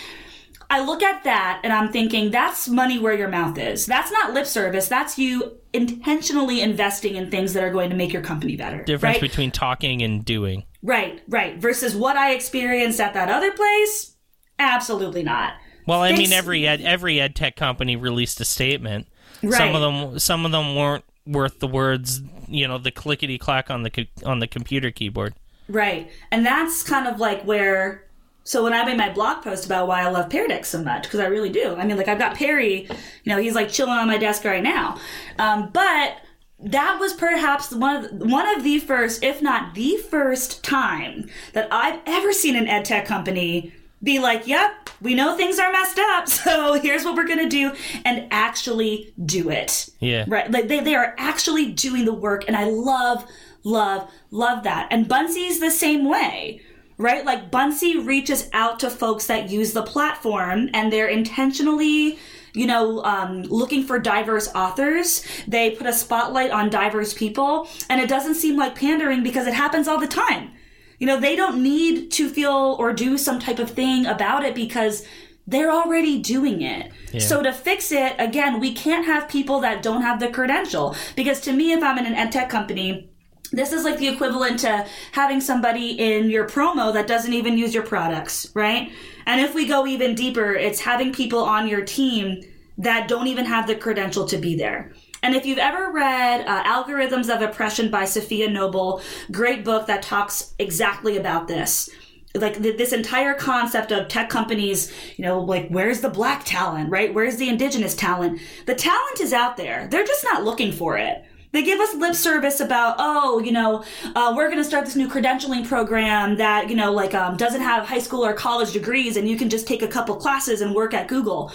I 0.72 0.84
look 0.84 1.02
at 1.02 1.24
that 1.24 1.62
and 1.64 1.74
I'm 1.74 1.92
thinking 1.92 2.30
that's 2.30 2.68
money 2.68 3.00
where 3.00 3.14
your 3.14 3.28
mouth 3.28 3.58
is. 3.58 3.86
That's 3.86 4.12
not 4.12 4.34
lip 4.34 4.46
service. 4.46 4.88
That's 4.88 5.18
you 5.18 5.58
intentionally 5.74 6.62
investing 6.62 7.16
in 7.16 7.30
things 7.30 7.54
that 7.54 7.64
are 7.64 7.72
going 7.72 7.90
to 7.90 7.96
make 7.96 8.14
your 8.14 8.22
company 8.22 8.56
better. 8.56 8.84
Difference 8.84 9.16
right? 9.16 9.22
between 9.22 9.52
talking 9.52 10.02
and 10.02 10.24
doing. 10.24 10.64
Right, 10.82 11.22
right. 11.28 11.58
Versus 11.58 11.96
what 11.96 12.18
I 12.18 12.34
experienced 12.34 13.00
at 13.00 13.14
that 13.14 13.30
other 13.30 13.52
place, 13.52 14.16
absolutely 14.58 15.24
not. 15.24 15.54
Well, 15.88 16.04
I 16.04 16.16
mean, 16.16 16.34
every 16.34 16.68
ed, 16.68 16.82
every 16.82 17.20
ed 17.20 17.36
tech 17.36 17.56
company 17.56 17.96
released 17.96 18.40
a 18.40 18.46
statement. 18.46 19.08
Right. 19.42 19.58
Some 19.58 19.76
of 19.76 19.82
them, 19.82 20.20
some 20.20 20.46
of 20.46 20.52
them 20.52 20.76
weren't 20.76 21.06
worth 21.26 21.60
the 21.60 21.68
words, 21.68 22.22
you 22.48 22.68
know, 22.68 22.78
the 22.78 22.92
clickety 22.92 23.38
clack 23.38 23.70
on 23.70 23.84
the 23.84 24.08
on 24.26 24.40
the 24.40 24.48
computer 24.48 24.92
keyboard. 24.92 25.34
Right, 25.68 26.10
and 26.32 26.46
that's 26.46 26.82
kind 26.82 27.08
of 27.08 27.20
like 27.20 27.44
where 27.44 28.04
so 28.44 28.64
when 28.64 28.74
I 28.74 28.84
made 28.84 28.98
my 28.98 29.12
blog 29.12 29.44
post 29.44 29.68
about 29.68 29.88
why 29.88 30.02
I 30.02 30.10
love 30.10 30.30
Pear 30.30 30.48
Deck 30.48 30.66
so 30.66 30.82
much, 30.82 31.04
because 31.04 31.20
I 31.20 31.28
really 31.28 31.50
do. 31.52 31.76
I 31.76 31.86
mean, 31.86 31.98
like 31.98 32.08
I've 32.08 32.18
got 32.18 32.36
Perry, 32.36 32.88
you 33.24 33.32
know, 33.32 33.38
he's 33.38 33.54
like 33.54 33.70
chilling 33.70 33.94
on 33.94 34.08
my 34.08 34.18
desk 34.18 34.44
right 34.44 34.64
now. 34.64 35.00
Um, 35.38 35.70
but 35.72 36.18
that 36.60 37.00
was 37.00 37.14
perhaps 37.14 37.72
one 37.72 37.98
of 37.98 38.20
the, 38.20 38.26
one 38.26 38.48
of 38.58 38.64
the 38.64 38.80
first, 38.80 39.24
if 39.24 39.42
not 39.42 39.76
the 39.76 39.98
first 39.98 40.64
time 40.64 41.30
that 41.54 41.68
I've 41.72 42.00
ever 42.08 42.34
seen 42.34 42.56
an 42.56 42.68
ed 42.68 42.86
tech 42.86 43.06
company 43.06 43.72
be 44.02 44.20
like, 44.20 44.48
"Yep, 44.48 44.90
we 45.02 45.16
know 45.16 45.36
things 45.36 45.60
are 45.60 45.72
messed 45.72 46.00
up, 46.00 46.28
so 46.28 46.74
here's 46.74 47.06
what 47.06 47.16
we're 47.16 47.28
gonna 47.28 47.50
do," 47.50 47.72
and 48.06 48.28
actually 48.32 49.14
do 49.26 49.50
it. 49.50 49.90
Yeah, 50.00 50.26
right. 50.28 50.50
Like 50.50 50.68
they 50.68 50.80
they 50.80 50.96
are 50.96 51.16
actually 51.18 51.72
doing 51.72 52.06
the 52.06 52.14
work, 52.14 52.46
and 52.48 52.56
I 52.56 52.66
love, 52.66 53.26
love, 53.64 54.10
love 54.32 54.64
that. 54.64 54.88
And 54.92 55.08
Buncee's 55.08 55.60
the 55.60 55.72
same 55.72 56.10
way 56.10 56.62
right? 57.02 57.24
Like 57.24 57.50
Buncee 57.50 58.06
reaches 58.06 58.50
out 58.52 58.82
to 58.82 58.90
folks 58.90 59.28
that 59.28 59.50
use 59.50 59.72
the 59.72 59.84
platform 59.84 60.70
and 60.74 60.92
they're 60.92 61.08
intentionally 61.08 62.20
you 62.54 62.66
know, 62.66 63.04
um, 63.04 63.44
looking 63.44 63.84
for 63.84 64.00
diverse 64.00 64.50
authors. 64.56 65.24
They 65.48 65.72
put 65.72 65.88
a 65.88 65.94
spotlight 65.94 66.52
on 66.52 66.70
diverse 66.70 67.14
people, 67.14 67.68
and 67.90 68.02
it 68.02 68.10
doesn't 68.10 68.36
seem 68.36 68.58
like 68.58 68.76
pandering 68.76 69.24
because 69.24 69.48
it 69.48 69.54
happens 69.54 69.88
all 69.88 70.00
the 70.00 70.08
time. 70.08 70.52
You 71.00 71.08
know, 71.08 71.20
they 71.20 71.36
don't 71.36 71.64
need 71.64 72.12
to 72.14 72.30
feel 72.30 72.76
or 72.80 72.94
do 72.94 73.18
some 73.18 73.40
type 73.40 73.60
of 73.60 73.72
thing 73.72 74.06
about 74.06 74.44
it 74.44 74.54
because 74.54 75.06
they're 75.48 75.72
already 75.72 76.20
doing 76.20 76.62
it. 76.62 76.92
Yeah. 77.12 77.22
So 77.22 77.42
to 77.42 77.52
fix 77.52 77.92
it, 77.92 78.16
again, 78.20 78.60
we 78.60 78.74
can't 78.74 79.06
have 79.06 79.28
people 79.28 79.62
that 79.62 79.82
don't 79.82 80.04
have 80.04 80.20
the 80.20 80.30
credential. 80.30 80.96
Because 81.16 81.42
to 81.42 81.54
me, 81.54 81.72
if 81.72 81.82
I'm 81.82 81.98
in 81.98 82.06
an 82.06 82.14
ed 82.14 82.32
tech 82.32 82.50
company, 82.50 83.10
this 83.52 83.74
is 83.74 83.84
like 83.84 83.98
the 83.98 84.08
equivalent 84.08 84.60
to 84.60 84.86
having 85.14 85.42
somebody 85.42 85.92
in 85.92 86.30
your 86.30 86.48
promo 86.48 86.94
that 86.94 87.08
doesn't 87.08 87.34
even 87.34 87.58
use 87.58 87.74
your 87.74 87.84
products, 87.84 88.52
right? 88.54 88.92
And 89.26 89.42
if 89.42 89.56
we 89.56 89.68
go 89.68 89.88
even 89.88 90.14
deeper, 90.14 90.54
it's 90.54 90.82
having 90.82 91.12
people 91.12 91.40
on 91.40 91.68
your 91.68 91.84
team 91.84 92.44
that 92.78 93.08
don't 93.08 93.28
even 93.28 93.46
have 93.46 93.66
the 93.66 93.76
credential 93.76 94.26
to 94.28 94.38
be 94.38 94.56
there. 94.56 94.94
And 95.22 95.36
if 95.36 95.46
you've 95.46 95.58
ever 95.58 95.92
read 95.92 96.48
uh, 96.48 96.64
Algorithms 96.64 97.34
of 97.34 97.42
Oppression 97.42 97.92
by 97.92 98.04
Safiya 98.04 98.52
Noble, 98.52 99.02
great 99.32 99.66
book 99.66 99.88
that 99.88 100.02
talks 100.02 100.54
exactly 100.60 101.18
about 101.18 101.48
this. 101.48 101.90
Like 102.36 102.62
th- 102.62 102.78
this 102.78 102.94
entire 102.94 103.34
concept 103.34 103.92
of 103.92 104.08
tech 104.08 104.30
companies, 104.30 104.94
you 105.18 105.26
know, 105.26 105.40
like 105.42 105.70
where's 105.70 106.02
the 106.02 106.10
black 106.10 106.44
talent, 106.46 106.90
right? 106.90 107.14
Where's 107.14 107.38
the 107.38 107.50
indigenous 107.50 107.96
talent? 107.96 108.40
The 108.66 108.76
talent 108.76 109.20
is 109.20 109.34
out 109.34 109.58
there. 109.58 109.88
They're 109.88 110.06
just 110.06 110.24
not 110.24 110.44
looking 110.44 110.72
for 110.72 110.98
it. 110.98 111.26
They 111.52 111.64
give 111.64 111.80
us 111.80 111.96
lip 111.96 112.14
service 112.14 112.60
about, 112.60 112.98
oh, 113.00 113.40
you 113.40 113.52
know, 113.52 113.84
uh, 114.16 114.34
we're 114.38 114.48
going 114.48 114.60
to 114.60 114.64
start 114.64 114.86
this 114.86 114.96
new 114.96 115.10
credentialing 115.10 115.68
program 115.68 116.38
that, 116.38 116.70
you 116.70 116.76
know, 116.76 116.92
like 116.92 117.16
um, 117.16 117.38
doesn't 117.38 117.62
have 117.62 117.88
high 117.88 118.00
school 118.00 118.24
or 118.24 118.34
college 118.34 118.72
degrees 118.72 119.18
and 119.18 119.28
you 119.28 119.36
can 119.36 119.50
just 119.50 119.68
take 119.68 119.82
a 119.82 119.88
couple 119.88 120.16
classes 120.16 120.62
and 120.62 120.76
work 120.76 120.94
at 120.94 121.08
Google. 121.08 121.52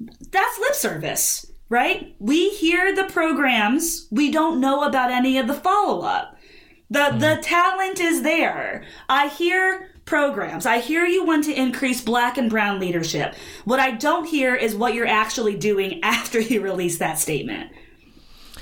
That's 0.00 0.58
lip 0.58 0.74
service, 0.74 1.47
right? 1.68 2.14
We 2.18 2.50
hear 2.50 2.94
the 2.94 3.04
programs, 3.04 4.06
we 4.10 4.30
don't 4.30 4.60
know 4.60 4.84
about 4.84 5.10
any 5.10 5.38
of 5.38 5.46
the 5.46 5.54
follow 5.54 6.02
up. 6.02 6.36
The 6.90 7.12
hmm. 7.12 7.18
the 7.18 7.38
talent 7.42 8.00
is 8.00 8.22
there. 8.22 8.84
I 9.08 9.28
hear 9.28 9.90
programs. 10.04 10.64
I 10.64 10.78
hear 10.78 11.04
you 11.04 11.24
want 11.24 11.44
to 11.44 11.52
increase 11.52 12.00
black 12.00 12.38
and 12.38 12.48
brown 12.48 12.80
leadership. 12.80 13.34
What 13.66 13.78
I 13.78 13.90
don't 13.90 14.24
hear 14.24 14.54
is 14.54 14.74
what 14.74 14.94
you're 14.94 15.06
actually 15.06 15.56
doing 15.56 16.00
after 16.02 16.40
you 16.40 16.62
release 16.62 16.98
that 16.98 17.18
statement. 17.18 17.70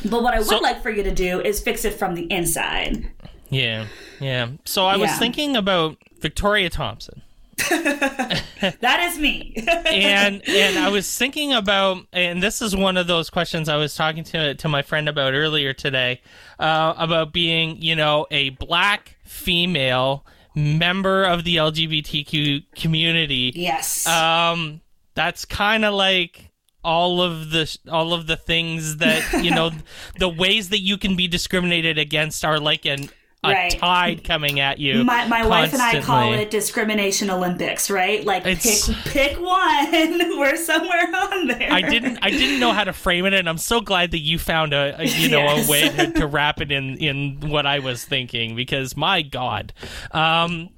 But 0.05 0.23
what 0.23 0.35
I 0.35 0.39
would 0.39 0.49
So- 0.49 0.59
like 0.59 0.83
for 0.83 0.91
you 0.91 1.03
to 1.05 1.15
do 1.15 1.41
is 1.41 1.61
fix 1.61 1.85
it 1.85 1.95
from 1.95 2.15
the 2.15 2.31
inside. 2.33 3.11
Yeah, 3.49 3.87
yeah. 4.21 4.49
So 4.65 4.87
I 4.87 4.97
was 4.97 5.17
thinking 5.19 5.57
about 5.57 5.99
Victoria 6.21 6.69
Thompson. 6.69 7.23
That 8.81 9.11
is 9.11 9.19
me. 9.19 9.55
and 9.67 10.43
and 10.49 10.79
I 10.79 10.89
was 10.89 11.17
thinking 11.17 11.53
about, 11.53 12.07
and 12.13 12.43
this 12.43 12.63
is 12.63 12.75
one 12.75 12.97
of 12.97 13.07
those 13.07 13.29
questions 13.29 13.69
I 13.69 13.77
was 13.77 13.95
talking 13.95 14.25
to 14.25 14.55
to 14.55 14.69
my 14.69 14.83
friend 14.83 15.09
about 15.09 15.35
earlier 15.35 15.73
today, 15.73 16.23
uh, 16.59 16.95
about 16.97 17.33
being, 17.33 17.81
you 17.83 17.95
know, 17.95 18.27
a 18.31 18.51
black 18.51 19.17
female 19.25 20.25
member 20.55 21.25
of 21.25 21.45
the 21.45 21.57
LGBTQ 21.57 22.65
community. 22.75 23.53
yes. 23.55 24.07
Um, 24.07 24.81
that's 25.15 25.45
kind 25.45 25.85
of 25.85 25.95
like 25.95 26.51
all 26.83 27.21
of 27.21 27.51
the 27.51 27.79
all 27.91 28.15
of 28.15 28.27
the 28.27 28.37
things 28.37 28.99
that 28.99 29.45
you 29.45 29.51
know, 29.51 29.71
the 30.19 30.29
ways 30.29 30.71
that 30.71 30.81
you 30.81 30.97
can 30.97 31.17
be 31.17 31.29
discriminated 31.29 31.99
against 31.99 32.45
are 32.45 32.59
like 32.59 32.87
an 32.87 33.11
a 33.45 33.51
Right. 33.53 33.71
tide 33.71 34.25
coming 34.25 34.61
at 34.61 34.79
you. 34.81 35.05
my 35.05 35.27
my 35.29 35.47
wife 35.47 35.73
and 35.73 35.81
I 35.83 36.01
call 36.01 36.33
it 36.33 36.51
discrimination 36.51 37.31
Olympics, 37.31 37.91
right? 37.91 38.25
Like 38.25 38.47
It's- 38.47 38.89
pick 39.05 39.37
pick 39.37 39.41
one. 39.41 40.39
We're 40.39 40.57
somewhere 40.57 41.07
on 41.15 41.47
there. 41.49 41.71
I 41.73 41.83
didn't 41.83 42.19
I 42.23 42.31
didn't 42.31 42.59
know 42.61 42.73
how 42.73 42.85
to 42.85 42.93
frame 42.93 43.25
it, 43.27 43.35
and 43.35 43.49
I'm 43.49 43.59
so 43.59 43.81
glad 43.81 44.11
that 44.13 44.21
you 44.21 44.39
found 44.39 44.73
a, 44.73 45.01
a 45.01 45.05
you 45.05 45.29
know 45.29 45.41
Yes. 45.45 45.69
a 45.69 45.71
way 45.71 45.89
to, 45.89 46.13
to 46.15 46.27
wrap 46.37 46.61
it 46.61 46.73
in 46.73 46.97
in 46.97 47.51
what 47.51 47.67
I 47.67 47.79
was 47.79 48.05
thinking 48.05 48.57
because 48.57 48.97
my 48.97 49.23
God, 49.23 49.73
um, 50.13 50.71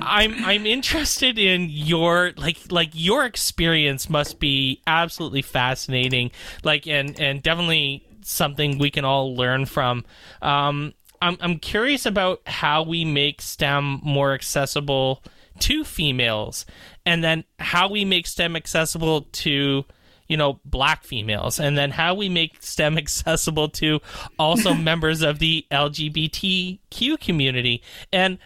I'm 0.00 0.34
I'm 0.44 0.66
interested 0.66 1.38
in 1.38 1.68
your 1.68 2.32
like 2.36 2.58
like 2.70 2.90
your 2.94 3.24
experience 3.24 4.08
must 4.08 4.38
be 4.38 4.80
absolutely 4.86 5.42
fascinating, 5.42 6.30
like 6.62 6.86
and 6.86 7.18
and 7.20 7.42
definitely 7.42 8.04
something 8.24 8.78
we 8.78 8.90
can 8.90 9.04
all 9.04 9.34
learn 9.34 9.66
from. 9.66 10.04
Um, 10.40 10.94
I'm 11.22 11.38
I'm 11.40 11.58
curious 11.58 12.04
about 12.04 12.42
how 12.46 12.82
we 12.82 13.04
make 13.04 13.40
STEM 13.40 14.00
more 14.02 14.34
accessible 14.34 15.22
to 15.60 15.84
females, 15.84 16.66
and 17.06 17.22
then 17.22 17.44
how 17.60 17.88
we 17.88 18.04
make 18.04 18.26
STEM 18.26 18.56
accessible 18.56 19.22
to 19.22 19.84
you 20.26 20.36
know 20.36 20.58
black 20.64 21.04
females, 21.04 21.60
and 21.60 21.78
then 21.78 21.92
how 21.92 22.14
we 22.14 22.28
make 22.28 22.60
STEM 22.60 22.98
accessible 22.98 23.68
to 23.68 24.00
also 24.38 24.74
members 24.90 25.22
of 25.22 25.38
the 25.38 25.64
LGBTQ 25.70 27.20
community, 27.20 27.82
and 28.12 28.38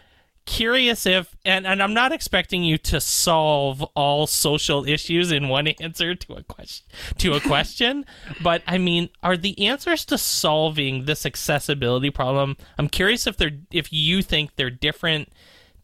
curious 0.46 1.04
if 1.06 1.37
and, 1.44 1.66
and 1.66 1.82
i'm 1.82 1.92
not 1.92 2.12
expecting 2.12 2.62
you 2.62 2.78
to 2.78 3.00
solve 3.00 3.82
all 3.94 4.26
social 4.26 4.87
issues 4.87 5.32
in 5.32 5.48
one 5.48 5.66
answer 5.66 6.14
to 6.14 6.35
a 6.35 6.42
question 6.44 6.87
to 7.18 7.35
a 7.35 7.40
question 7.40 8.06
but 8.42 8.62
i 8.66 8.78
mean 8.78 9.09
are 9.24 9.37
the 9.37 9.66
answers 9.66 10.04
to 10.04 10.16
solving 10.16 11.04
this 11.04 11.26
accessibility 11.26 12.11
problem 12.11 12.56
i'm 12.78 12.88
curious 12.88 13.26
if 13.26 13.37
they're 13.37 13.59
if 13.72 13.92
you 13.92 14.22
think 14.22 14.54
they're 14.54 14.70
different 14.70 15.28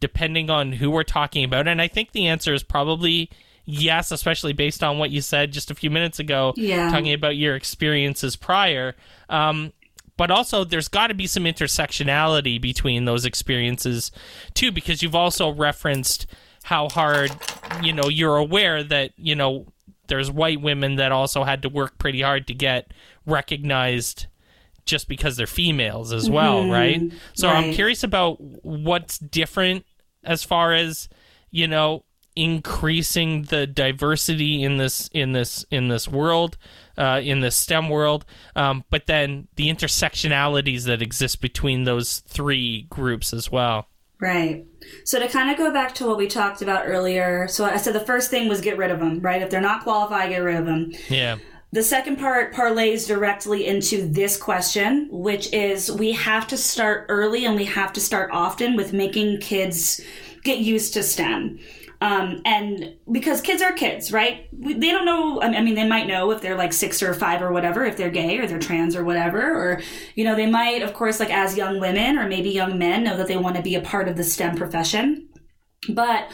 depending 0.01 0.49
on 0.49 0.73
who 0.75 0.91
we're 0.91 1.03
talking 1.03 1.43
about 1.45 1.67
and 1.67 1.83
i 1.83 1.89
think 1.89 2.13
the 2.13 2.29
answer 2.29 2.55
is 2.55 2.63
probably 2.63 3.29
yes 3.65 4.11
especially 4.13 4.53
based 4.53 4.83
on 4.83 4.97
what 4.99 5.11
you 5.11 5.21
said 5.21 5.53
just 5.53 5.71
a 5.71 5.75
few 5.75 5.91
minutes 5.91 6.19
ago 6.21 6.53
Yeah. 6.57 6.89
talking 6.91 7.13
about 7.13 7.37
your 7.37 7.57
experiences 7.57 8.37
prior 8.37 8.95
um, 9.29 9.73
but 10.23 10.31
also 10.31 10.63
there's 10.63 10.87
got 10.87 11.09
to 11.09 11.15
be 11.15 11.27
some 11.27 11.43
intersectionality 11.43 12.61
between 12.61 13.07
those 13.07 13.25
experiences 13.25 14.13
too 14.55 14.71
because 14.71 15.03
you've 15.03 15.17
also 15.17 15.53
referenced 15.53 16.27
how 16.63 16.89
hard 16.89 17.33
you 17.83 17.93
know 17.93 18.09
you're 18.09 18.37
aware 18.37 18.85
that 18.85 19.11
you 19.17 19.35
know 19.35 19.67
there's 20.07 20.31
white 20.31 20.61
women 20.61 20.95
that 20.95 21.11
also 21.11 21.43
had 21.43 21.61
to 21.61 21.69
work 21.69 21.99
pretty 21.99 22.21
hard 22.21 22.47
to 22.47 22.55
get 22.55 22.95
recognized 23.27 24.27
just 24.85 25.09
because 25.09 25.37
they're 25.37 25.45
females 25.45 26.13
as 26.13 26.31
well 26.31 26.63
mm-hmm. 26.63 26.71
right? 26.71 27.13
So 27.35 27.49
i'm 27.49 27.73
curious 27.73 28.05
about 28.05 28.37
what's 28.41 29.19
different 29.19 29.85
as 30.23 30.45
far 30.45 30.73
as 30.73 31.09
you 31.51 31.67
know 31.67 32.05
increasing 32.37 33.43
the 33.43 33.67
diversity 33.67 34.63
in 34.63 34.77
this 34.77 35.09
in 35.13 35.33
this 35.33 35.65
in 35.73 35.89
this 35.89 36.07
world 36.07 36.59
uh, 36.97 37.21
in 37.23 37.41
the 37.41 37.51
STEM 37.51 37.89
world, 37.89 38.25
um, 38.57 38.85
but 38.91 39.07
then 39.07 39.49
the 39.57 39.69
intersectionalities 39.69 40.85
that 40.85 41.03
exist 41.03 41.41
between 41.41 41.85
those 41.85 42.21
three 42.21 42.83
groups 42.91 43.33
as 43.33 43.51
well. 43.51 43.89
Right. 44.21 44.65
So 45.05 45.19
to 45.19 45.29
kind 45.29 45.51
of 45.51 45.57
go 45.57 45.73
back 45.73 45.95
to 45.97 46.07
what 46.07 46.17
we 46.17 46.29
talked 46.29 46.63
about 46.63 46.85
earlier, 46.87 47.49
so 47.49 47.65
I 47.65 47.77
said 47.77 47.93
the 47.93 48.01
first 48.01 48.31
thing 48.31 48.49
was 48.49 48.61
get 48.61 48.79
rid 48.79 48.93
of 48.93 49.01
them, 49.01 49.19
right? 49.21 49.43
If 49.43 49.51
they're 49.51 49.61
not 49.61 49.83
qualified, 49.83 50.29
get 50.31 50.39
rid 50.39 50.57
of 50.57 50.67
them. 50.67 50.93
Yeah, 51.09 51.39
The 51.73 51.83
second 51.83 52.19
part 52.19 52.53
parlays 52.53 53.09
directly 53.09 53.67
into 53.67 54.07
this 54.07 54.37
question, 54.37 55.09
which 55.11 55.51
is 55.55 55.91
we 55.91 56.13
have 56.13 56.47
to 56.49 56.57
start 56.59 57.07
early 57.09 57.47
and 57.47 57.57
we 57.57 57.65
have 57.65 57.95
to 57.95 58.01
start 58.01 58.31
often 58.31 58.77
with 58.77 58.93
making 58.93 59.41
kids 59.41 60.03
get 60.45 60.59
used 60.59 60.93
to 60.95 61.03
STEM. 61.03 61.59
Um, 62.03 62.43
and 62.45 62.97
because 63.13 63.41
kids 63.41 63.63
are 63.63 63.73
kids, 63.73 64.13
right? 64.13 64.49
We, 64.51 64.75
they 64.75 64.91
don't 64.91 65.05
know. 65.05 65.41
I 65.41 65.63
mean, 65.63 65.77
they 65.77 65.87
might 65.87 66.09
know 66.09 66.33
if 66.33 66.41
they're 66.41 66.57
like 66.57 66.73
six 66.73 67.01
or 67.01 67.15
five 67.15 67.41
or 67.41 67.53
whatever, 67.53 67.85
if 67.85 67.97
they're 67.97 68.11
gay 68.11 68.41
or 68.41 68.47
they're 68.49 68.59
trans 68.59 68.97
or 68.97 69.05
whatever, 69.05 69.41
or 69.41 69.81
you 70.17 70.25
know, 70.25 70.35
they 70.35 70.51
might, 70.51 70.83
of 70.83 70.95
course, 70.95 71.21
like 71.21 71.31
as 71.31 71.57
young 71.57 71.79
women 71.79 72.19
or 72.19 72.27
maybe 72.27 72.51
young 72.51 72.77
men, 72.77 73.05
know 73.05 73.17
that 73.17 73.29
they 73.29 73.37
want 73.37 73.55
to 73.55 73.63
be 73.63 73.77
a 73.77 73.81
part 73.81 74.09
of 74.09 74.17
the 74.17 74.25
STEM 74.25 74.57
profession. 74.57 75.29
But 75.91 76.29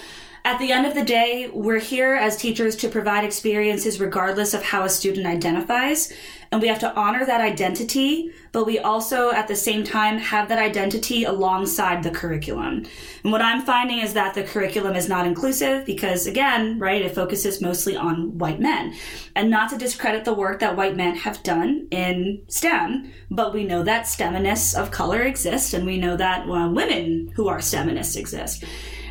at 0.46 0.58
the 0.58 0.72
end 0.72 0.86
of 0.86 0.94
the 0.94 1.04
day, 1.04 1.50
we're 1.52 1.80
here 1.80 2.14
as 2.14 2.38
teachers 2.38 2.74
to 2.76 2.88
provide 2.88 3.24
experiences 3.24 4.00
regardless 4.00 4.54
of 4.54 4.62
how 4.62 4.84
a 4.84 4.88
student 4.88 5.26
identifies. 5.26 6.10
And 6.50 6.62
we 6.62 6.68
have 6.68 6.78
to 6.80 6.94
honor 6.94 7.26
that 7.26 7.40
identity, 7.40 8.30
but 8.52 8.64
we 8.64 8.78
also 8.78 9.30
at 9.32 9.48
the 9.48 9.56
same 9.56 9.84
time 9.84 10.18
have 10.18 10.48
that 10.48 10.58
identity 10.58 11.24
alongside 11.24 12.02
the 12.02 12.10
curriculum. 12.10 12.86
And 13.22 13.32
what 13.32 13.42
I'm 13.42 13.64
finding 13.64 13.98
is 13.98 14.14
that 14.14 14.34
the 14.34 14.44
curriculum 14.44 14.96
is 14.96 15.08
not 15.08 15.26
inclusive 15.26 15.84
because, 15.84 16.26
again, 16.26 16.78
right, 16.78 17.02
it 17.02 17.14
focuses 17.14 17.60
mostly 17.60 17.96
on 17.96 18.38
white 18.38 18.60
men. 18.60 18.94
And 19.36 19.50
not 19.50 19.70
to 19.70 19.78
discredit 19.78 20.24
the 20.24 20.32
work 20.32 20.60
that 20.60 20.76
white 20.76 20.96
men 20.96 21.16
have 21.16 21.42
done 21.42 21.86
in 21.90 22.42
STEM, 22.48 23.12
but 23.30 23.52
we 23.52 23.64
know 23.64 23.82
that 23.82 24.06
STEMinists 24.06 24.74
of 24.74 24.90
color 24.90 25.22
exist, 25.22 25.74
and 25.74 25.84
we 25.84 25.98
know 25.98 26.16
that 26.16 26.48
well, 26.48 26.72
women 26.72 27.30
who 27.36 27.48
are 27.48 27.58
STEMinists 27.58 28.16
exist. 28.16 28.64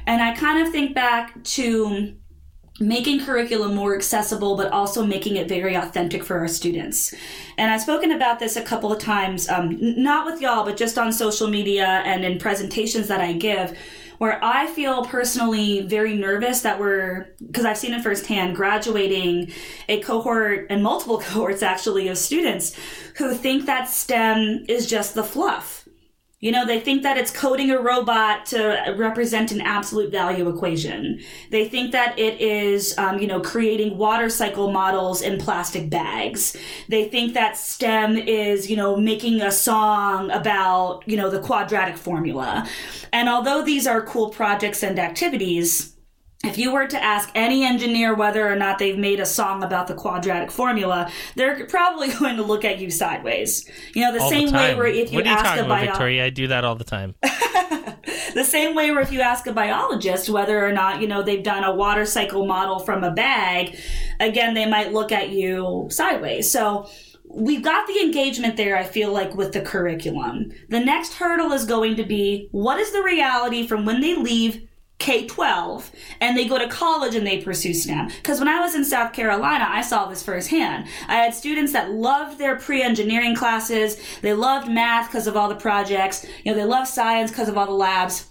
And 0.08 0.22
I 0.22 0.34
kind 0.36 0.66
of 0.66 0.72
think 0.72 0.96
back 0.96 1.44
to 1.44 2.16
making 2.80 3.26
curriculum 3.26 3.76
more 3.76 3.96
accessible, 3.96 4.56
but 4.56 4.72
also 4.72 5.06
making 5.06 5.36
it 5.36 5.48
very 5.48 5.76
authentic 5.76 6.24
for 6.24 6.38
our 6.40 6.48
students. 6.48 7.14
And 7.58 7.72
I've 7.72 7.82
spoken 7.82 8.12
about 8.12 8.40
this 8.40 8.56
a 8.56 8.62
couple 8.62 8.92
of 8.92 9.00
times, 9.00 9.50
um, 9.50 9.78
not 9.80 10.26
with 10.26 10.42
y'all, 10.42 10.64
but 10.64 10.78
just 10.78 10.98
on 10.98 11.12
social 11.12 11.48
media 11.48 11.86
and 12.06 12.24
in 12.24 12.38
presentations 12.38 13.08
that 13.08 13.20
I 13.20 13.34
give, 13.34 13.78
where 14.20 14.44
I 14.44 14.68
feel 14.68 15.06
personally 15.06 15.82
very 15.82 16.16
nervous 16.16 16.62
that 16.62 16.80
we're, 16.80 17.28
because 17.46 17.66
I've 17.66 17.78
seen 17.78 17.94
it 17.94 18.02
firsthand, 18.02 18.56
graduating 18.56 19.52
a 19.88 20.00
cohort 20.02 20.68
and 20.70 20.84
multiple 20.84 21.20
cohorts 21.22 21.64
actually 21.64 22.08
of 22.08 22.18
students 22.18 22.76
who 23.16 23.34
think 23.34 23.66
that 23.66 23.90
STEM 23.90 24.66
is 24.68 24.88
just 24.88 25.16
the 25.16 25.24
fluff. 25.24 25.77
You 26.40 26.52
know, 26.52 26.68
they 26.68 26.80
think 26.80 27.02
that 27.02 27.18
it's 27.18 27.32
coding 27.32 27.72
a 27.72 27.82
robot 27.82 28.46
to 28.48 28.94
represent 28.96 29.52
an 29.52 29.60
absolute 29.60 30.12
value 30.12 30.48
equation. 30.48 31.20
They 31.50 31.68
think 31.68 31.92
that 31.94 32.20
it 32.20 32.40
is, 32.40 32.96
um, 33.00 33.18
you 33.18 33.26
know, 33.26 33.42
creating 33.42 33.98
water 33.98 34.30
cycle 34.30 34.72
models 34.72 35.24
in 35.24 35.40
plastic 35.40 35.90
bags. 35.90 36.56
They 36.90 37.10
think 37.10 37.34
that 37.34 37.58
STEM 37.58 38.18
is, 38.18 38.70
you 38.70 38.78
know, 38.78 38.96
making 38.96 39.42
a 39.42 39.52
song 39.52 40.30
about, 40.30 41.02
you 41.08 41.18
know, 41.18 41.32
the 41.32 41.40
quadratic 41.40 41.98
formula. 41.98 42.70
And 43.12 43.28
although 43.30 43.64
these 43.64 43.88
are 43.88 44.04
cool 44.04 44.30
projects 44.30 44.84
and 44.84 45.00
activities, 45.00 45.97
if 46.44 46.58
you 46.58 46.72
were 46.72 46.88
to 46.88 47.04
ask 47.04 47.30
any 47.34 47.64
engineer 47.64 48.14
whether 48.14 48.48
or 48.48 48.56
not 48.56 48.78
they've 48.78 48.98
made 48.98 49.20
a 49.20 49.26
song 49.26 49.64
about 49.64 49.88
the 49.88 49.96
quadratic 49.96 50.52
formula, 50.52 51.10
they're 51.36 51.66
probably 51.66 52.08
going 52.20 52.38
to 52.38 52.44
look 52.44 52.64
at 52.64 52.80
you 52.80 52.92
sideways. 52.92 53.70
You 53.94 54.04
know, 54.04 54.14
the 54.14 54.22
all 54.22 54.30
same 54.30 54.50
the 54.50 54.54
way 54.54 54.76
where 54.76 54.88
if 54.88 55.12
you 55.12 55.18
what 55.18 55.26
are 55.26 55.30
you 55.30 55.36
ask 55.36 55.46
talking 55.46 55.64
a 55.64 55.66
about, 55.66 55.86
Victoria? 55.86 56.26
I 56.26 56.30
do 56.30 56.48
that 56.48 56.64
all 56.64 56.76
the 56.76 56.84
time. 56.84 57.16
the 58.34 58.44
same 58.44 58.76
way 58.76 58.92
where 58.92 59.02
if 59.02 59.12
you 59.12 59.22
ask 59.22 59.48
a 59.48 59.54
biologist 59.54 60.30
whether 60.30 60.66
or 60.66 60.72
not 60.72 61.02
you 61.02 61.08
know 61.08 61.24
they've 61.24 61.44
done 61.44 61.64
a 61.64 61.74
water 61.74 62.06
cycle 62.06 62.46
model 62.46 62.80
from 62.80 63.04
a 63.04 63.12
bag 63.12 63.76
again 64.20 64.54
they 64.54 64.66
might 64.66 64.94
look 64.94 65.12
at 65.12 65.30
you 65.30 65.88
sideways 65.90 66.50
so 66.50 66.88
we've 67.26 67.64
got 67.64 67.88
the 67.88 68.00
engagement 68.00 68.56
there 68.56 68.78
i 68.78 68.84
feel 68.84 69.12
like 69.12 69.34
with 69.36 69.54
the 69.54 69.62
curriculum 69.62 70.52
the 70.70 70.80
next 70.80 71.16
hurdle 71.16 71.52
is 71.52 71.66
going 71.66 71.96
to 71.96 72.04
be 72.04 72.48
what 72.52 72.80
is 72.80 72.92
the 72.92 73.02
reality 73.02 73.66
from 73.66 73.86
when 73.86 74.02
they 74.02 74.16
leave 74.16 74.67
K 75.00 75.28
12 75.28 75.92
and 76.22 76.36
they 76.36 76.48
go 76.48 76.58
to 76.58 76.68
college 76.68 77.16
and 77.16 77.26
they 77.26 77.42
pursue 77.42 77.74
STEM. 77.74 78.08
Because 78.08 78.40
when 78.40 78.48
I 78.48 78.60
was 78.60 78.76
in 78.76 78.84
South 78.84 79.14
Carolina, 79.14 79.68
I 79.70 79.82
saw 79.82 80.08
this 80.08 80.24
firsthand. 80.24 80.88
I 81.08 81.16
had 81.16 81.34
students 81.34 81.74
that 81.74 81.92
loved 81.92 82.40
their 82.40 82.56
pre 82.56 82.82
engineering 82.82 83.36
classes, 83.36 83.98
they 84.22 84.34
loved 84.34 84.70
math 84.70 85.08
because 85.10 85.28
of 85.28 85.38
all 85.38 85.50
the 85.50 85.56
projects, 85.56 86.26
you 86.44 86.52
know, 86.52 86.58
they 86.58 86.66
loved 86.66 86.90
science 86.90 87.32
because 87.32 87.48
of 87.48 87.58
all 87.58 87.68
the 87.68 87.72
labs. 87.72 88.28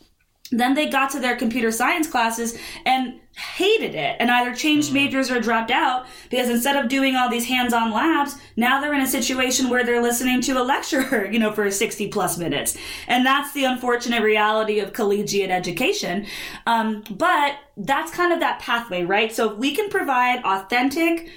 Then 0.51 0.75
they 0.75 0.89
got 0.89 1.11
to 1.11 1.21
their 1.21 1.37
computer 1.37 1.71
science 1.71 2.07
classes 2.07 2.59
and 2.85 3.21
hated 3.37 3.95
it 3.95 4.17
and 4.19 4.31
either 4.31 4.55
changed 4.55 4.93
majors 4.93 5.31
or 5.31 5.41
dropped 5.41 5.71
out 5.71 6.07
because 6.31 6.49
instead 6.49 6.75
of 6.77 6.89
doing 6.89 7.17
all 7.17 7.29
these 7.29 7.47
hands-on 7.47 7.93
labs 7.93 8.35
now 8.57 8.81
they're 8.81 8.95
in 8.95 9.03
a 9.03 9.07
situation 9.07 9.69
where 9.69 9.85
they're 9.85 10.01
listening 10.01 10.41
to 10.41 10.53
a 10.53 10.65
lecturer 10.65 11.27
you 11.31 11.39
know 11.39 11.53
for 11.53 11.71
60 11.71 12.09
plus 12.09 12.39
minutes. 12.39 12.77
And 13.07 13.27
that's 13.27 13.53
the 13.53 13.65
unfortunate 13.65 14.23
reality 14.23 14.79
of 14.81 14.93
collegiate 14.93 15.51
education. 15.51 16.27
Um, 16.67 17.05
but 17.11 17.57
that's 17.77 18.11
kind 18.11 18.33
of 18.33 18.41
that 18.41 18.61
pathway 18.61 19.03
right? 19.03 19.33
So 19.33 19.53
if 19.53 19.59
we 19.59 19.75
can 19.75 19.91
provide 19.91 20.43
authentic 20.45 21.31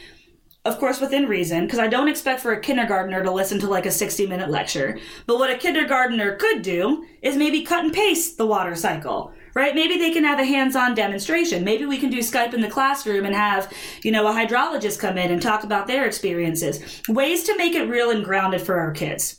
of 0.69 0.77
course 0.77 1.01
within 1.01 1.27
reason 1.27 1.65
because 1.65 1.79
i 1.79 1.87
don't 1.87 2.07
expect 2.07 2.39
for 2.39 2.53
a 2.53 2.61
kindergartner 2.61 3.23
to 3.23 3.31
listen 3.31 3.59
to 3.59 3.67
like 3.67 3.85
a 3.85 3.91
60 3.91 4.27
minute 4.27 4.49
lecture. 4.49 4.99
But 5.25 5.39
what 5.39 5.49
a 5.49 5.57
kindergartner 5.57 6.35
could 6.35 6.61
do 6.61 7.05
is 7.21 7.35
maybe 7.35 7.63
cut 7.63 7.83
and 7.83 7.93
paste 7.93 8.37
the 8.37 8.45
water 8.45 8.75
cycle 8.75 9.33
right? 9.55 9.73
Maybe 9.73 9.97
they 9.97 10.11
can 10.11 10.23
have 10.23 10.39
a 10.39 10.45
hands-on 10.45 10.93
demonstration. 10.93 11.63
Maybe 11.63 11.83
we 11.83 11.97
can 11.97 12.11
do 12.11 12.19
skype 12.19 12.53
in 12.53 12.61
the 12.61 12.69
classroom 12.69 13.25
and 13.25 13.33
have 13.33 13.73
you 14.03 14.11
know 14.11 14.27
a 14.27 14.31
hydrologist 14.31 14.99
come 14.99 15.17
in 15.17 15.31
and 15.31 15.41
talk 15.41 15.63
about 15.63 15.87
their 15.87 16.05
experiences. 16.05 17.01
Ways 17.09 17.43
to 17.45 17.57
make 17.57 17.73
it 17.73 17.89
real 17.89 18.11
and 18.11 18.23
grounded 18.23 18.61
for 18.61 18.79
our 18.79 18.91
kids 18.91 19.38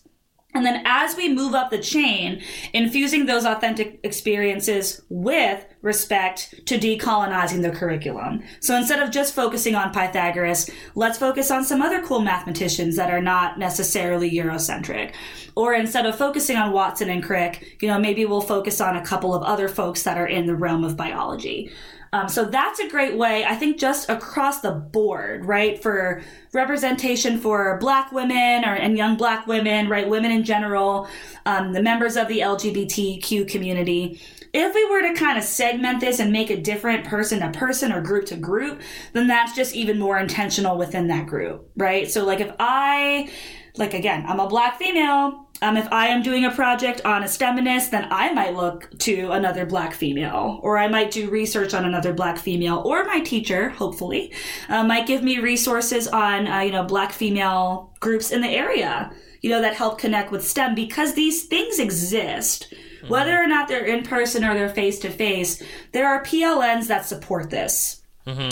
and 0.55 0.67
then 0.67 0.83
as 0.85 1.17
we 1.17 1.33
move 1.33 1.55
up 1.55 1.71
the 1.71 1.79
chain, 1.79 2.43
infusing 2.73 3.27
those 3.27 3.45
authentic 3.45 4.01
experiences 4.03 5.03
with 5.09 5.65
respect 5.83 6.67
to 6.67 6.79
decolonizing 6.79 7.63
the 7.63 7.71
curriculum. 7.71 8.43
So 8.61 8.77
instead 8.77 9.01
of 9.01 9.11
just 9.11 9.35
focusing 9.35 9.75
on 9.75 9.93
Pythagoras, 9.93 10.69
let's 10.95 11.19
focus 11.19 11.51
on 11.51 11.65
some 11.65 11.81
other 11.81 12.03
cool 12.03 12.21
mathematicians 12.21 12.97
that 12.97 13.11
are 13.11 13.23
not 13.23 13.59
necessarily 13.59 14.31
Eurocentric. 14.31 15.15
Or 15.57 15.75
instead 15.75 16.07
of 16.07 16.19
focusing 16.19 16.57
on 16.57 16.73
Watson 16.73 17.09
and 17.11 17.23
Crick, 17.23 17.79
you 17.81 17.89
know, 17.89 17.99
maybe 17.99 18.27
we'll 18.27 18.41
focus 18.41 18.81
on 18.81 18.97
a 18.97 19.05
couple 19.05 19.35
of 19.35 19.43
other 19.43 19.69
folks 19.69 20.03
that 20.03 20.19
are 20.19 20.27
in 20.27 20.47
the 20.47 20.55
realm 20.55 20.85
of 20.85 20.97
biology. 20.97 21.71
Um, 22.13 22.29
so 22.29 22.45
that's 22.45 22.81
a 22.81 22.89
great 22.89 23.17
way, 23.17 23.45
I 23.45 23.55
think, 23.55 23.79
just 23.79 24.09
across 24.09 24.61
the 24.61 24.73
board, 24.73 25.45
right? 25.45 25.81
For 25.81 26.23
representation 26.53 27.39
for 27.39 27.79
black 27.79 28.11
women 28.11 28.65
or 28.65 28.75
and 28.75 28.97
young 28.97 29.17
black 29.17 29.47
women, 29.47 29.89
right? 29.89 30.09
Women 30.09 30.33
in 30.33 30.43
general, 30.43 31.09
um, 31.47 31.73
the 31.73 31.83
members 31.83 32.17
of 32.17 32.27
the 32.29 32.41
LGBTQ 32.41 33.49
community. 33.49 34.21
If 34.53 34.75
we 34.75 34.85
were 34.91 35.03
to 35.03 35.15
kind 35.15 35.39
of 35.39 35.45
segment 35.45 36.01
this 36.01 36.19
and 36.19 36.33
make 36.33 36.51
it 36.51 36.65
different 36.65 37.05
person 37.05 37.39
to 37.39 37.57
person 37.57 37.93
or 37.93 38.01
group 38.01 38.27
to 38.27 38.37
group, 38.37 38.81
then 39.13 39.29
that's 39.29 39.55
just 39.55 39.77
even 39.77 39.97
more 39.97 40.19
intentional 40.19 40.77
within 40.77 41.07
that 41.07 41.27
group, 41.29 41.71
right? 41.77 42.11
So 42.11 42.25
like 42.25 42.41
if 42.41 42.53
I, 42.59 43.31
like 43.77 43.95
again, 43.95 44.25
I'm 44.27 44.41
a 44.41 44.49
black 44.49 44.77
female, 44.77 45.50
um, 45.63 45.77
if 45.77 45.87
I 45.93 46.07
am 46.07 46.23
doing 46.23 46.45
a 46.45 46.51
project 46.51 47.03
on 47.05 47.23
a 47.23 47.27
STEMinist, 47.27 47.91
then 47.91 48.09
I 48.11 48.33
might 48.33 48.55
look 48.55 48.91
to 49.01 49.31
another 49.33 49.67
black 49.67 49.93
female, 49.93 50.59
or 50.63 50.79
I 50.79 50.89
might 50.89 51.11
do 51.11 51.29
research 51.29 51.75
on 51.75 51.85
another 51.85 52.13
black 52.15 52.39
female, 52.39 52.83
or 52.85 53.05
my 53.05 53.21
teacher, 53.21 53.69
hopefully, 53.69 54.33
uh, 54.69 54.85
might 54.85 55.07
give 55.07 55.23
me 55.23 55.39
resources 55.39 56.09
on, 56.09 56.47
uh, 56.47 56.61
you 56.61 56.73
know, 56.73 56.85
black 56.85 57.13
female 57.13 57.93
groups 58.01 58.31
in 58.31 58.41
the 58.41 58.49
area, 58.49 59.13
you 59.43 59.51
know, 59.51 59.61
that 59.61 59.75
help 59.75 59.99
connect 59.99 60.31
with 60.31 60.47
STEM 60.47 60.75
because 60.75 61.15
these 61.15 61.45
things 61.45 61.79
exist. 61.79 62.73
Whether 63.09 63.39
or 63.39 63.47
not 63.47 63.67
they're 63.67 63.87
in 63.87 64.05
person 64.05 64.45
or 64.45 64.53
they're 64.53 64.69
face 64.69 64.99
to 65.01 65.11
face, 65.11 65.63
there 65.93 66.07
are 66.07 66.23
PLNs 66.23 66.87
that 66.89 67.07
support 67.07 67.49
this. 67.49 68.03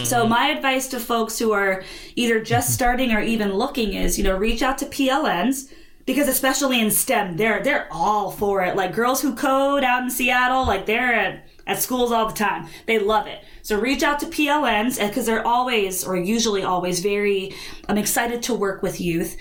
So 0.05 0.27
my 0.27 0.49
advice 0.49 0.89
to 0.89 0.99
folks 0.99 1.39
who 1.39 1.53
are 1.53 1.85
either 2.17 2.41
just 2.41 2.73
starting 2.75 3.13
or 3.13 3.21
even 3.21 3.53
looking 3.53 3.93
is, 3.93 4.19
you 4.19 4.25
know, 4.25 4.37
reach 4.37 4.63
out 4.63 4.79
to 4.79 4.87
PLNs 4.87 5.71
because 6.09 6.27
especially 6.27 6.81
in 6.81 6.91
STEM, 6.91 7.37
they're 7.37 7.63
they're 7.63 7.87
all 7.91 8.31
for 8.31 8.65
it. 8.65 8.77
Like 8.77 8.95
girls 8.95 9.21
who 9.21 9.37
code 9.37 9.85
out 9.85 10.03
in 10.03 10.09
Seattle, 10.09 10.67
like 10.67 10.87
they're 10.87 11.13
at, 11.13 11.47
at 11.67 11.83
schools 11.83 12.11
all 12.11 12.27
the 12.27 12.33
time. 12.33 12.67
They 12.87 12.99
love 12.99 13.27
it. 13.27 13.45
So 13.61 13.79
reach 13.79 14.03
out 14.03 14.19
to 14.21 14.27
PLNs 14.27 15.07
because 15.07 15.29
uh, 15.29 15.33
they're 15.33 15.47
always 15.47 16.05
or 16.05 16.17
usually 16.17 16.63
always 16.63 17.01
very 17.01 17.55
I'm 17.91 17.99
excited 17.99 18.43
to 18.45 18.55
work 18.55 18.83
with 18.83 19.03
youth. 19.03 19.37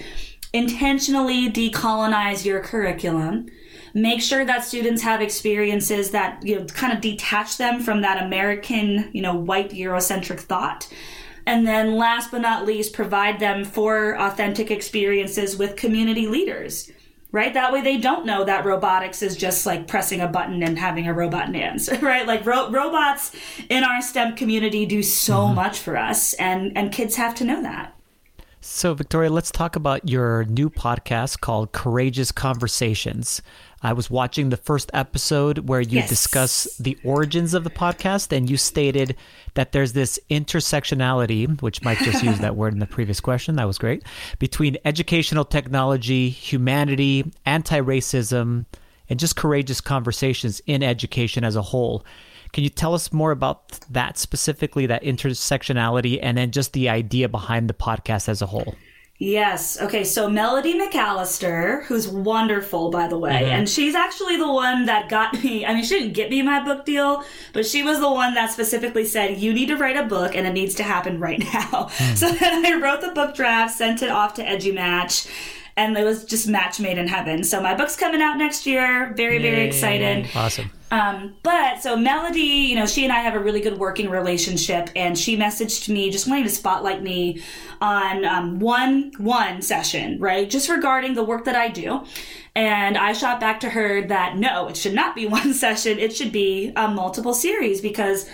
Intentionally 0.52 1.50
decolonize 1.50 2.44
your 2.44 2.60
curriculum. 2.60 3.48
Make 3.94 4.22
sure 4.22 4.44
that 4.44 4.66
students 4.66 5.02
have 5.04 5.22
experiences 5.22 6.12
that 6.12 6.46
you 6.46 6.60
know 6.60 6.66
kind 6.66 6.92
of 6.92 7.00
detach 7.00 7.58
them 7.58 7.82
from 7.82 8.02
that 8.02 8.22
American, 8.22 9.10
you 9.14 9.22
know, 9.22 9.34
white 9.34 9.70
Eurocentric 9.70 10.42
thought. 10.42 10.90
And 11.48 11.66
then 11.66 11.96
last 11.96 12.30
but 12.30 12.42
not 12.42 12.66
least, 12.66 12.92
provide 12.92 13.40
them 13.40 13.64
for 13.64 14.20
authentic 14.20 14.70
experiences 14.70 15.56
with 15.56 15.78
community 15.78 16.28
leaders. 16.28 16.92
Right? 17.32 17.54
That 17.54 17.72
way 17.72 17.82
they 17.82 17.98
don't 17.98 18.26
know 18.26 18.44
that 18.44 18.66
robotics 18.66 19.22
is 19.22 19.38
just 19.38 19.66
like 19.66 19.88
pressing 19.88 20.20
a 20.20 20.28
button 20.28 20.62
and 20.62 20.78
having 20.78 21.08
a 21.08 21.14
robot 21.14 21.52
dance, 21.52 21.90
right? 22.02 22.28
Like 22.28 22.46
ro- 22.46 22.70
robots 22.70 23.34
in 23.70 23.84
our 23.84 24.02
STEM 24.02 24.36
community 24.36 24.86
do 24.86 25.02
so 25.02 25.40
mm-hmm. 25.40 25.56
much 25.56 25.80
for 25.80 25.98
us 25.98 26.34
and 26.34 26.78
and 26.78 26.92
kids 26.92 27.16
have 27.16 27.34
to 27.36 27.46
know 27.46 27.62
that. 27.62 27.98
So, 28.60 28.94
Victoria, 28.94 29.30
let's 29.30 29.52
talk 29.52 29.78
about 29.78 30.10
your 30.10 30.44
new 30.46 30.70
podcast 30.70 31.40
called 31.40 31.72
Courageous 31.72 32.34
Conversations. 32.34 33.42
I 33.84 33.94
was 33.94 34.10
watching 34.10 34.50
the 34.50 34.58
first 34.58 34.90
episode 34.94 35.70
where 35.70 35.82
you 35.82 36.00
Yes. 36.00 36.10
discuss 36.10 36.68
the 36.80 36.98
origins 37.04 37.54
of 37.54 37.64
the 37.64 37.70
podcast, 37.70 38.36
and 38.36 38.50
you 38.50 38.58
stated 38.58 39.16
that 39.54 39.72
there's 39.72 39.94
this 39.94 40.20
intersectionality, 40.32 41.62
which 41.62 41.82
Mike 41.84 42.00
just 42.00 42.24
used 42.24 42.42
that 42.42 42.56
word 42.62 42.74
in 42.74 42.80
the 42.80 42.88
previous 42.88 43.20
question. 43.20 43.56
That 43.56 43.68
was 43.68 43.78
great. 43.78 44.04
Between 44.40 44.78
educational 44.86 45.46
technology, 45.46 46.30
humanity, 46.30 47.32
anti 47.46 47.80
racism, 47.80 48.66
and 49.10 49.20
just 49.20 49.36
courageous 49.36 49.80
conversations 49.82 50.62
in 50.66 50.84
education 50.84 51.44
as 51.44 51.56
a 51.56 51.62
whole. 51.62 52.06
Can 52.54 52.64
you 52.64 52.70
tell 52.70 52.94
us 52.94 53.12
more 53.14 53.32
about 53.32 53.80
that 53.92 54.18
specifically, 54.18 54.86
that 54.88 55.04
intersectionality, 55.04 56.20
and 56.22 56.38
then 56.38 56.52
just 56.52 56.74
the 56.74 56.90
idea 56.90 57.30
behind 57.30 57.70
the 57.70 57.74
podcast 57.74 58.28
as 58.30 58.42
a 58.42 58.48
whole? 58.48 58.76
Yes. 59.20 59.82
Okay. 59.82 60.04
So 60.04 60.30
Melody 60.30 60.80
McAllister, 60.80 61.84
who's 61.86 62.08
wonderful, 62.08 62.92
by 62.92 63.08
the 63.08 63.18
way, 63.18 63.32
mm-hmm. 63.32 63.50
and 63.50 63.70
she's 63.70 63.96
actually 63.96 64.38
the 64.38 64.52
one 64.52 64.86
that 64.86 65.10
got 65.10 65.44
me. 65.44 65.66
I 65.66 65.74
mean, 65.74 65.84
she 65.84 66.00
didn't 66.00 66.14
get 66.14 66.30
me 66.30 66.44
my 66.44 66.64
book 66.64 66.86
deal, 66.86 67.24
but 67.52 67.66
she 67.66 67.82
was 67.82 68.00
the 68.00 68.12
one 68.12 68.36
that 68.36 68.52
specifically 68.52 69.06
said, 69.06 69.40
"You 69.40 69.54
need 69.54 69.70
to 69.70 69.76
write 69.76 69.98
a 69.98 70.04
book, 70.04 70.36
and 70.36 70.46
it 70.46 70.54
needs 70.54 70.76
to 70.76 70.84
happen 70.84 71.20
right 71.20 71.40
now." 71.54 71.90
Hmm. 71.92 72.16
So 72.16 72.32
then 72.32 72.64
I 72.64 72.80
wrote 72.80 73.02
the 73.02 73.12
book 73.12 73.36
draft, 73.36 73.76
sent 73.76 74.04
it 74.04 74.10
off 74.10 74.36
to 74.36 74.46
EduMatch. 74.46 75.30
And 75.76 75.96
it 75.96 76.04
was 76.04 76.26
just 76.26 76.48
match 76.48 76.80
made 76.80 76.98
in 76.98 77.08
heaven. 77.08 77.44
So 77.44 77.62
my 77.62 77.76
book's 77.76 77.96
coming 77.96 78.20
out 78.20 78.36
next 78.36 78.66
year. 78.66 79.14
Very, 79.16 79.38
very 79.38 79.68
excited. 79.68 80.28
Awesome. 80.34 80.72
Um, 80.90 81.36
but 81.44 81.82
so 81.82 81.98
Melody, 81.98 82.40
you 82.40 82.76
know, 82.76 82.86
she 82.86 83.04
and 83.04 83.12
I 83.12 83.20
have 83.20 83.36
a 83.36 83.40
really 83.40 83.60
good 83.60 83.78
working 83.78 84.10
relationship, 84.10 84.90
and 84.96 85.18
she 85.18 85.38
messaged 85.38 85.90
me 85.90 86.10
just 86.10 86.28
wanting 86.28 86.46
to 86.46 86.50
spotlight 86.50 87.04
me 87.04 87.44
on 87.82 88.24
um, 88.24 88.60
one 88.60 89.12
one 89.18 89.62
session, 89.62 90.18
right, 90.20 90.50
just 90.50 90.70
regarding 90.70 91.14
the 91.14 91.24
work 91.24 91.46
that 91.46 91.56
I 91.56 91.70
do. 91.70 92.06
And 92.56 92.98
I 92.98 93.14
shot 93.14 93.40
back 93.40 93.60
to 93.62 93.70
her 93.70 94.08
that 94.08 94.38
no, 94.38 94.70
it 94.70 94.78
should 94.78 94.94
not 94.94 95.14
be 95.14 95.26
one 95.28 95.54
session; 95.54 96.00
it 96.00 96.16
should 96.16 96.32
be 96.32 96.72
a 96.76 96.88
multiple 96.88 97.34
series 97.34 97.82
because 97.82 98.30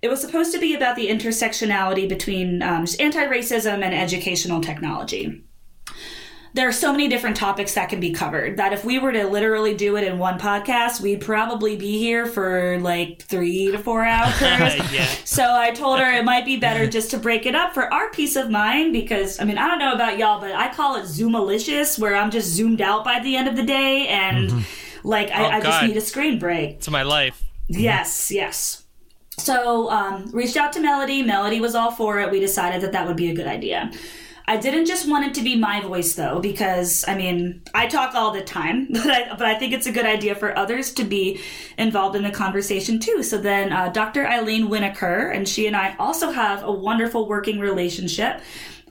it 0.00 0.08
was 0.08 0.20
supposed 0.20 0.52
to 0.52 0.60
be 0.60 0.74
about 0.74 0.94
the 0.94 1.08
intersectionality 1.08 2.08
between 2.08 2.62
um, 2.62 2.86
anti-racism 3.00 3.82
and 3.82 3.94
educational 3.94 4.60
technology 4.60 5.42
there 6.56 6.66
are 6.66 6.72
so 6.72 6.90
many 6.90 7.06
different 7.06 7.36
topics 7.36 7.74
that 7.74 7.90
can 7.90 8.00
be 8.00 8.12
covered 8.12 8.56
that 8.56 8.72
if 8.72 8.82
we 8.82 8.98
were 8.98 9.12
to 9.12 9.26
literally 9.28 9.74
do 9.74 9.96
it 9.96 10.04
in 10.04 10.18
one 10.18 10.38
podcast, 10.38 11.02
we'd 11.02 11.20
probably 11.20 11.76
be 11.76 11.98
here 11.98 12.24
for 12.24 12.78
like 12.80 13.20
three 13.20 13.70
to 13.70 13.78
four 13.78 14.02
hours. 14.02 14.34
yeah. 14.90 15.06
So 15.26 15.44
I 15.54 15.70
told 15.72 15.98
her 15.98 16.10
it 16.10 16.24
might 16.24 16.46
be 16.46 16.56
better 16.56 16.86
just 16.86 17.10
to 17.10 17.18
break 17.18 17.44
it 17.44 17.54
up 17.54 17.74
for 17.74 17.92
our 17.92 18.10
peace 18.10 18.36
of 18.36 18.50
mind 18.50 18.94
because 18.94 19.38
I 19.38 19.44
mean 19.44 19.58
I 19.58 19.68
don't 19.68 19.78
know 19.78 19.92
about 19.92 20.16
y'all, 20.16 20.40
but 20.40 20.52
I 20.52 20.72
call 20.72 20.96
it 20.96 21.02
Zoomalicious, 21.02 21.98
where 21.98 22.16
I'm 22.16 22.30
just 22.30 22.48
zoomed 22.48 22.80
out 22.80 23.04
by 23.04 23.20
the 23.20 23.36
end 23.36 23.48
of 23.48 23.56
the 23.56 23.62
day 23.62 24.08
and 24.08 24.64
like 25.04 25.30
I, 25.30 25.44
Oh, 25.44 25.48
I 25.50 25.60
just 25.60 25.84
need 25.84 25.96
a 25.98 26.00
screen 26.00 26.38
break. 26.38 26.76
It's 26.76 26.88
my 26.90 27.02
life. 27.02 27.42
Yes, 27.68 28.30
yes. 28.30 28.84
So 29.36 29.90
um, 29.90 30.30
reached 30.32 30.56
out 30.56 30.72
to 30.72 30.80
Melody. 30.80 31.22
Melody 31.22 31.60
was 31.60 31.74
all 31.74 31.90
for 31.90 32.18
it. 32.20 32.30
We 32.30 32.40
decided 32.40 32.80
that 32.80 32.92
that 32.92 33.06
would 33.06 33.18
be 33.18 33.30
a 33.30 33.34
good 33.34 33.46
idea. 33.46 33.92
I 34.48 34.56
didn't 34.56 34.86
just 34.86 35.08
want 35.08 35.26
it 35.26 35.34
to 35.34 35.42
be 35.42 35.56
my 35.56 35.80
voice 35.80 36.14
though, 36.14 36.38
because 36.38 37.04
I 37.08 37.16
mean 37.16 37.62
I 37.74 37.88
talk 37.88 38.14
all 38.14 38.30
the 38.30 38.42
time, 38.42 38.86
but 38.90 39.06
I, 39.06 39.28
but 39.30 39.46
I 39.46 39.58
think 39.58 39.72
it's 39.72 39.86
a 39.86 39.92
good 39.92 40.06
idea 40.06 40.34
for 40.34 40.56
others 40.56 40.92
to 40.94 41.04
be 41.04 41.40
involved 41.78 42.14
in 42.16 42.22
the 42.22 42.30
conversation 42.30 43.00
too. 43.00 43.22
So 43.22 43.38
then 43.38 43.72
uh, 43.72 43.88
Dr. 43.88 44.26
Eileen 44.26 44.68
Winokur 44.68 45.34
and 45.34 45.48
she 45.48 45.66
and 45.66 45.74
I 45.74 45.96
also 45.98 46.30
have 46.30 46.62
a 46.62 46.70
wonderful 46.72 47.28
working 47.28 47.58
relationship. 47.58 48.40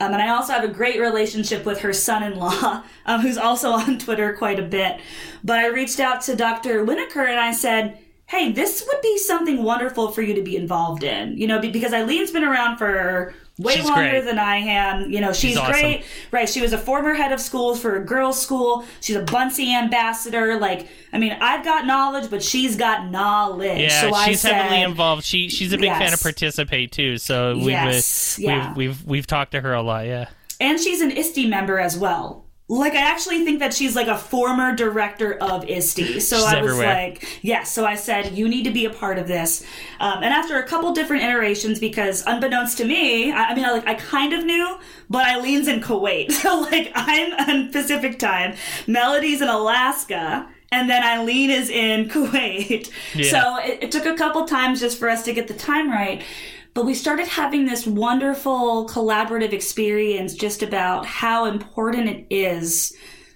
Um, 0.02 0.12
and 0.12 0.22
I 0.22 0.30
also 0.30 0.52
have 0.52 0.66
a 0.66 0.74
great 0.74 1.00
relationship 1.00 1.66
with 1.66 1.80
her 1.80 1.94
son-in-law, 1.94 2.84
um, 3.06 3.22
who's 3.22 3.38
also 3.38 3.72
on 3.72 3.98
Twitter 3.98 4.34
quite 4.34 4.60
a 4.60 4.64
bit. 4.64 5.00
But 5.42 5.60
I 5.60 5.68
reached 5.68 6.02
out 6.02 6.20
to 6.24 6.36
Dr. 6.36 6.86
Winokur 6.86 7.26
and 7.30 7.40
I 7.40 7.54
said, 7.54 7.98
hey, 8.28 8.52
this 8.52 8.86
would 8.86 9.02
be 9.02 9.18
something 9.20 9.64
wonderful 9.64 10.12
for 10.12 10.22
you 10.22 10.34
to 10.34 10.42
be 10.42 10.58
involved 10.58 11.04
in. 11.04 11.38
You 11.38 11.48
know, 11.48 11.62
because 11.62 11.94
Eileen's 11.94 12.32
been 12.32 12.44
around 12.44 12.78
for 12.78 13.34
way 13.58 13.76
She's 13.76 13.86
longer 13.86 14.10
great. 14.10 14.26
than 14.26 14.38
I 14.38 14.58
am. 14.58 15.10
You 15.10 15.22
know, 15.22 15.32
she's, 15.34 15.56
awesome. 15.58 15.72
great. 15.74 16.04
Right. 16.32 16.48
She 16.50 16.62
was 16.62 16.74
a 16.74 16.78
former 16.78 17.14
head 17.14 17.32
of 17.32 17.40
schools 17.40 17.80
for 17.80 17.96
a 17.96 18.04
girls' 18.04 18.42
school. 18.42 18.86
She's 19.02 19.16
a 19.16 19.22
Buncee 19.24 19.74
ambassador. 19.74 20.58
Like, 20.60 20.88
I 21.14 21.20
mean, 21.20 21.38
I've 21.40 21.64
got 21.64 21.86
knowledge, 21.86 22.30
but 22.30 22.44
she's 22.44 22.76
got 22.76 23.10
knowledge. 23.12 23.80
Yeah, 23.80 24.02
so 24.02 24.14
I 24.14 24.26
she's 24.28 24.44
heavily 24.44 24.82
involved. 24.82 25.24
She 25.24 25.50
she's 25.50 25.72
a 25.74 25.78
big 25.78 25.92
fan 25.92 26.14
of 26.14 26.22
participate 26.22 26.92
too. 26.92 27.18
So 27.18 27.56
we've 27.56 27.70
Yes, 27.70 28.38
uh, 28.40 28.42
yeah. 28.42 28.68
we've 28.70 28.78
we've 28.78 29.06
we've 29.06 29.28
talked 29.28 29.52
to 29.54 29.62
her 29.62 29.74
a 29.74 29.82
lot. 29.82 30.06
Yeah. 30.06 30.28
and 30.60 30.80
she's 30.80 31.02
an 31.02 31.12
ISTE 31.12 31.48
member 31.48 31.80
as 31.80 31.98
well. 31.98 32.45
Like 32.68 32.94
I 32.94 33.02
actually 33.12 33.46
think 33.46 33.60
that 33.60 33.76
she's 33.76 33.96
like 33.96 34.08
a 34.08 34.18
former 34.18 34.76
director 34.76 35.34
of 35.36 35.70
ISTE. 35.70 36.20
So 36.20 36.38
I 36.38 36.62
was 36.62 36.72
everywhere. 36.72 36.94
like, 36.94 37.40
yes. 37.44 37.72
So 37.72 37.86
I 37.86 37.96
said, 37.96 38.36
you 38.36 38.48
need 38.48 38.64
to 38.64 38.72
be 38.72 38.86
a 38.86 38.90
part 38.90 39.20
of 39.20 39.28
this. 39.28 39.64
Um, 40.00 40.24
and 40.24 40.34
after 40.34 40.58
a 40.58 40.64
couple 40.64 40.92
different 40.92 41.24
iterations, 41.24 41.80
because 41.80 42.24
unbeknownst 42.26 42.80
to 42.80 42.86
me, 42.86 43.32
I, 43.32 43.50
I 43.52 43.56
mean, 43.56 43.66
I, 43.66 43.72
like 43.72 43.88
I 43.88 43.94
kind 43.94 44.34
of 44.34 44.44
knew, 44.46 44.80
but 45.12 45.28
Eileen's 45.28 45.68
in 45.68 45.80
Kuwait, 45.80 46.32
so 46.42 46.62
like 46.62 46.92
I'm 46.96 47.50
in 47.50 47.72
Pacific 47.72 48.18
time, 48.18 48.56
Melody's 48.88 49.42
in 49.42 49.50
Alaska. 49.50 50.50
And 50.72 50.90
then 50.90 51.04
Eileen 51.04 51.52
is 51.52 51.70
in 51.70 52.10
Kuwait. 52.10 52.90
Yeah. 53.14 53.32
So 53.32 53.58
it, 53.60 53.84
it 53.84 53.92
took 53.92 54.06
a 54.06 54.16
couple 54.16 54.46
times 54.46 54.80
just 54.80 54.98
for 54.98 55.08
us 55.08 55.24
to 55.24 55.32
get 55.32 55.48
the 55.48 55.54
time 55.54 55.90
right. 55.90 56.24
But 56.76 56.86
we 56.86 56.94
started 56.94 57.30
having 57.30 57.66
this 57.66 57.88
wonderful 57.88 58.86
collaborative 58.90 59.54
experience 59.54 60.34
just 60.34 60.62
about 60.62 61.06
how 61.06 61.46
important 61.46 62.10
it 62.10 62.28
is 62.30 62.94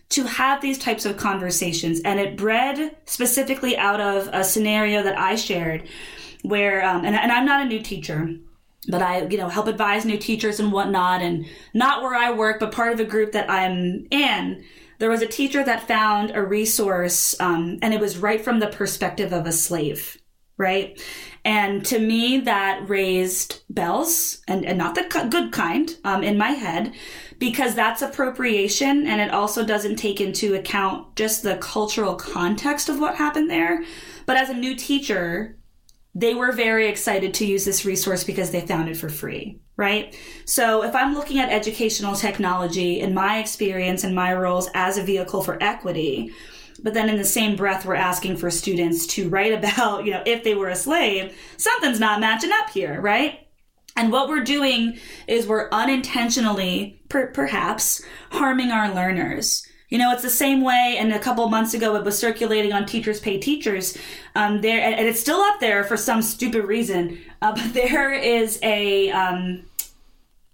to 0.09 0.23
have 0.25 0.61
these 0.61 0.77
types 0.77 1.05
of 1.05 1.15
conversations. 1.15 2.01
And 2.01 2.19
it 2.19 2.35
bred 2.35 2.97
specifically 3.05 3.77
out 3.77 4.01
of 4.01 4.29
a 4.33 4.43
scenario 4.43 5.03
that 5.03 5.17
I 5.17 5.35
shared 5.35 5.87
where, 6.41 6.85
um, 6.85 7.05
and, 7.05 7.15
and 7.15 7.31
I'm 7.31 7.45
not 7.45 7.65
a 7.65 7.69
new 7.69 7.81
teacher. 7.81 8.29
But 8.89 9.01
I, 9.01 9.25
you 9.27 9.37
know, 9.37 9.47
help 9.47 9.67
advise 9.67 10.03
new 10.03 10.17
teachers 10.17 10.59
and 10.59 10.71
whatnot, 10.71 11.21
and 11.21 11.45
not 11.73 12.01
where 12.01 12.15
I 12.15 12.31
work, 12.31 12.59
but 12.59 12.71
part 12.71 12.91
of 12.91 12.99
a 12.99 13.05
group 13.05 13.33
that 13.33 13.49
I'm 13.49 14.07
in. 14.09 14.63
There 14.97 15.09
was 15.09 15.21
a 15.21 15.27
teacher 15.27 15.63
that 15.63 15.87
found 15.87 16.31
a 16.31 16.41
resource, 16.41 17.39
um, 17.39 17.77
and 17.81 17.93
it 17.93 17.99
was 17.99 18.17
right 18.17 18.41
from 18.41 18.59
the 18.59 18.67
perspective 18.67 19.31
of 19.31 19.45
a 19.45 19.51
slave 19.51 20.17
right? 20.59 21.01
And 21.49 21.83
to 21.87 21.97
me, 21.97 22.41
that 22.41 22.87
raised 22.87 23.63
bells, 23.71 24.43
and, 24.47 24.63
and 24.63 24.77
not 24.77 24.93
the 24.93 25.27
good 25.31 25.51
kind, 25.51 25.89
um, 26.03 26.21
in 26.21 26.37
my 26.37 26.51
head, 26.51 26.93
because 27.39 27.73
that's 27.73 28.03
appropriation, 28.03 29.07
and 29.07 29.19
it 29.19 29.31
also 29.31 29.65
doesn't 29.65 29.95
take 29.95 30.21
into 30.21 30.53
account 30.53 31.15
just 31.15 31.41
the 31.41 31.57
cultural 31.57 32.13
context 32.13 32.87
of 32.87 32.99
what 32.99 33.15
happened 33.15 33.49
there. 33.49 33.83
But 34.27 34.37
as 34.37 34.51
a 34.51 34.53
new 34.53 34.75
teacher, 34.75 35.57
they 36.13 36.35
were 36.35 36.51
very 36.51 36.87
excited 36.87 37.33
to 37.33 37.47
use 37.47 37.65
this 37.65 37.83
resource 37.83 38.23
because 38.23 38.51
they 38.51 38.61
found 38.61 38.87
it 38.87 38.97
for 38.97 39.09
free, 39.09 39.59
right? 39.75 40.15
So 40.45 40.83
if 40.83 40.93
I'm 40.93 41.15
looking 41.15 41.39
at 41.39 41.51
educational 41.51 42.13
technology 42.13 42.99
in 42.99 43.15
my 43.15 43.39
experience 43.39 44.03
and 44.03 44.13
my 44.13 44.35
roles 44.35 44.69
as 44.75 44.99
a 44.99 45.03
vehicle 45.03 45.41
for 45.41 45.57
equity, 45.63 46.31
but 46.83 46.93
then 46.93 47.09
in 47.09 47.17
the 47.17 47.25
same 47.25 47.55
breath 47.55 47.85
we're 47.85 47.95
asking 47.95 48.37
for 48.37 48.49
students 48.49 49.07
to 49.07 49.29
write 49.29 49.53
about, 49.53 50.05
you 50.05 50.11
know, 50.11 50.23
if 50.25 50.43
they 50.43 50.55
were 50.55 50.69
a 50.69 50.75
slave, 50.75 51.37
something's 51.57 51.99
not 51.99 52.19
matching 52.19 52.51
up 52.51 52.69
here, 52.69 52.99
right? 53.01 53.47
And 53.95 54.11
what 54.11 54.29
we're 54.29 54.43
doing 54.43 54.97
is 55.27 55.45
we're 55.45 55.69
unintentionally, 55.71 57.01
per- 57.09 57.31
perhaps, 57.31 58.01
harming 58.31 58.71
our 58.71 58.93
learners. 58.93 59.67
You 59.89 59.97
know, 59.97 60.13
it's 60.13 60.21
the 60.21 60.29
same 60.29 60.61
way, 60.61 60.97
and 60.99 61.11
a 61.11 61.19
couple 61.19 61.47
months 61.49 61.73
ago 61.73 61.95
it 61.95 62.05
was 62.05 62.17
circulating 62.17 62.71
on 62.71 62.85
Teachers 62.85 63.19
Pay 63.19 63.39
Teachers. 63.39 63.97
Um, 64.35 64.61
there, 64.61 64.79
and 64.79 65.07
it's 65.07 65.19
still 65.19 65.41
up 65.41 65.59
there 65.59 65.83
for 65.83 65.97
some 65.97 66.21
stupid 66.21 66.65
reason. 66.65 67.19
Uh, 67.41 67.53
but 67.53 67.73
there 67.73 68.13
is 68.13 68.59
a 68.61 69.09
um, 69.11 69.63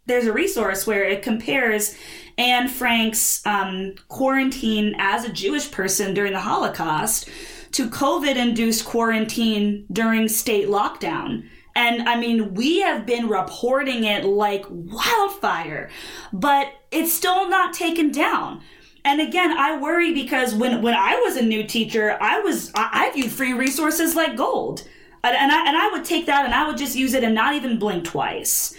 there's 0.05 0.25
a 0.25 0.33
resource 0.33 0.87
where 0.87 1.03
it 1.03 1.21
compares 1.21 1.97
Anne 2.37 2.67
Frank's 2.67 3.45
um, 3.45 3.95
quarantine 4.07 4.95
as 4.97 5.25
a 5.25 5.31
Jewish 5.31 5.71
person 5.71 6.13
during 6.13 6.33
the 6.33 6.39
Holocaust 6.39 7.29
to 7.71 7.89
COVID 7.89 8.35
induced 8.35 8.85
quarantine 8.85 9.85
during 9.91 10.27
state 10.27 10.67
lockdown. 10.67 11.47
And 11.75 12.07
I 12.07 12.17
mean, 12.17 12.53
we 12.53 12.79
have 12.81 13.05
been 13.05 13.27
reporting 13.27 14.05
it 14.05 14.23
like 14.23 14.65
wildfire, 14.69 15.89
but 16.31 16.67
it's 16.91 17.11
still 17.11 17.49
not 17.49 17.73
taken 17.73 18.11
down. 18.11 18.61
And 19.03 19.21
again, 19.21 19.51
I 19.51 19.77
worry 19.77 20.13
because 20.13 20.55
when, 20.55 20.81
when 20.81 20.93
I 20.93 21.21
was 21.25 21.35
a 21.35 21.41
new 21.41 21.63
teacher, 21.63 22.17
I 22.19 22.39
was 22.39 22.71
I, 22.75 22.89
I 22.93 23.11
viewed 23.13 23.31
free 23.31 23.53
resources 23.53 24.15
like 24.15 24.35
gold, 24.35 24.87
and 25.23 25.35
and 25.35 25.51
I 25.51 25.67
and 25.67 25.77
I 25.77 25.89
would 25.91 26.05
take 26.05 26.25
that 26.25 26.45
and 26.45 26.53
I 26.53 26.67
would 26.67 26.77
just 26.77 26.95
use 26.95 27.13
it 27.13 27.23
and 27.23 27.35
not 27.35 27.53
even 27.53 27.77
blink 27.77 28.05
twice. 28.05 28.75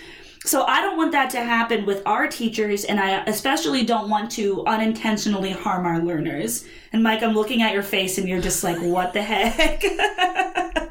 So 0.47 0.63
I 0.63 0.81
don't 0.81 0.97
want 0.97 1.11
that 1.11 1.31
to 1.31 1.43
happen 1.43 1.85
with 1.87 2.03
our 2.07 2.29
teachers, 2.29 2.85
and 2.85 3.01
I 3.01 3.25
especially 3.25 3.85
don't 3.85 4.09
want 4.09 4.31
to 4.33 4.65
unintentionally 4.65 5.51
harm 5.51 5.85
our 5.85 5.99
learners. 5.99 6.65
And 6.93 7.03
Mike, 7.03 7.25
I'm 7.25 7.35
looking 7.35 7.63
at 7.63 7.75
your 7.75 7.83
face, 7.83 8.17
and 8.17 8.29
you're 8.29 8.41
just 8.41 8.63
like, 8.63 8.79
"What 8.79 9.13
the 9.13 9.23
heck?" 9.23 9.83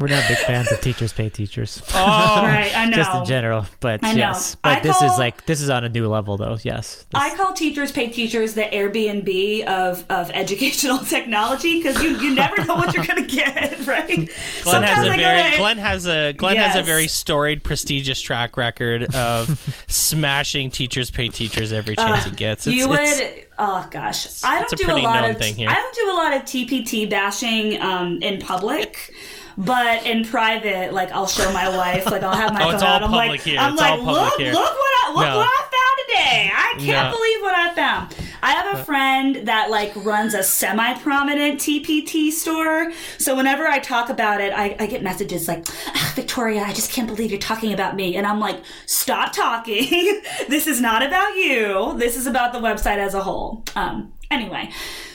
We're 0.00 0.08
not 0.08 0.26
big 0.28 0.38
fans 0.38 0.70
of 0.72 0.80
teachers 0.80 1.12
pay 1.12 1.28
teachers. 1.28 1.82
Oh, 1.94 2.42
right? 2.42 2.76
I 2.76 2.86
know. 2.86 2.96
Just 2.96 3.14
in 3.14 3.24
general, 3.24 3.66
but 3.80 4.00
I 4.02 4.12
know. 4.12 4.18
yes. 4.18 4.54
But 4.56 4.78
I 4.78 4.80
this 4.80 4.98
call- 4.98 5.12
is 5.12 5.18
like 5.18 5.46
this 5.46 5.60
is 5.60 5.70
on 5.70 5.84
a 5.84 5.88
new 5.88 6.08
level, 6.08 6.36
though. 6.36 6.58
Yes. 6.62 6.96
This- 6.96 7.06
I 7.14 7.34
call 7.36 7.52
teachers 7.52 7.92
pay 7.92 8.08
teachers 8.08 8.54
the 8.54 8.62
Airbnb 8.64 9.64
of, 9.66 10.04
of 10.10 10.30
educational 10.32 10.98
technology 11.04 11.78
because 11.82 12.02
you, 12.02 12.18
you 12.18 12.34
never 12.34 12.64
know 12.64 12.74
what 12.74 12.94
you're 12.94 13.04
going 13.04 13.26
to 13.26 13.34
get, 13.36 13.78
right? 13.86 14.06
Glenn 14.06 14.28
Sometimes 14.62 14.90
has 14.90 15.06
a 15.06 15.10
I 15.10 15.16
go 15.16 15.22
very 15.22 15.50
to- 15.52 15.56
Glenn 15.58 15.78
has 15.78 16.06
a 16.06 16.32
Glenn 16.32 16.56
has 16.56 16.76
a 16.76 16.82
very 16.82 17.06
storied, 17.08 17.62
prestigious 17.64 18.20
track 18.20 18.56
record 18.56 19.14
of 19.14 19.58
smashing 19.88 20.70
teachers 20.70 21.10
pay 21.10 21.28
teachers 21.28 21.72
every 21.72 21.96
chance 21.96 22.24
he 22.24 22.30
gets. 22.32 22.66
It's, 22.66 22.76
you 22.76 22.88
would. 22.88 23.00
it's- 23.00 23.44
oh 23.58 23.86
gosh, 23.90 24.42
I 24.42 24.56
don't 24.60 24.72
it's 24.72 24.82
a 24.82 24.86
do 24.86 24.92
a 24.92 24.96
lot 24.98 25.30
of. 25.30 25.38
thing 25.38 25.54
here. 25.54 25.68
I 25.70 25.74
don't 25.74 25.94
do 25.94 26.10
a 26.10 26.14
lot 26.16 26.34
of 26.34 26.42
TPT 26.42 27.08
bashing 27.08 27.80
um, 27.80 28.20
in 28.22 28.40
public. 28.40 29.14
But 29.56 30.04
in 30.06 30.24
private, 30.24 30.92
like 30.92 31.12
I'll 31.12 31.26
show 31.26 31.50
my 31.52 31.68
wife, 31.76 32.06
like 32.06 32.22
I'll 32.22 32.34
have 32.34 32.52
my 32.52 32.60
Oh, 32.62 32.64
phone 32.66 32.74
it's 32.74 32.82
all 32.82 32.88
out. 32.88 33.02
I'm 33.02 33.10
public 33.10 33.28
like, 33.30 33.40
here. 33.42 33.58
I'm 33.60 33.72
It's 33.72 33.80
like, 33.80 34.00
look, 34.02 34.36
here. 34.38 34.52
look 34.52 34.64
what 34.64 34.92
I 35.06 35.12
look 35.14 35.26
No. 35.26 35.36
what 35.38 35.48
I 35.48 35.60
found 35.60 36.08
today. 36.08 36.50
I 36.54 36.72
can't 36.78 37.10
No. 37.10 37.16
believe 37.16 37.40
what 37.42 37.54
I 37.54 37.74
found. 37.74 38.14
I 38.42 38.50
have 38.52 38.78
a 38.78 38.84
friend 38.84 39.46
that 39.48 39.70
like 39.70 39.92
runs 39.96 40.34
a 40.34 40.42
semi-prominent 40.42 41.60
TPT 41.60 42.30
store. 42.30 42.92
So 43.18 43.34
whenever 43.36 43.66
I 43.66 43.78
talk 43.78 44.10
about 44.10 44.40
it, 44.40 44.52
I, 44.52 44.76
I 44.78 44.86
get 44.86 45.02
messages 45.02 45.48
like, 45.48 45.64
"Ah, 45.88 46.12
Victoria, 46.14 46.62
I 46.62 46.72
just 46.72 46.92
can't 46.92 47.06
believe 47.06 47.30
you're 47.30 47.40
talking 47.40 47.72
about 47.72 47.96
me. 47.96 48.16
And 48.16 48.26
I'm 48.26 48.40
like, 48.40 48.60
stop 48.86 49.32
talking. 49.32 50.20
this 50.48 50.66
is 50.66 50.80
not 50.80 51.02
about 51.02 51.36
you. 51.36 51.94
This 51.98 52.16
is 52.16 52.26
about 52.26 52.52
the 52.52 52.58
website 52.58 52.98
as 52.98 53.14
a 53.14 53.22
whole. 53.22 53.64
Um, 53.76 54.12
anyway. 54.30 54.70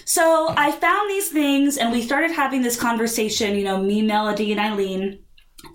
So 0.10 0.52
I 0.58 0.72
found 0.72 1.08
these 1.08 1.30
things 1.30 1.78
and 1.78 1.92
we 1.92 2.02
started 2.02 2.32
having 2.32 2.64
this 2.64 2.76
conversation, 2.76 3.56
you 3.56 3.64
know, 3.64 3.78
me, 3.78 4.02
Melody, 4.02 4.52
and 4.52 4.60
Eileen, 4.60 5.20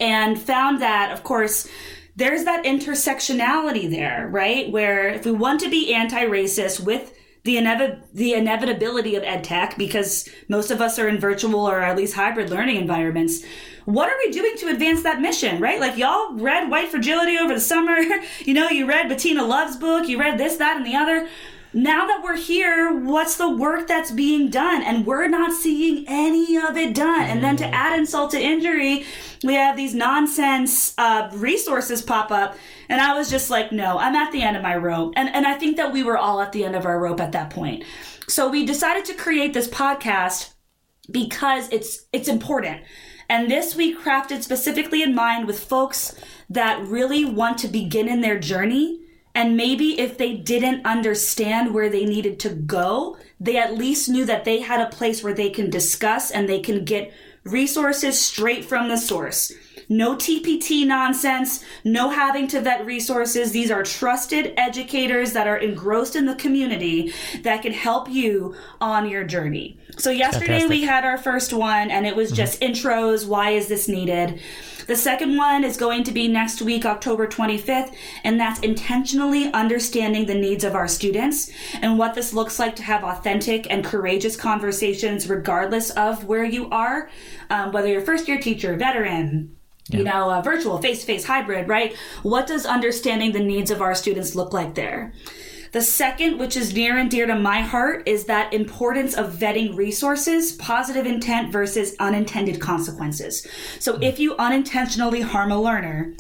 and 0.01 0.37
found 0.37 0.82
that, 0.82 1.12
of 1.12 1.22
course, 1.22 1.68
there's 2.16 2.43
that 2.43 2.64
intersectionality 2.64 3.89
there, 3.89 4.28
right? 4.32 4.72
Where 4.72 5.07
if 5.07 5.24
we 5.24 5.30
want 5.30 5.61
to 5.61 5.70
be 5.70 5.95
anti-racist 5.95 6.80
with 6.85 7.14
the, 7.45 7.61
the 8.12 8.35
inevitability 8.35 9.14
of 9.14 9.22
ed 9.22 9.45
tech, 9.45 9.78
because 9.78 10.28
most 10.49 10.72
of 10.72 10.80
us 10.80 10.99
are 10.99 11.07
in 11.07 11.20
virtual 11.20 11.61
or 11.61 11.80
at 11.80 11.97
least 11.97 12.14
hybrid 12.14 12.51
learning 12.51 12.74
environments, 12.74 13.45
what 13.85 14.09
are 14.09 14.16
we 14.18 14.32
doing 14.32 14.57
to 14.57 14.66
advance 14.66 15.05
that 15.05 15.20
mission, 15.20 15.61
right? 15.61 15.78
Like 15.78 15.97
y'all 15.97 16.35
read 16.35 16.68
White 16.68 16.89
Fragility 16.89 17.39
over 17.39 17.55
the 17.55 17.61
summer, 17.61 17.99
you 18.41 18.55
know, 18.55 18.68
you 18.68 18.87
read 18.87 19.09
Bettina 19.09 19.45
Love's 19.45 19.76
book, 19.76 20.09
you 20.09 20.18
read 20.18 20.39
this, 20.39 20.57
that, 20.57 20.76
and 20.76 20.85
the 20.85 20.97
other. 20.97 21.28
Now 21.75 22.07
that 22.07 22.22
we're 22.22 22.37
here, 22.37 23.01
what's 23.01 23.37
the 23.37 23.51
work 23.51 23.89
that's 23.89 24.12
being 24.12 24.49
done? 24.49 24.83
And 24.83 25.05
we're 25.05 25.29
not 25.29 25.53
seeing 25.53 26.05
any 26.07 26.57
of 26.57 26.77
it 26.77 26.95
done. 26.95 27.22
And 27.22 27.43
then 27.43 27.57
to 27.57 27.66
add 27.66 27.99
insult 27.99 28.31
to 28.31 28.41
injury, 28.41 29.05
we 29.43 29.55
have 29.55 29.77
these 29.77 29.93
nonsense 29.93 30.95
uh, 30.99 31.29
resources 31.33 32.01
pop 32.01 32.31
up. 32.31 32.57
And 32.89 33.01
I 33.01 33.14
was 33.14 33.29
just 33.29 33.51
like, 33.51 33.72
no, 33.72 33.99
I'm 33.99 34.14
at 34.14 34.31
the 34.31 34.43
end 34.43 34.57
of 34.57 34.62
my 34.62 34.77
rope. 34.77 35.14
And, 35.16 35.29
and 35.29 35.47
I 35.47 35.55
think 35.55 35.77
that 35.77 35.93
we 35.93 36.05
were 36.05 36.16
all 36.16 36.41
at 36.41 36.53
the 36.53 36.64
end 36.64 36.77
of 36.77 36.87
our 36.87 37.01
rope 37.01 37.20
at 37.20 37.33
that 37.33 37.51
point. 37.51 37.83
So 38.29 38.49
we 38.49 38.64
decided 38.64 39.05
to 39.07 39.14
create 39.14 39.53
this 39.53 39.68
podcast 39.68 40.55
because 41.11 41.68
it's 41.70 42.07
it's 42.12 42.29
important. 42.29 42.83
And 43.29 43.51
this 43.51 43.75
we 43.75 43.97
crafted 43.97 44.43
specifically 44.43 45.03
in 45.03 45.14
mind 45.14 45.47
with 45.47 45.59
folks 45.59 46.14
that 46.51 46.87
really 46.87 47.25
want 47.25 47.59
to 47.59 47.68
begin 47.68 48.09
in 48.09 48.20
their 48.20 48.39
journey. 48.39 49.01
And 49.35 49.57
maybe 49.57 49.99
if 49.99 50.16
they 50.16 50.35
didn't 50.35 50.87
understand 50.87 51.74
where 51.74 51.91
they 51.91 52.05
needed 52.05 52.39
to 52.41 52.51
go, 52.51 53.16
they 53.41 53.57
at 53.57 53.74
least 53.74 54.09
knew 54.09 54.24
that 54.26 54.45
they 54.45 54.61
had 54.61 54.80
a 54.80 54.95
place 54.95 55.22
where 55.22 55.35
they 55.35 55.51
can 55.51 55.70
discuss 55.70 56.30
and 56.30 56.49
they 56.49 56.61
can 56.61 56.85
get 56.85 57.12
resources 57.43 58.18
straight 58.18 58.64
from 58.64 58.89
the 58.89 58.97
source. 58.97 59.53
No 59.89 60.16
TPT 60.16 60.87
nonsense, 60.87 61.64
no 61.85 62.11
having 62.11 62.49
to 62.49 62.61
vet 62.61 62.87
resources. 62.87 63.53
These 63.53 63.70
are 63.70 63.82
trusted 63.82 64.55
educators 64.57 65.32
that 65.32 65.47
are 65.47 65.59
engrossed 65.59 66.16
in 66.16 66.26
the 66.26 66.35
community 66.35 67.12
that 67.43 67.62
can 67.62 67.72
help 67.72 68.09
you 68.09 68.55
on 68.80 69.09
your 69.09 69.24
journey. 69.24 69.78
So 69.97 70.11
yesterday 70.11 70.61
Fantastic. 70.61 70.70
we 70.70 70.82
had 70.82 71.05
our 71.05 71.18
first 71.18 71.53
one 71.53 71.91
and 71.91 72.07
it 72.07 72.16
was 72.16 72.32
just 72.32 72.61
intros. 72.61 73.26
Why 73.26 73.51
is 73.51 73.68
this 73.68 73.89
needed? 73.89 74.41
The 74.87 74.97
second 74.97 75.37
one 75.37 75.64
is 75.64 75.78
going 75.78 76.05
to 76.05 76.12
be 76.12 76.28
next 76.28 76.61
week, 76.61 76.85
October 76.85 77.26
25th, 77.26 77.95
and 78.22 78.39
that's 78.39 78.61
intentionally 78.61 79.51
understanding 79.53 80.26
the 80.26 80.35
needs 80.35 80.62
of 80.62 80.74
our 80.74 80.89
students 80.89 81.51
and 81.80 81.99
what 81.99 82.14
this 82.14 82.35
looks 82.35 82.59
like 82.59 82.76
to 82.76 82.82
have 82.82 83.03
authentic 83.03 83.66
and 83.70 83.82
courageous 83.82 84.37
conversations, 84.37 85.28
regardless 85.28 85.89
of 85.91 86.24
where 86.24 86.45
you 86.45 86.68
are, 86.68 87.09
um, 87.49 87.72
whether 87.72 87.89
you're 87.89 88.03
first 88.03 88.28
year 88.28 88.39
teacher, 88.39 88.76
veteran, 88.76 89.57
you 89.91 90.03
know, 90.03 90.30
uh, 90.30 90.41
virtual, 90.41 90.78
face 90.78 91.01
to 91.01 91.07
face, 91.07 91.24
hybrid, 91.24 91.68
right? 91.68 91.95
What 92.22 92.47
does 92.47 92.64
understanding 92.64 93.32
the 93.32 93.41
needs 93.41 93.70
of 93.70 93.82
our 93.82 93.95
students 93.95 94.35
look 94.35 94.53
like 94.53 94.74
there? 94.74 95.12
The 95.72 95.82
second, 95.82 96.39
which 96.39 96.57
is 96.57 96.72
near 96.72 96.97
and 96.97 97.11
dear 97.11 97.26
to 97.26 97.35
my 97.35 97.61
heart, 97.61 98.07
is 98.07 98.26
that 98.26 98.55
importance 98.55 99.14
of 99.14 99.32
vetting 99.35 99.76
resources, 99.76 100.53
positive 100.53 101.05
intent 101.05 101.53
versus 101.53 101.97
unintended 101.99 102.61
consequences. 102.61 103.47
So 103.80 103.99
if 104.01 104.20
you 104.20 104.37
unintentionally 104.37 105.20
harm 105.20 105.51
a 105.51 105.61
learner, 105.61 106.14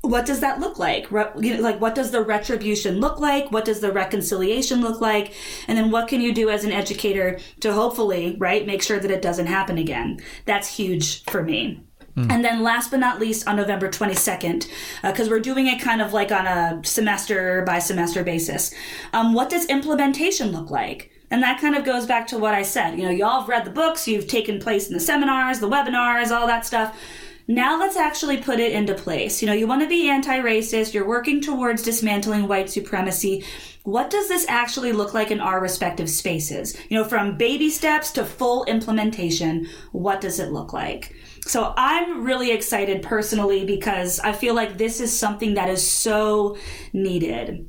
what 0.00 0.26
does 0.26 0.40
that 0.40 0.58
look 0.58 0.78
like? 0.78 1.10
Re- 1.12 1.30
you 1.38 1.56
know, 1.56 1.62
like, 1.62 1.80
what 1.80 1.94
does 1.94 2.10
the 2.10 2.22
retribution 2.22 3.00
look 3.00 3.20
like? 3.20 3.52
What 3.52 3.64
does 3.64 3.80
the 3.80 3.92
reconciliation 3.92 4.80
look 4.80 5.00
like? 5.00 5.34
And 5.68 5.78
then 5.78 5.90
what 5.90 6.08
can 6.08 6.20
you 6.20 6.34
do 6.34 6.50
as 6.50 6.64
an 6.64 6.72
educator 6.72 7.38
to 7.60 7.72
hopefully, 7.72 8.36
right, 8.40 8.66
make 8.66 8.82
sure 8.82 8.98
that 8.98 9.10
it 9.10 9.22
doesn't 9.22 9.46
happen 9.46 9.78
again? 9.78 10.18
That's 10.46 10.76
huge 10.76 11.22
for 11.24 11.42
me. 11.42 11.84
And 12.16 12.44
then 12.44 12.62
last 12.62 12.90
but 12.90 13.00
not 13.00 13.20
least, 13.20 13.46
on 13.46 13.56
November 13.56 13.88
22nd, 13.88 14.68
because 15.02 15.28
we're 15.28 15.40
doing 15.40 15.66
it 15.66 15.80
kind 15.80 16.02
of 16.02 16.12
like 16.12 16.32
on 16.32 16.46
a 16.46 16.80
semester 16.84 17.62
by 17.66 17.78
semester 17.78 18.24
basis, 18.24 18.74
um, 19.12 19.32
what 19.32 19.50
does 19.50 19.66
implementation 19.66 20.50
look 20.50 20.70
like? 20.70 21.10
And 21.30 21.42
that 21.42 21.60
kind 21.60 21.76
of 21.76 21.84
goes 21.84 22.06
back 22.06 22.26
to 22.28 22.38
what 22.38 22.54
I 22.54 22.62
said. 22.62 22.98
You 22.98 23.04
know, 23.04 23.10
y'all 23.10 23.40
have 23.40 23.48
read 23.48 23.64
the 23.64 23.70
books, 23.70 24.08
you've 24.08 24.26
taken 24.26 24.58
place 24.58 24.88
in 24.88 24.94
the 24.94 25.00
seminars, 25.00 25.60
the 25.60 25.68
webinars, 25.68 26.30
all 26.30 26.46
that 26.48 26.66
stuff. 26.66 26.98
Now 27.46 27.78
let's 27.78 27.96
actually 27.96 28.36
put 28.36 28.60
it 28.60 28.72
into 28.72 28.94
place. 28.94 29.42
You 29.42 29.46
know, 29.46 29.52
you 29.52 29.66
want 29.66 29.82
to 29.82 29.88
be 29.88 30.08
anti 30.08 30.38
racist, 30.38 30.94
you're 30.94 31.06
working 31.06 31.40
towards 31.40 31.82
dismantling 31.82 32.46
white 32.46 32.70
supremacy. 32.70 33.44
What 33.82 34.10
does 34.10 34.28
this 34.28 34.46
actually 34.48 34.92
look 34.92 35.14
like 35.14 35.30
in 35.30 35.40
our 35.40 35.60
respective 35.60 36.10
spaces? 36.10 36.76
You 36.88 36.98
know, 36.98 37.04
from 37.04 37.36
baby 37.36 37.70
steps 37.70 38.12
to 38.12 38.24
full 38.24 38.64
implementation, 38.66 39.68
what 39.90 40.20
does 40.20 40.38
it 40.38 40.52
look 40.52 40.72
like? 40.72 41.14
So 41.46 41.72
I'm 41.76 42.24
really 42.24 42.52
excited 42.52 43.02
personally 43.02 43.64
because 43.64 44.20
I 44.20 44.32
feel 44.32 44.54
like 44.54 44.78
this 44.78 45.00
is 45.00 45.16
something 45.16 45.54
that 45.54 45.68
is 45.68 45.88
so 45.88 46.56
needed. 46.92 47.66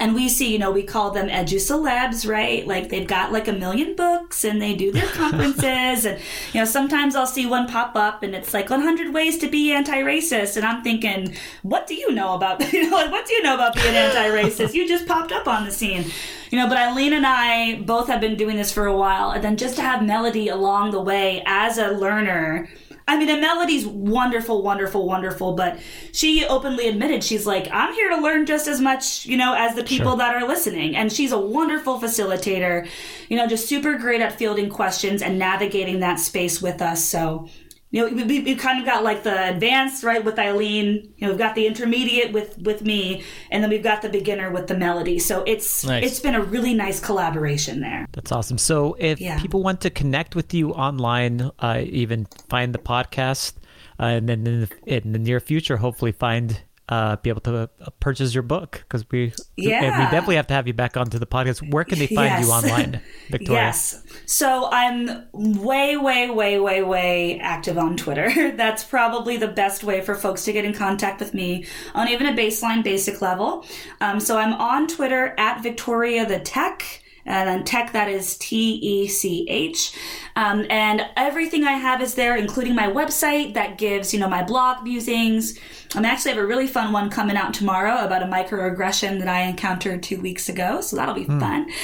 And 0.00 0.14
we 0.14 0.30
see, 0.30 0.50
you 0.50 0.58
know, 0.58 0.70
we 0.70 0.82
call 0.82 1.10
them 1.10 1.28
edu 1.28 1.56
celebs, 1.56 2.26
right? 2.26 2.66
Like 2.66 2.88
they've 2.88 3.06
got 3.06 3.32
like 3.32 3.48
a 3.48 3.52
million 3.52 3.94
books 3.94 4.44
and 4.44 4.60
they 4.60 4.74
do 4.74 4.90
their 4.90 5.06
conferences. 5.12 6.06
and, 6.06 6.18
you 6.54 6.60
know, 6.60 6.64
sometimes 6.64 7.14
I'll 7.14 7.26
see 7.26 7.44
one 7.44 7.68
pop 7.68 7.94
up 7.96 8.22
and 8.22 8.34
it's 8.34 8.54
like 8.54 8.70
100 8.70 9.12
ways 9.12 9.36
to 9.38 9.48
be 9.48 9.72
anti-racist. 9.72 10.56
And 10.56 10.64
I'm 10.64 10.82
thinking, 10.82 11.36
what 11.62 11.86
do 11.86 11.94
you 11.94 12.12
know 12.12 12.34
about, 12.34 12.60
you 12.72 12.88
know, 12.88 12.96
like, 12.96 13.10
what 13.10 13.26
do 13.26 13.34
you 13.34 13.42
know 13.42 13.54
about 13.54 13.74
being 13.74 13.94
anti-racist? 13.94 14.72
you 14.72 14.88
just 14.88 15.06
popped 15.06 15.32
up 15.32 15.46
on 15.46 15.66
the 15.66 15.70
scene. 15.70 16.06
You 16.50 16.58
know, 16.58 16.66
but 16.66 16.78
Eileen 16.78 17.12
and 17.12 17.26
I 17.26 17.82
both 17.82 18.08
have 18.08 18.22
been 18.22 18.36
doing 18.36 18.56
this 18.56 18.72
for 18.72 18.86
a 18.86 18.96
while. 18.96 19.32
And 19.32 19.44
then 19.44 19.58
just 19.58 19.76
to 19.76 19.82
have 19.82 20.02
Melody 20.02 20.48
along 20.48 20.92
the 20.92 21.00
way 21.00 21.42
as 21.44 21.76
a 21.76 21.88
learner, 21.88 22.70
I 23.10 23.16
mean, 23.18 23.28
and 23.28 23.40
Melody's 23.40 23.88
wonderful, 23.88 24.62
wonderful, 24.62 25.04
wonderful, 25.04 25.54
but 25.54 25.80
she 26.12 26.44
openly 26.46 26.86
admitted 26.88 27.24
she's 27.24 27.44
like, 27.44 27.68
I'm 27.72 27.92
here 27.92 28.08
to 28.10 28.16
learn 28.18 28.46
just 28.46 28.68
as 28.68 28.80
much, 28.80 29.26
you 29.26 29.36
know, 29.36 29.52
as 29.52 29.74
the 29.74 29.82
people 29.82 30.12
Sure. 30.12 30.18
that 30.18 30.36
are 30.36 30.46
listening. 30.46 30.94
And 30.94 31.12
she's 31.12 31.32
a 31.32 31.38
wonderful 31.38 31.98
facilitator, 32.00 32.88
you 33.28 33.36
know, 33.36 33.48
just 33.48 33.68
super 33.68 33.98
great 33.98 34.20
at 34.20 34.38
fielding 34.38 34.68
questions 34.70 35.22
and 35.22 35.40
navigating 35.40 35.98
that 36.00 36.20
space 36.20 36.62
with 36.62 36.80
us. 36.80 37.04
So, 37.04 37.48
you 37.92 38.08
know, 38.08 38.24
we, 38.24 38.40
we, 38.40 38.54
kind 38.54 38.78
of 38.78 38.86
got 38.86 39.02
like 39.02 39.24
the 39.24 39.48
advanced, 39.50 40.04
right, 40.04 40.24
with 40.24 40.38
Eileen. 40.38 41.12
You 41.16 41.26
know, 41.26 41.28
we've 41.30 41.38
got 41.38 41.56
the 41.56 41.66
intermediate 41.66 42.32
with 42.32 42.56
with 42.58 42.82
me, 42.82 43.24
and 43.50 43.62
then 43.62 43.70
we've 43.70 43.82
got 43.82 44.00
the 44.02 44.08
beginner 44.08 44.50
with 44.50 44.68
the 44.68 44.76
melody. 44.76 45.18
So 45.18 45.42
it's 45.42 45.84
Nice. 45.84 46.04
it's 46.04 46.20
been 46.20 46.36
a 46.36 46.42
really 46.42 46.72
nice 46.72 47.00
collaboration 47.00 47.80
there. 47.80 48.06
That's 48.12 48.30
awesome. 48.30 48.58
So, 48.58 48.96
if 48.98 49.20
Yeah. 49.20 49.40
people 49.40 49.62
want 49.62 49.80
to 49.80 49.90
connect 49.90 50.36
with 50.36 50.54
you 50.54 50.70
online, 50.70 51.50
uh, 51.58 51.82
even 51.84 52.26
find 52.48 52.72
the 52.72 52.78
podcast, 52.78 53.54
uh, 53.98 54.04
and 54.04 54.28
then 54.28 54.46
in 54.46 54.60
the, 54.60 54.70
in 54.86 55.12
the 55.12 55.18
near 55.18 55.40
future, 55.40 55.78
hopefully 55.78 56.12
find 56.12 56.60
uh, 56.90 57.16
be 57.16 57.30
able 57.30 57.40
to 57.40 57.70
uh, 57.80 57.90
purchase 58.00 58.34
your 58.34 58.42
book 58.42 58.84
because 58.86 59.08
we 59.10 59.32
and 59.56 59.96
we 59.96 60.04
definitely 60.10 60.34
have 60.34 60.48
to 60.48 60.54
have 60.54 60.66
you 60.66 60.74
back 60.74 60.96
onto 60.96 61.20
the 61.20 61.26
podcast. 61.26 61.70
Where 61.72 61.84
can 61.84 62.00
they 62.00 62.08
find 62.08 62.44
you 62.44 62.50
online, 62.50 63.00
Victoria? 63.30 63.62
Yes. 63.62 64.02
So 64.26 64.68
I'm 64.72 65.28
way, 65.32 65.96
way, 65.96 66.30
way, 66.30 66.58
way, 66.58 66.82
way 66.82 67.38
active 67.38 67.78
on 67.78 67.96
Twitter. 67.96 68.52
That's 68.56 68.82
probably 68.82 69.36
the 69.36 69.48
best 69.48 69.84
way 69.84 70.00
for 70.00 70.16
folks 70.16 70.44
to 70.46 70.52
get 70.52 70.64
in 70.64 70.74
contact 70.74 71.20
with 71.20 71.32
me 71.32 71.64
on 71.94 72.08
even 72.08 72.26
a 72.26 72.32
baseline 72.32 72.82
basic 72.82 73.22
level. 73.22 73.64
Um, 74.00 74.18
so 74.18 74.36
I'm 74.36 74.54
on 74.54 74.88
Twitter 74.88 75.34
at 75.38 75.62
Victoria 75.62 76.26
the 76.26 76.40
Tech. 76.40 76.99
And 77.26 77.48
then 77.48 77.64
tech, 77.64 77.92
that 77.92 78.08
is 78.08 78.36
T 78.38 78.74
E 78.74 79.08
C 79.08 79.46
H. 79.48 79.96
Um, 80.36 80.66
and 80.70 81.06
everything 81.16 81.64
I 81.64 81.72
have 81.72 82.00
is 82.00 82.14
there, 82.14 82.36
including 82.36 82.74
my 82.74 82.86
website 82.86 83.54
that 83.54 83.78
gives, 83.78 84.14
you 84.14 84.20
know, 84.20 84.28
my 84.28 84.42
blog 84.42 84.84
musings. 84.84 85.58
I'm 85.94 86.04
actually 86.04 86.32
have 86.32 86.40
a 86.40 86.46
really 86.46 86.68
fun 86.68 86.92
one 86.92 87.10
coming 87.10 87.36
out 87.36 87.52
tomorrow 87.52 88.04
about 88.04 88.22
a 88.22 88.26
microaggression 88.26 89.18
that 89.18 89.28
I 89.28 89.42
encountered 89.42 90.02
two 90.02 90.20
weeks 90.20 90.48
ago. 90.48 90.80
So 90.80 90.96
that'll 90.96 91.14
be 91.14 91.24
fun. 91.24 91.70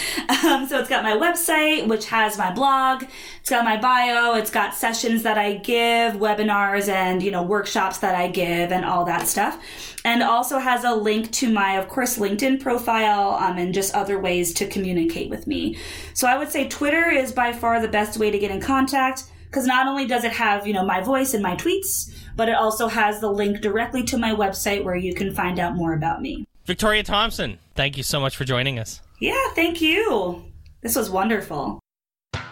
Um, 0.46 0.66
so 0.66 0.78
it's 0.78 0.88
got 0.88 1.02
my 1.02 1.12
website, 1.12 1.88
which 1.88 2.06
has 2.06 2.38
my 2.38 2.52
blog. 2.52 3.04
It's 3.46 3.50
got 3.52 3.64
my 3.64 3.76
bio. 3.76 4.34
It's 4.34 4.50
got 4.50 4.74
sessions 4.74 5.22
that 5.22 5.38
I 5.38 5.58
give, 5.58 6.14
webinars, 6.14 6.88
and, 6.88 7.22
you 7.22 7.30
know, 7.30 7.44
workshops 7.44 7.98
that 7.98 8.16
I 8.16 8.26
give 8.26 8.72
and 8.72 8.84
all 8.84 9.04
that 9.04 9.28
stuff. 9.28 9.62
And 10.04 10.20
also 10.20 10.58
has 10.58 10.82
a 10.82 10.92
link 10.92 11.30
to 11.30 11.52
my, 11.52 11.74
of 11.78 11.86
course, 11.86 12.18
LinkedIn 12.18 12.60
profile 12.60 13.34
um, 13.34 13.56
and 13.56 13.72
just 13.72 13.94
other 13.94 14.18
ways 14.18 14.52
to 14.54 14.66
communicate 14.66 15.30
with 15.30 15.46
me. 15.46 15.78
So 16.12 16.26
I 16.26 16.36
would 16.36 16.50
say 16.50 16.66
Twitter 16.66 17.08
is 17.08 17.30
by 17.30 17.52
far 17.52 17.80
the 17.80 17.86
best 17.86 18.18
way 18.18 18.32
to 18.32 18.38
get 18.40 18.50
in 18.50 18.60
contact 18.60 19.30
because 19.44 19.64
not 19.64 19.86
only 19.86 20.08
does 20.08 20.24
it 20.24 20.32
have, 20.32 20.66
you 20.66 20.72
know, 20.72 20.84
my 20.84 21.00
voice 21.00 21.32
and 21.32 21.40
my 21.40 21.54
tweets, 21.54 22.12
but 22.34 22.48
it 22.48 22.56
also 22.56 22.88
has 22.88 23.20
the 23.20 23.30
link 23.30 23.60
directly 23.60 24.02
to 24.02 24.18
my 24.18 24.34
website 24.34 24.82
where 24.82 24.96
you 24.96 25.14
can 25.14 25.32
find 25.32 25.60
out 25.60 25.76
more 25.76 25.92
about 25.92 26.20
me. 26.20 26.44
Victoria 26.64 27.04
Thompson, 27.04 27.60
thank 27.76 27.96
you 27.96 28.02
so 28.02 28.18
much 28.18 28.36
for 28.36 28.42
joining 28.42 28.80
us. 28.80 29.02
Yeah, 29.20 29.50
thank 29.54 29.80
you. 29.80 30.42
This 30.82 30.96
was 30.96 31.10
wonderful. 31.10 31.78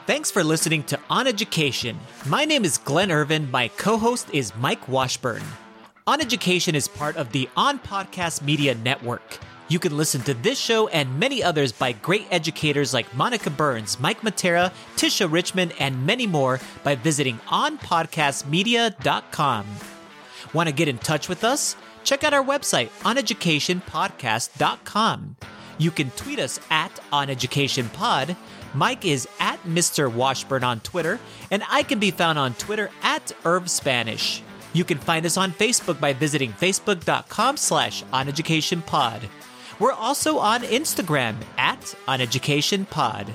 Thanks 0.07 0.31
for 0.31 0.45
listening 0.45 0.83
to 0.85 1.01
On 1.09 1.27
Education. 1.27 1.99
My 2.27 2.45
name 2.45 2.67
is 2.67 2.77
Glenn 2.77 3.11
Irvin. 3.11 3.51
My 3.51 3.69
co 3.69 3.97
host 3.97 4.29
is 4.35 4.55
Mike 4.57 4.87
Washburn. 4.87 5.41
On 6.07 6.21
Education 6.21 6.75
is 6.75 6.87
part 6.87 7.17
of 7.17 7.33
the 7.33 7.49
On 7.57 7.79
Podcast 7.79 8.43
Media 8.43 8.75
Network. 8.75 9.39
You 9.69 9.79
can 9.79 9.97
listen 9.97 10.21
to 10.25 10.35
this 10.35 10.59
show 10.59 10.89
and 10.89 11.19
many 11.19 11.43
others 11.43 11.73
by 11.73 11.93
great 11.93 12.27
educators 12.31 12.93
like 12.93 13.17
Monica 13.17 13.49
Burns, 13.49 13.99
Mike 13.99 14.21
Matera, 14.21 14.71
Tisha 14.97 15.33
Richmond, 15.33 15.73
and 15.79 16.05
many 16.05 16.27
more 16.27 16.61
by 16.83 16.97
visiting 16.97 17.39
onpodcastmedia.com. 17.49 19.67
Want 20.53 20.69
to 20.69 20.75
get 20.75 20.89
in 20.89 20.99
touch 20.99 21.31
with 21.31 21.45
us? 21.45 21.77
Check 22.05 22.25
out 22.25 22.35
our 22.35 22.45
website, 22.45 22.91
oneducationpodcast.com. 23.01 25.37
You 25.79 25.91
can 25.91 26.11
tweet 26.11 26.39
us 26.39 26.61
at 26.71 26.95
oneducationpod. 27.11 28.37
Mike 28.75 29.05
is 29.05 29.29
at 29.39 29.63
Mr. 29.63 30.13
Washburn 30.13 30.65
on 30.65 30.81
Twitter, 30.81 31.21
and 31.51 31.63
I 31.71 31.85
can 31.85 31.99
be 32.01 32.11
found 32.11 32.39
on 32.39 32.55
Twitter 32.55 32.91
at 33.03 33.33
Irv 33.45 33.71
Spanish. 33.71 34.43
You 34.73 34.85
can 34.85 34.99
find 34.99 35.25
us 35.25 35.37
on 35.37 35.53
Facebook 35.53 36.01
by 36.01 36.13
visiting 36.13 36.53
facebook.com 36.53 37.57
slash 37.57 38.03
oneducationpod. 38.05 39.29
We're 39.79 39.93
also 39.93 40.39
on 40.39 40.63
Instagram 40.63 41.37
at 41.57 41.81
oneducationpod. 42.09 43.29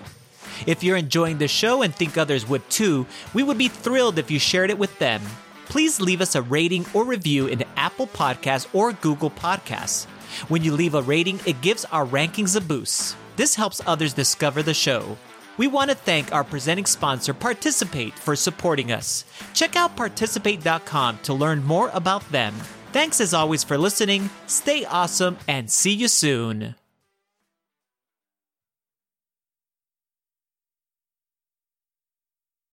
If 0.67 0.83
you're 0.83 0.97
enjoying 0.97 1.37
the 1.37 1.47
show 1.47 1.81
and 1.81 1.95
think 1.95 2.17
others 2.17 2.47
would 2.47 2.69
too, 2.69 3.07
we 3.33 3.43
would 3.43 3.57
be 3.57 3.69
thrilled 3.69 4.19
if 4.19 4.29
you 4.29 4.39
shared 4.39 4.69
it 4.69 4.77
with 4.77 4.99
them. 4.99 5.21
Please 5.65 6.01
leave 6.01 6.19
us 6.19 6.35
a 6.35 6.41
rating 6.41 6.85
or 6.93 7.05
review 7.05 7.47
in 7.47 7.63
Apple 7.77 8.07
Podcasts 8.07 8.67
or 8.73 8.91
Google 8.91 9.31
Podcasts. 9.31 10.05
When 10.49 10.63
you 10.63 10.73
leave 10.73 10.95
a 10.95 11.01
rating, 11.01 11.39
it 11.45 11.61
gives 11.61 11.85
our 11.85 12.05
rankings 12.05 12.57
a 12.57 12.61
boost. 12.61 13.15
This 13.37 13.55
helps 13.55 13.81
others 13.87 14.13
discover 14.13 14.61
the 14.61 14.73
show. 14.73 15.17
We 15.59 15.67
want 15.67 15.89
to 15.89 15.95
thank 15.95 16.31
our 16.31 16.45
presenting 16.45 16.85
sponsor, 16.85 17.33
Participate, 17.33 18.13
for 18.13 18.33
supporting 18.37 18.93
us. 18.93 19.25
Check 19.53 19.75
out 19.75 19.97
participate.com 19.97 21.19
to 21.23 21.33
learn 21.33 21.65
more 21.65 21.91
about 21.93 22.23
them. 22.31 22.53
Thanks 22.93 23.19
as 23.19 23.33
always 23.33 23.65
for 23.65 23.77
listening, 23.77 24.29
stay 24.47 24.85
awesome, 24.85 25.37
and 25.49 25.69
see 25.69 25.91
you 25.91 26.07
soon. 26.07 26.75